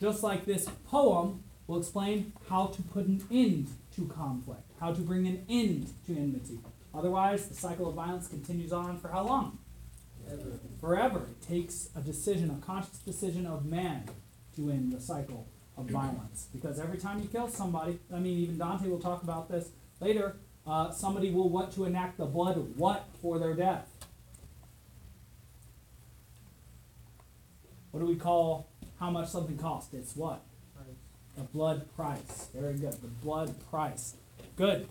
just 0.00 0.22
like 0.22 0.44
this 0.44 0.68
poem, 0.86 1.44
will 1.66 1.78
explain 1.78 2.32
how 2.48 2.66
to 2.66 2.82
put 2.82 3.06
an 3.06 3.22
end 3.30 3.68
to 3.94 4.06
conflict, 4.06 4.62
how 4.80 4.92
to 4.92 5.00
bring 5.00 5.26
an 5.26 5.44
end 5.48 5.92
to 6.06 6.16
enmity. 6.16 6.58
Otherwise, 6.94 7.48
the 7.48 7.54
cycle 7.54 7.88
of 7.88 7.94
violence 7.94 8.26
continues 8.28 8.72
on 8.72 8.98
for 8.98 9.08
how 9.08 9.22
long? 9.24 9.58
Ever. 10.30 10.58
Forever. 10.80 11.26
It 11.30 11.46
takes 11.46 11.88
a 11.96 12.00
decision, 12.00 12.50
a 12.50 12.64
conscious 12.64 12.98
decision 12.98 13.46
of 13.46 13.64
man 13.64 14.08
to 14.56 14.70
end 14.70 14.92
the 14.92 15.00
cycle 15.00 15.46
of 15.76 15.86
violence. 15.86 16.48
Because 16.52 16.78
every 16.78 16.98
time 16.98 17.20
you 17.20 17.28
kill 17.28 17.48
somebody, 17.48 17.98
I 18.12 18.18
mean, 18.18 18.38
even 18.38 18.58
Dante 18.58 18.88
will 18.88 19.00
talk 19.00 19.22
about 19.22 19.48
this 19.50 19.70
later, 20.00 20.36
uh, 20.66 20.90
somebody 20.90 21.30
will 21.30 21.48
want 21.48 21.72
to 21.74 21.84
enact 21.84 22.18
the 22.18 22.26
blood 22.26 22.56
what 22.76 23.06
for 23.22 23.38
their 23.38 23.54
death? 23.54 23.88
What 27.90 28.00
do 28.00 28.06
we 28.06 28.16
call 28.16 28.68
how 28.98 29.10
much 29.10 29.28
something 29.28 29.58
costs? 29.58 29.92
It's 29.94 30.14
what? 30.14 30.42
The 31.36 31.42
blood 31.42 31.86
price. 31.96 32.48
Very 32.54 32.74
good. 32.74 32.92
The 32.92 33.08
blood 33.08 33.54
price. 33.70 34.14
Good. 34.56 34.86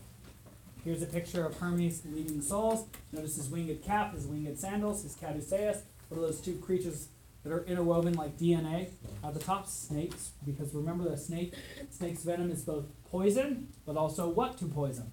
Here's 0.83 1.01
a 1.01 1.07
picture 1.07 1.45
of 1.45 1.57
Hermes 1.57 2.03
leading 2.05 2.37
the 2.37 2.43
souls. 2.43 2.85
Notice 3.11 3.35
his 3.35 3.49
winged 3.49 3.83
cap, 3.83 4.13
his 4.13 4.25
winged 4.25 4.57
sandals, 4.57 5.03
his 5.03 5.13
caduceus. 5.15 5.83
What 6.07 6.17
are 6.17 6.21
those 6.21 6.39
two 6.41 6.55
creatures 6.55 7.09
that 7.43 7.51
are 7.51 7.63
interwoven 7.65 8.13
like 8.13 8.37
DNA? 8.37 8.87
At 9.23 9.33
the 9.33 9.39
top, 9.39 9.67
snakes, 9.67 10.31
because 10.45 10.73
remember 10.73 11.07
the 11.09 11.17
snake 11.17 11.53
snake's 11.91 12.23
venom 12.23 12.49
is 12.51 12.61
both 12.63 12.85
poison, 13.11 13.67
but 13.85 13.97
also 13.97 14.29
what 14.29 14.57
to 14.59 14.65
poison? 14.65 15.11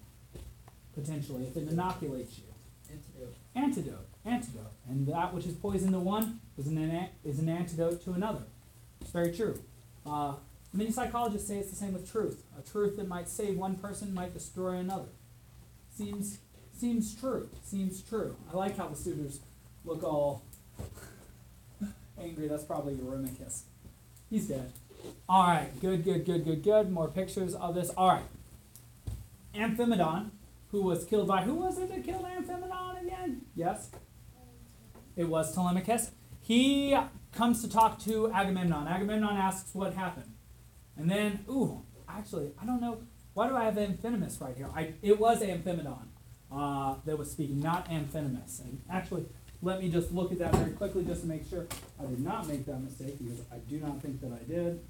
Potentially, 0.95 1.45
if 1.47 1.57
it 1.57 1.69
inoculates 1.69 2.39
you. 2.39 2.45
Antidote. 2.89 3.35
Antidote. 3.55 4.07
Antidote. 4.25 4.73
And 4.89 5.07
that 5.09 5.35
which 5.35 5.47
is 5.47 5.55
poison 5.55 5.93
to 5.93 5.99
one 5.99 6.41
is 6.57 6.69
an, 6.69 6.79
an- 6.79 7.09
is 7.25 7.39
an 7.39 7.49
antidote 7.49 8.03
to 8.05 8.13
another. 8.13 8.43
It's 9.01 9.11
very 9.11 9.33
true. 9.37 9.61
Uh, 10.07 10.35
many 10.73 10.91
psychologists 10.91 11.49
say 11.49 11.59
it's 11.59 11.71
the 11.71 11.77
same 11.77 11.93
with 11.93 12.11
truth. 12.11 12.45
A 12.59 12.63
truth 12.63 12.97
that 12.97 13.09
might 13.09 13.29
save 13.29 13.57
one 13.59 13.75
person 13.75 14.15
might 14.15 14.33
destroy 14.33 14.75
another. 14.75 15.09
Seems 15.97 16.39
seems 16.77 17.15
true. 17.15 17.49
Seems 17.63 18.03
true. 18.03 18.37
I 18.53 18.57
like 18.57 18.77
how 18.77 18.89
the 18.89 18.97
suitors 18.97 19.41
look 19.85 20.03
all 20.03 20.43
angry. 22.21 22.49
That's 22.49 22.65
probably 22.65 22.95
Eurymachus. 22.95 23.63
He's 24.29 24.49
dead. 24.49 24.73
All 25.29 25.47
right. 25.47 25.71
Good. 25.81 26.05
Good. 26.05 26.27
Good. 26.27 26.45
Good. 26.45 26.63
Good. 26.63 26.91
More 26.91 27.09
pictures 27.09 27.55
of 27.55 27.75
this. 27.75 27.91
All 27.97 28.09
right. 28.09 28.25
Amphimedon, 29.55 30.31
who 30.71 30.83
was 30.83 31.05
killed 31.05 31.29
by 31.29 31.43
who 31.43 31.55
was 31.55 31.79
it 31.79 31.89
that 31.89 32.05
killed 32.05 32.25
Amphimedon 32.25 33.03
again? 33.03 33.43
Yes, 33.55 33.91
it 35.17 35.25
was 35.29 35.55
Telemachus. 35.55 36.11
He 36.43 36.97
comes 37.33 37.63
to 37.63 37.71
talk 37.71 37.99
to 38.01 38.31
Agamemnon. 38.33 38.87
Agamemnon 38.87 39.37
asks 39.37 39.75
what 39.75 39.95
happened, 39.95 40.33
and 40.97 41.11
then 41.11 41.45
ooh, 41.49 41.83
actually 42.09 42.51
I 42.61 42.67
don't 42.67 42.81
know 42.81 42.99
why 43.37 43.49
do 43.51 43.55
I 43.55 43.65
have 43.65 43.75
Amphinomus 43.75 44.41
right 44.41 44.57
here. 44.57 44.71
I 44.75 44.95
it 45.03 45.21
was 45.21 45.43
Amphimedon 45.43 46.07
uh, 46.51 46.95
that 47.05 47.19
was 47.19 47.31
speaking, 47.31 47.61
not 47.61 47.87
Amphinomus. 47.91 48.63
And 48.63 48.81
actually, 48.91 49.27
let 49.61 49.83
me 49.83 49.91
just 49.91 50.11
look 50.11 50.33
at 50.33 50.39
that 50.39 50.55
very 50.55 50.71
quickly 50.71 51.05
just 51.05 51.21
to 51.21 51.27
make 51.27 51.47
sure 51.47 51.67
I 52.01 52.07
did 52.07 52.21
not 52.21 52.49
make 52.49 52.65
that 52.65 52.83
mistake 52.83 53.19
because 53.19 53.41
I 53.53 53.59
do 53.69 53.79
not 53.79 54.01
think 54.01 54.23
that 54.23 54.33
I 54.33 54.43
did. 54.51 54.81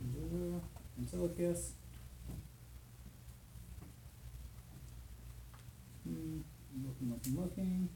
Antilochus. 0.98 1.72
Hmm, 6.08 6.38
looking, 6.86 7.10
looking, 7.10 7.38
looking. 7.38 7.88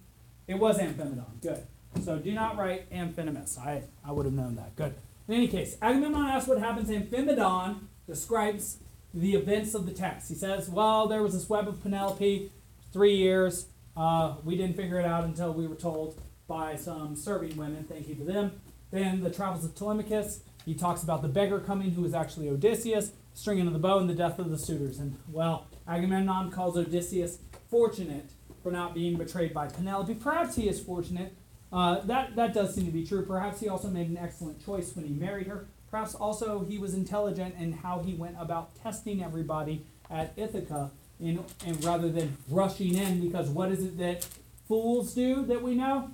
It 0.46 0.58
was 0.58 0.78
Amphimedon. 0.78 1.40
Good. 1.40 1.66
So 2.04 2.18
do 2.18 2.32
not 2.32 2.58
write 2.58 2.92
Amphinomus. 2.92 3.58
I, 3.58 3.84
I 4.04 4.12
would 4.12 4.26
have 4.26 4.34
known 4.34 4.56
that. 4.56 4.76
Good. 4.76 4.94
In 5.28 5.34
any 5.34 5.48
case, 5.48 5.78
Agamemnon 5.80 6.26
asks 6.26 6.46
what 6.46 6.58
happens. 6.58 6.90
Amphimedon 6.90 7.80
describes 8.06 8.80
the 9.14 9.34
events 9.34 9.74
of 9.74 9.86
the 9.86 9.92
text. 9.92 10.28
He 10.28 10.34
says, 10.34 10.68
Well, 10.68 11.06
there 11.06 11.22
was 11.22 11.32
this 11.32 11.48
web 11.48 11.68
of 11.68 11.82
Penelope, 11.82 12.50
three 12.92 13.16
years. 13.16 13.66
Uh, 13.96 14.36
we 14.44 14.56
didn't 14.56 14.76
figure 14.76 15.00
it 15.00 15.06
out 15.06 15.24
until 15.24 15.52
we 15.52 15.66
were 15.66 15.74
told 15.74 16.20
by 16.46 16.76
some 16.76 17.16
serving 17.16 17.56
women. 17.56 17.84
Thank 17.84 18.08
you 18.08 18.14
to 18.16 18.24
them. 18.24 18.52
Then 18.90 19.22
the 19.22 19.30
travels 19.30 19.64
of 19.64 19.74
Telemachus. 19.74 20.40
He 20.64 20.74
talks 20.74 21.02
about 21.02 21.22
the 21.22 21.28
beggar 21.28 21.60
coming, 21.60 21.92
who 21.92 22.02
was 22.02 22.14
actually 22.14 22.48
Odysseus, 22.48 23.12
stringing 23.32 23.66
of 23.66 23.72
the 23.72 23.78
bow, 23.78 23.98
and 23.98 24.08
the 24.08 24.14
death 24.14 24.38
of 24.38 24.50
the 24.50 24.58
suitors. 24.58 24.98
And, 24.98 25.16
well, 25.30 25.66
Agamemnon 25.86 26.50
calls 26.50 26.76
Odysseus 26.76 27.38
fortunate 27.70 28.30
for 28.62 28.70
not 28.70 28.94
being 28.94 29.16
betrayed 29.16 29.54
by 29.54 29.68
Penelope. 29.68 30.14
Perhaps 30.16 30.56
he 30.56 30.68
is 30.68 30.80
fortunate. 30.80 31.34
Uh, 31.72 32.00
that, 32.00 32.36
that 32.36 32.52
does 32.54 32.74
seem 32.74 32.86
to 32.86 32.92
be 32.92 33.06
true. 33.06 33.24
Perhaps 33.24 33.60
he 33.60 33.68
also 33.68 33.88
made 33.88 34.08
an 34.08 34.18
excellent 34.18 34.64
choice 34.64 34.94
when 34.94 35.04
he 35.04 35.12
married 35.12 35.46
her. 35.46 35.66
Perhaps 35.90 36.14
also 36.14 36.64
he 36.64 36.78
was 36.78 36.94
intelligent 36.94 37.54
in 37.58 37.72
how 37.72 38.00
he 38.00 38.14
went 38.14 38.36
about 38.38 38.74
testing 38.82 39.22
everybody 39.22 39.84
at 40.10 40.32
Ithaca 40.36 40.90
in, 41.20 41.44
and 41.66 41.82
rather 41.84 42.08
than 42.10 42.36
rushing 42.50 42.94
in, 42.94 43.20
because 43.20 43.48
what 43.48 43.70
is 43.70 43.82
it 43.82 43.98
that 43.98 44.26
fools 44.66 45.14
do 45.14 45.44
that 45.46 45.62
we 45.62 45.74
know? 45.74 46.10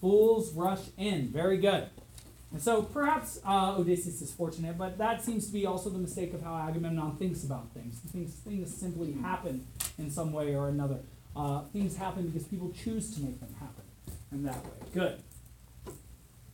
Fools 0.00 0.52
rush 0.54 0.80
in. 0.96 1.28
Very 1.28 1.58
good. 1.58 1.88
And 2.52 2.60
so 2.60 2.82
perhaps 2.82 3.38
uh, 3.46 3.76
Odysseus 3.78 4.20
is 4.22 4.32
fortunate, 4.32 4.76
but 4.76 4.98
that 4.98 5.22
seems 5.22 5.46
to 5.46 5.52
be 5.52 5.66
also 5.66 5.88
the 5.88 5.98
mistake 5.98 6.34
of 6.34 6.42
how 6.42 6.56
Agamemnon 6.56 7.16
thinks 7.16 7.44
about 7.44 7.70
things. 7.72 8.00
He 8.02 8.08
thinks 8.08 8.32
things 8.32 8.74
simply 8.74 9.12
happen 9.12 9.66
in 9.98 10.10
some 10.10 10.32
way 10.32 10.56
or 10.56 10.68
another. 10.68 10.98
Uh, 11.36 11.62
things 11.72 11.96
happen 11.96 12.26
because 12.26 12.48
people 12.48 12.72
choose 12.72 13.14
to 13.14 13.20
make 13.20 13.38
them 13.38 13.54
happen 13.60 13.84
in 14.32 14.42
that 14.42 14.56
way. 14.64 14.70
Good. 14.92 15.22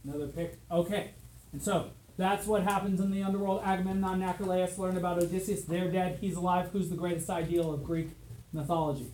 Another 0.05 0.27
pick. 0.27 0.59
Okay. 0.71 1.13
And 1.53 1.63
so 1.63 1.91
that's 2.17 2.47
what 2.47 2.63
happens 2.63 3.01
in 3.01 3.11
the 3.11 3.23
underworld. 3.23 3.63
Agamemnon 3.65 4.23
and 4.23 4.31
Achilles 4.31 4.79
learn 4.79 4.97
about 4.97 5.23
Odysseus. 5.23 5.65
They're 5.65 5.91
dead. 5.91 6.19
He's 6.21 6.37
alive. 6.37 6.71
Who's 6.73 6.89
the 6.89 6.97
greatest 6.97 7.29
ideal 7.29 7.73
of 7.73 7.85
Greek 7.85 8.09
mythology? 8.53 9.11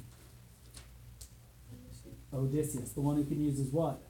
Odysseus, 2.33 2.93
the 2.93 3.01
one 3.01 3.17
who 3.17 3.25
can 3.25 3.43
use 3.43 3.59
his 3.59 3.71
what? 3.71 4.01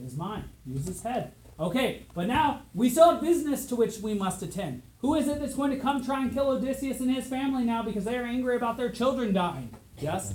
His 0.00 0.16
mind. 0.16 0.44
Use 0.66 0.86
his 0.86 1.02
head. 1.02 1.32
Okay, 1.58 2.06
but 2.14 2.26
now 2.26 2.62
we 2.74 2.88
still 2.88 3.12
have 3.12 3.20
business 3.20 3.66
to 3.66 3.76
which 3.76 3.98
we 3.98 4.14
must 4.14 4.42
attend. 4.42 4.82
Who 4.98 5.14
is 5.14 5.26
it 5.26 5.40
that's 5.40 5.54
going 5.54 5.70
to 5.70 5.78
come 5.78 6.04
try 6.04 6.22
and 6.22 6.32
kill 6.32 6.48
Odysseus 6.48 7.00
and 7.00 7.10
his 7.10 7.26
family 7.26 7.64
now 7.64 7.82
because 7.82 8.04
they 8.04 8.16
are 8.16 8.24
angry 8.24 8.56
about 8.56 8.76
their 8.76 8.90
children 8.90 9.32
dying? 9.32 9.74
Yes? 9.98 10.34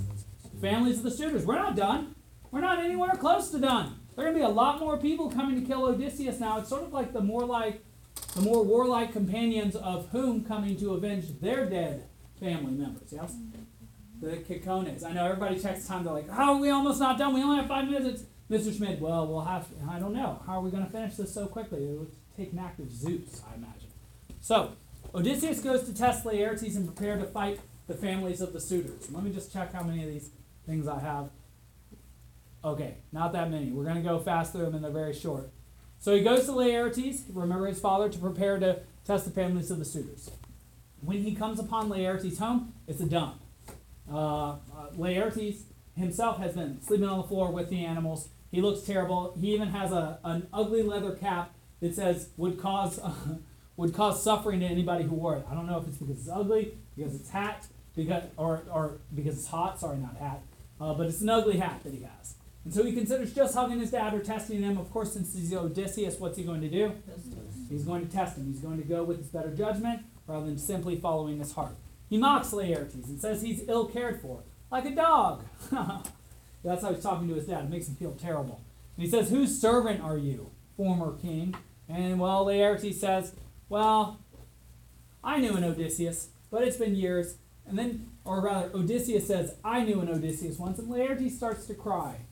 Families 0.60 0.98
of 0.98 1.04
the 1.04 1.10
suitors. 1.10 1.46
We're 1.46 1.56
not 1.56 1.76
done. 1.76 2.14
We're 2.50 2.60
not 2.60 2.78
anywhere 2.78 3.14
close 3.16 3.50
to 3.50 3.58
done. 3.58 4.00
There 4.18 4.26
are 4.26 4.32
going 4.32 4.42
to 4.42 4.48
be 4.48 4.52
a 4.52 4.56
lot 4.56 4.80
more 4.80 4.96
people 4.98 5.30
coming 5.30 5.60
to 5.60 5.64
kill 5.64 5.84
Odysseus 5.84 6.40
now. 6.40 6.58
It's 6.58 6.68
sort 6.68 6.82
of 6.82 6.92
like 6.92 7.12
the 7.12 7.20
more 7.20 7.44
like 7.44 7.84
the 8.34 8.40
more 8.40 8.64
warlike 8.64 9.12
companions 9.12 9.76
of 9.76 10.08
whom 10.08 10.44
coming 10.44 10.76
to 10.78 10.94
avenge 10.94 11.38
their 11.40 11.70
dead 11.70 12.08
family 12.40 12.72
members. 12.72 13.12
Yes? 13.12 13.36
The 14.20 14.38
Kikones. 14.38 15.04
I 15.04 15.12
know 15.12 15.24
everybody 15.24 15.60
checks 15.60 15.86
time. 15.86 16.02
They're 16.02 16.12
like, 16.12 16.28
"How 16.28 16.54
are 16.54 16.60
we 16.60 16.68
almost 16.68 16.98
not 16.98 17.16
done? 17.16 17.32
We 17.32 17.44
only 17.44 17.58
have 17.58 17.68
five 17.68 17.88
minutes." 17.88 18.24
Mr. 18.50 18.76
Schmidt, 18.76 19.00
well, 19.00 19.24
we'll 19.28 19.42
have. 19.42 19.68
I 19.88 20.00
don't 20.00 20.14
know. 20.14 20.42
How 20.44 20.58
are 20.58 20.62
we 20.62 20.72
going 20.72 20.84
to 20.84 20.90
finish 20.90 21.14
this 21.14 21.32
so 21.32 21.46
quickly? 21.46 21.84
It 21.84 21.96
would 21.96 22.10
take 22.36 22.52
an 22.52 22.58
act 22.58 22.80
of 22.80 22.90
Zeus, 22.90 23.40
I 23.48 23.54
imagine. 23.54 23.90
So, 24.40 24.72
Odysseus 25.14 25.60
goes 25.60 25.84
to 25.84 25.94
test 25.94 26.24
Laertes 26.24 26.74
and 26.74 26.92
prepare 26.92 27.18
to 27.18 27.24
fight 27.24 27.60
the 27.86 27.94
families 27.94 28.40
of 28.40 28.52
the 28.52 28.60
suitors. 28.60 29.12
Let 29.12 29.22
me 29.22 29.32
just 29.32 29.52
check 29.52 29.72
how 29.72 29.84
many 29.84 30.02
of 30.02 30.08
these 30.08 30.30
things 30.66 30.88
I 30.88 30.98
have. 30.98 31.30
Okay, 32.64 32.96
not 33.12 33.32
that 33.32 33.50
many. 33.50 33.70
We're 33.70 33.84
going 33.84 33.96
to 33.96 34.02
go 34.02 34.18
fast 34.18 34.52
through 34.52 34.66
them 34.66 34.74
and 34.74 34.84
they're 34.84 34.90
very 34.90 35.14
short. 35.14 35.50
So 36.00 36.14
he 36.14 36.22
goes 36.22 36.46
to 36.46 36.52
Laertes, 36.52 37.22
remember 37.32 37.66
his 37.66 37.80
father, 37.80 38.08
to 38.08 38.18
prepare 38.18 38.58
to 38.58 38.80
test 39.04 39.24
the 39.24 39.30
families 39.30 39.70
of 39.70 39.78
the 39.78 39.84
suitors. 39.84 40.30
When 41.00 41.22
he 41.22 41.34
comes 41.34 41.58
upon 41.58 41.88
Laertes' 41.88 42.38
home, 42.38 42.74
it's 42.86 43.00
a 43.00 43.06
dump. 43.06 43.40
Uh, 44.10 44.52
uh, 44.52 44.56
Laertes 44.96 45.62
himself 45.96 46.38
has 46.38 46.54
been 46.54 46.80
sleeping 46.82 47.08
on 47.08 47.18
the 47.18 47.24
floor 47.24 47.50
with 47.50 47.70
the 47.70 47.84
animals. 47.84 48.28
He 48.50 48.60
looks 48.60 48.82
terrible. 48.82 49.36
He 49.40 49.54
even 49.54 49.68
has 49.68 49.92
a, 49.92 50.18
an 50.24 50.46
ugly 50.52 50.82
leather 50.82 51.12
cap 51.12 51.52
that 51.80 51.94
says 51.94 52.30
would 52.36 52.58
cause 52.58 53.00
would 53.76 53.94
cause 53.94 54.22
suffering 54.22 54.60
to 54.60 54.66
anybody 54.66 55.04
who 55.04 55.14
wore 55.14 55.36
it. 55.36 55.46
I 55.50 55.54
don't 55.54 55.66
know 55.66 55.78
if 55.78 55.86
it's 55.86 55.98
because 55.98 56.18
it's 56.18 56.28
ugly, 56.28 56.78
because 56.96 57.14
it's 57.14 57.30
hat, 57.30 57.66
because 57.94 58.24
or 58.36 58.62
or 58.72 58.98
because 59.14 59.38
it's 59.38 59.48
hot. 59.48 59.78
Sorry, 59.78 59.98
not 59.98 60.16
hat. 60.16 60.40
Uh, 60.80 60.94
but 60.94 61.06
it's 61.06 61.20
an 61.20 61.28
ugly 61.28 61.58
hat 61.58 61.82
that 61.84 61.92
he 61.92 62.02
has. 62.02 62.34
And 62.68 62.74
so 62.74 62.84
he 62.84 62.92
considers 62.92 63.32
just 63.32 63.54
hugging 63.54 63.80
his 63.80 63.92
dad 63.92 64.12
or 64.12 64.20
testing 64.20 64.60
him. 64.60 64.76
Of 64.76 64.92
course, 64.92 65.14
since 65.14 65.32
he's 65.34 65.54
Odysseus, 65.54 66.20
what's 66.20 66.36
he 66.36 66.44
going 66.44 66.60
to 66.60 66.68
do? 66.68 66.92
He's 67.70 67.84
going 67.84 68.06
to 68.06 68.12
test 68.14 68.36
him. 68.36 68.44
He's 68.44 68.60
going 68.60 68.76
to 68.76 68.86
go 68.86 69.04
with 69.04 69.16
his 69.16 69.28
better 69.28 69.48
judgment 69.54 70.02
rather 70.26 70.44
than 70.44 70.58
simply 70.58 70.96
following 70.96 71.38
his 71.38 71.52
heart. 71.52 71.76
He 72.10 72.18
mocks 72.18 72.50
Laertes 72.50 73.06
and 73.08 73.18
says 73.18 73.40
he's 73.40 73.66
ill 73.68 73.86
cared 73.86 74.20
for, 74.20 74.42
like 74.70 74.84
a 74.84 74.94
dog. 74.94 75.44
That's 76.62 76.82
how 76.82 76.92
he's 76.92 77.02
talking 77.02 77.26
to 77.28 77.36
his 77.36 77.46
dad. 77.46 77.64
It 77.64 77.70
makes 77.70 77.88
him 77.88 77.94
feel 77.94 78.12
terrible. 78.12 78.60
And 78.98 79.06
he 79.06 79.10
says, 79.10 79.30
Whose 79.30 79.58
servant 79.58 80.02
are 80.02 80.18
you, 80.18 80.50
former 80.76 81.16
king? 81.16 81.54
And 81.88 82.20
well, 82.20 82.44
Laertes 82.44 82.96
says, 82.96 83.32
Well, 83.70 84.20
I 85.24 85.38
knew 85.38 85.56
an 85.56 85.64
Odysseus, 85.64 86.28
but 86.50 86.64
it's 86.64 86.76
been 86.76 86.94
years. 86.94 87.36
And 87.66 87.78
then, 87.78 88.10
or 88.26 88.42
rather, 88.42 88.70
Odysseus 88.74 89.26
says, 89.26 89.54
I 89.64 89.84
knew 89.84 90.00
an 90.00 90.10
Odysseus 90.10 90.58
once, 90.58 90.78
and 90.78 90.88
Laertes 90.88 91.30
starts 91.30 91.64
to 91.64 91.74
cry. 91.74 92.26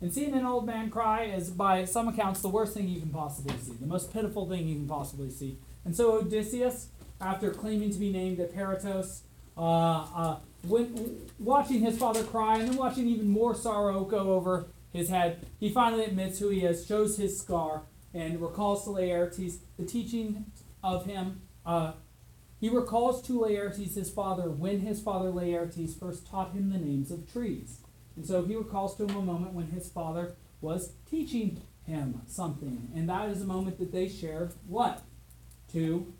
And 0.00 0.12
seeing 0.12 0.34
an 0.34 0.44
old 0.44 0.66
man 0.66 0.90
cry 0.90 1.24
is, 1.24 1.50
by 1.50 1.84
some 1.84 2.08
accounts, 2.08 2.40
the 2.40 2.48
worst 2.48 2.74
thing 2.74 2.88
you 2.88 3.00
can 3.00 3.10
possibly 3.10 3.56
see, 3.58 3.72
the 3.72 3.86
most 3.86 4.12
pitiful 4.12 4.48
thing 4.48 4.68
you 4.68 4.76
can 4.76 4.88
possibly 4.88 5.30
see. 5.30 5.58
And 5.84 5.96
so 5.96 6.18
Odysseus, 6.18 6.88
after 7.20 7.50
claiming 7.50 7.90
to 7.90 7.98
be 7.98 8.12
named 8.12 8.38
Eperitos, 8.38 9.20
uh, 9.56 9.60
uh, 9.60 10.38
when, 10.66 11.28
watching 11.38 11.80
his 11.80 11.96
father 11.96 12.24
cry 12.24 12.58
and 12.58 12.68
then 12.68 12.76
watching 12.76 13.06
even 13.06 13.28
more 13.28 13.54
sorrow 13.54 14.04
go 14.04 14.34
over 14.34 14.66
his 14.92 15.08
head, 15.08 15.46
he 15.58 15.70
finally 15.70 16.04
admits 16.04 16.38
who 16.38 16.48
he 16.48 16.64
is, 16.64 16.86
shows 16.86 17.16
his 17.16 17.38
scar, 17.38 17.82
and 18.12 18.40
recalls 18.40 18.84
to 18.84 18.90
Laertes 18.90 19.58
the 19.78 19.84
teaching 19.84 20.46
of 20.82 21.06
him. 21.06 21.42
Uh, 21.64 21.92
he 22.60 22.68
recalls 22.68 23.20
to 23.22 23.40
Laertes 23.40 23.94
his 23.94 24.10
father 24.10 24.48
when 24.50 24.80
his 24.80 25.00
father 25.00 25.30
Laertes 25.30 25.98
first 25.98 26.26
taught 26.26 26.52
him 26.52 26.70
the 26.70 26.78
names 26.78 27.10
of 27.10 27.30
trees. 27.30 27.80
And 28.16 28.24
so 28.24 28.44
he 28.44 28.54
recalls 28.54 28.96
to 28.96 29.04
him 29.04 29.16
a 29.16 29.22
moment 29.22 29.54
when 29.54 29.68
his 29.68 29.88
father 29.88 30.34
was 30.60 30.92
teaching 31.10 31.60
him 31.86 32.22
something. 32.26 32.90
And 32.94 33.08
that 33.08 33.28
is 33.28 33.42
a 33.42 33.46
moment 33.46 33.78
that 33.78 33.92
they 33.92 34.08
share 34.08 34.50
what? 34.66 35.02
To 35.72 36.12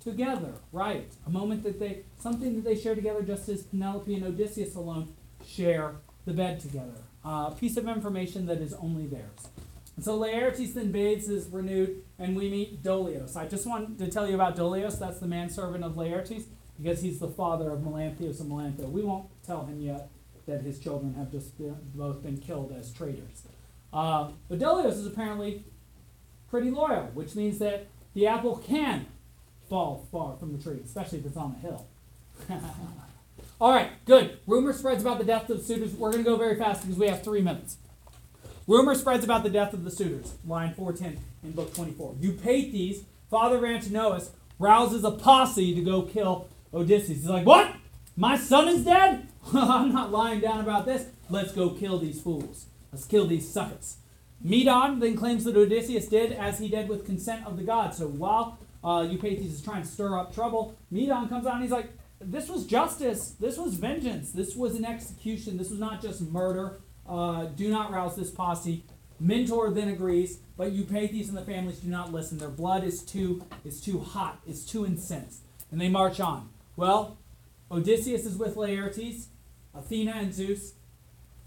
together, 0.00 0.54
right? 0.72 1.10
A 1.26 1.30
moment 1.30 1.62
that 1.64 1.78
they, 1.78 2.04
something 2.18 2.54
that 2.56 2.64
they 2.64 2.76
share 2.76 2.94
together, 2.94 3.22
just 3.22 3.48
as 3.48 3.62
Penelope 3.64 4.14
and 4.14 4.24
Odysseus 4.24 4.74
alone 4.74 5.14
share 5.46 5.96
the 6.24 6.32
bed 6.32 6.60
together. 6.60 7.02
A 7.24 7.28
uh, 7.28 7.50
piece 7.50 7.76
of 7.76 7.88
information 7.88 8.46
that 8.46 8.58
is 8.58 8.74
only 8.74 9.06
theirs. 9.06 9.48
And 9.96 10.04
so 10.04 10.18
Laertes 10.18 10.74
then 10.74 10.92
bathes 10.92 11.28
is 11.28 11.48
renewed, 11.48 12.02
and 12.18 12.36
we 12.36 12.48
meet 12.48 12.82
Dolios. 12.82 13.36
I 13.36 13.48
just 13.48 13.66
wanted 13.66 13.98
to 13.98 14.08
tell 14.08 14.28
you 14.28 14.34
about 14.34 14.54
Dolios. 14.54 14.98
That's 14.98 15.18
the 15.18 15.26
manservant 15.26 15.82
of 15.82 15.94
Laertes, 15.94 16.44
because 16.80 17.02
he's 17.02 17.18
the 17.18 17.28
father 17.28 17.70
of 17.72 17.80
Melanthius 17.80 18.40
and 18.40 18.50
Melantho. 18.50 18.88
We 18.88 19.02
won't 19.02 19.26
tell 19.44 19.66
him 19.66 19.80
yet 19.80 20.08
that 20.48 20.62
his 20.62 20.80
children 20.80 21.14
have 21.14 21.30
just 21.30 21.56
been, 21.56 21.76
both 21.94 22.22
been 22.22 22.38
killed 22.38 22.74
as 22.76 22.92
traitors. 22.92 23.44
Uh, 23.92 24.30
is 24.50 25.06
apparently 25.06 25.64
pretty 26.50 26.70
loyal, 26.70 27.10
which 27.14 27.34
means 27.34 27.58
that 27.58 27.86
the 28.14 28.26
apple 28.26 28.56
can 28.56 29.06
fall 29.68 30.06
far 30.10 30.36
from 30.36 30.56
the 30.56 30.62
tree, 30.62 30.80
especially 30.84 31.18
if 31.18 31.26
it's 31.26 31.36
on 31.36 31.54
a 31.56 31.60
hill. 31.60 31.86
All 33.60 33.72
right, 33.72 33.90
good. 34.04 34.38
Rumor 34.46 34.72
spreads 34.72 35.02
about 35.02 35.18
the 35.18 35.24
death 35.24 35.48
of 35.50 35.58
the 35.58 35.64
suitors. 35.64 35.92
We're 35.94 36.12
going 36.12 36.24
to 36.24 36.30
go 36.30 36.36
very 36.36 36.56
fast 36.56 36.82
because 36.82 36.98
we 36.98 37.08
have 37.08 37.22
three 37.22 37.42
minutes. 37.42 37.76
Rumor 38.66 38.94
spreads 38.94 39.24
about 39.24 39.42
the 39.42 39.50
death 39.50 39.72
of 39.72 39.84
the 39.84 39.90
suitors. 39.90 40.34
Line 40.46 40.74
410 40.74 41.22
in 41.42 41.52
book 41.52 41.74
24. 41.74 42.14
Eupeithes, 42.20 43.04
father 43.30 43.56
of 43.56 43.64
Antinous, 43.64 44.30
rouses 44.58 45.04
a 45.04 45.10
posse 45.10 45.74
to 45.74 45.80
go 45.80 46.02
kill 46.02 46.48
Odysseus. 46.72 47.18
He's 47.18 47.26
like, 47.26 47.46
What? 47.46 47.74
My 48.18 48.36
son 48.36 48.66
is 48.66 48.84
dead? 48.84 49.28
I'm 49.54 49.92
not 49.92 50.10
lying 50.10 50.40
down 50.40 50.60
about 50.60 50.86
this. 50.86 51.06
Let's 51.30 51.52
go 51.52 51.70
kill 51.70 52.00
these 52.00 52.20
fools. 52.20 52.66
Let's 52.90 53.04
kill 53.04 53.28
these 53.28 53.48
suckers. 53.48 53.98
Medon 54.44 54.98
then 54.98 55.16
claims 55.16 55.44
that 55.44 55.56
Odysseus 55.56 56.08
did 56.08 56.32
as 56.32 56.58
he 56.58 56.68
did 56.68 56.88
with 56.88 57.06
consent 57.06 57.46
of 57.46 57.56
the 57.56 57.62
gods. 57.62 57.98
So 57.98 58.08
while 58.08 58.58
uh, 58.82 59.06
is 59.08 59.62
trying 59.62 59.82
to 59.82 59.88
stir 59.88 60.18
up 60.18 60.34
trouble, 60.34 60.76
Medon 60.92 61.28
comes 61.28 61.46
out 61.46 61.54
and 61.54 61.62
he's 61.62 61.70
like, 61.70 61.92
This 62.20 62.48
was 62.48 62.66
justice. 62.66 63.36
This 63.38 63.56
was 63.56 63.74
vengeance. 63.74 64.32
This 64.32 64.56
was 64.56 64.74
an 64.74 64.84
execution. 64.84 65.56
This 65.56 65.70
was 65.70 65.78
not 65.78 66.02
just 66.02 66.20
murder. 66.20 66.80
Uh, 67.08 67.44
do 67.44 67.70
not 67.70 67.92
rouse 67.92 68.16
this 68.16 68.32
posse. 68.32 68.82
Mentor 69.20 69.70
then 69.70 69.86
agrees, 69.86 70.40
but 70.56 70.72
Eupeithes 70.72 71.28
and 71.28 71.36
the 71.36 71.42
families 71.42 71.78
do 71.78 71.88
not 71.88 72.12
listen. 72.12 72.38
Their 72.38 72.48
blood 72.48 72.82
is 72.82 73.00
too 73.04 73.44
is 73.64 73.80
too 73.80 74.00
hot, 74.00 74.40
is 74.44 74.66
too 74.66 74.84
incensed, 74.84 75.42
and 75.70 75.80
they 75.80 75.88
march 75.88 76.18
on. 76.18 76.48
Well, 76.74 77.17
Odysseus 77.70 78.24
is 78.24 78.36
with 78.36 78.56
Laertes, 78.56 79.26
Athena 79.74 80.12
and 80.12 80.32
Zeus, 80.32 80.74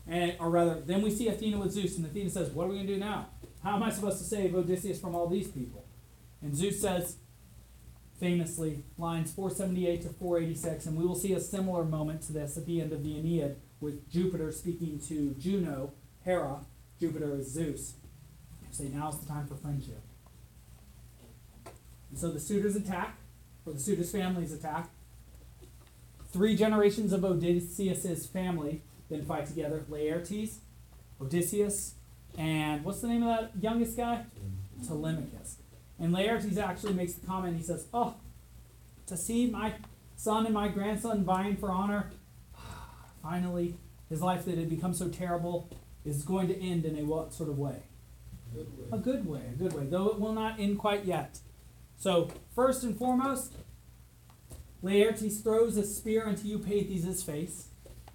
and 0.08 0.36
or 0.40 0.50
rather, 0.50 0.82
then 0.82 1.02
we 1.02 1.12
see 1.12 1.28
Athena 1.28 1.58
with 1.58 1.72
Zeus, 1.72 1.98
and 1.98 2.06
Athena 2.06 2.30
says, 2.30 2.52
"What 2.52 2.66
are 2.66 2.70
we 2.70 2.76
gonna 2.76 2.88
do 2.88 2.98
now? 2.98 3.30
How 3.64 3.76
am 3.76 3.84
I 3.84 3.92
supposed 3.92 4.18
to 4.20 4.24
save 4.24 4.56
Odysseus 4.56 5.00
from 5.00 5.16
all 5.16 5.28
these 5.28 5.48
people?" 5.48 5.86
And 6.42 6.56
Zeus 6.56 6.82
says, 6.82 7.18
famously, 8.22 8.84
lines 9.00 9.32
478 9.32 10.04
to 10.04 10.10
486, 10.10 10.86
and 10.86 10.96
we 10.96 11.06
will 11.06 11.16
see 11.16 11.34
a 11.34 11.40
similar 11.40 11.84
moment 11.84 12.22
to 12.22 12.34
this 12.34 12.56
at 12.56 12.68
the 12.68 12.80
end 12.80 12.94
of 12.94 13.04
the 13.04 13.18
Aeneid, 13.18 13.56
with 13.80 14.08
Jupiter 14.10 14.52
speaking 14.52 15.00
to 15.00 15.34
Juno, 15.40 15.94
Hera. 16.24 16.66
Jupiter 17.00 17.36
is 17.36 17.52
Zeus. 17.52 17.96
Say 18.70 18.90
now's 18.90 19.20
the 19.20 19.26
time 19.26 19.48
for 19.48 19.56
friendship. 19.56 20.02
And 22.12 22.20
so 22.20 22.30
the 22.30 22.40
suitors 22.40 22.76
attack, 22.76 23.18
or 23.66 23.74
the 23.74 23.80
suitors' 23.80 24.12
families 24.12 24.54
attack. 24.54 24.92
Three 26.32 26.56
generations 26.56 27.12
of 27.12 27.26
Odysseus' 27.26 28.26
family 28.26 28.82
then 29.10 29.26
fight 29.26 29.46
together 29.48 29.84
Laertes, 29.90 30.60
Odysseus, 31.20 31.96
and 32.38 32.84
what's 32.86 33.02
the 33.02 33.08
name 33.08 33.24
of 33.24 33.38
that 33.38 33.52
youngest 33.62 33.98
guy? 33.98 34.26
Telemachus. 34.88 35.58
And 36.00 36.14
Laertes 36.14 36.58
actually 36.58 36.94
makes 36.94 37.14
the 37.14 37.28
comment, 37.28 37.58
he 37.58 37.64
says, 37.64 37.88
Oh, 37.94 38.16
to 39.08 39.18
see 39.18 39.48
my 39.48 39.74
son 40.16 40.46
and 40.46 40.54
my 40.54 40.70
grandson 40.70 41.24
vying 41.24 41.58
for 41.58 41.70
honor, 41.70 42.12
finally, 43.22 43.76
his 44.10 44.22
life 44.22 44.46
that 44.46 44.58
had 44.58 44.70
become 44.70 44.94
so 44.94 45.10
terrible 45.10 45.70
is 46.06 46.24
going 46.24 46.48
to 46.48 46.58
end 46.60 46.86
in 46.86 46.98
a 46.98 47.04
what 47.04 47.34
sort 47.34 47.50
of 47.50 47.60
way? 47.60 47.84
A 48.92 48.98
good 48.98 49.26
way, 49.28 49.42
a 49.50 49.58
good 49.58 49.74
way, 49.74 49.86
though 49.86 50.10
it 50.10 50.20
will 50.20 50.34
not 50.34 50.60
end 50.60 50.80
quite 50.80 51.06
yet. 51.06 51.40
So, 51.98 52.30
first 52.54 52.84
and 52.84 52.98
foremost, 52.98 53.54
Laertes 54.84 55.44
throws 55.44 55.78
a 55.78 55.86
spear 55.86 56.28
into 56.28 56.48
Eupeithes' 56.48 57.24
face, 57.24 57.68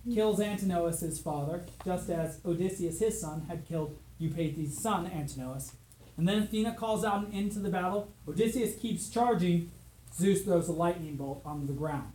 hmm. 0.04 0.14
kills 0.14 0.40
Antinous, 0.40 1.00
his 1.00 1.20
father, 1.20 1.64
just 1.84 2.10
as 2.10 2.40
Odysseus, 2.44 2.98
his 2.98 3.20
son, 3.20 3.46
had 3.48 3.66
killed 3.66 3.96
Eupeithes' 4.20 4.72
son, 4.72 5.06
Antinous. 5.06 5.72
And 6.16 6.26
then 6.26 6.42
Athena 6.42 6.74
calls 6.74 7.04
out 7.04 7.26
an 7.26 7.32
end 7.32 7.52
to 7.52 7.58
the 7.58 7.68
battle. 7.68 8.12
Odysseus 8.26 8.74
keeps 8.76 9.08
charging. 9.08 9.70
Zeus 10.14 10.42
throws 10.42 10.68
a 10.68 10.72
lightning 10.72 11.16
bolt 11.16 11.42
on 11.44 11.66
the 11.66 11.74
ground. 11.74 12.12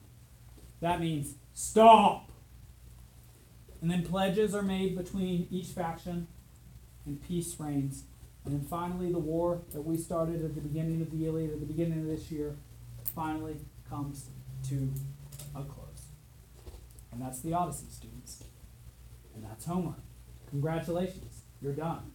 That 0.80 0.99
means 0.99 1.36
stop. 1.54 2.32
And 3.80 3.91
then 3.91 4.04
pledges 4.04 4.56
are 4.56 4.64
made 4.64 4.97
between 4.97 5.47
each 5.52 5.68
faction, 5.68 6.28
and 7.06 7.22
peace 7.22 7.60
reigns. 7.60 8.04
And 8.43 8.54
then 8.54 8.68
finally, 8.68 9.12
the 9.12 9.20
war 9.20 9.62
that 9.72 9.82
we 9.82 9.97
started 9.97 10.43
at 10.43 10.56
the 10.56 10.62
beginning 10.62 11.02
of 11.02 11.12
the 11.12 11.26
Iliad, 11.28 11.52
at 11.52 11.60
the 11.60 11.66
beginning 11.66 11.99
of 11.99 12.08
this 12.08 12.32
year, 12.32 12.56
finally 13.16 13.58
comes 13.88 14.30
to 14.70 14.91
a 15.55 15.64
close. 15.64 16.05
And 17.12 17.22
that's 17.22 17.39
the 17.41 17.53
Odyssey, 17.53 17.88
students. 17.89 18.43
And 19.36 19.43
that's 19.43 19.66
Homer. 19.66 19.95
Congratulations, 20.49 21.43
you're 21.62 21.74
done. 21.74 22.12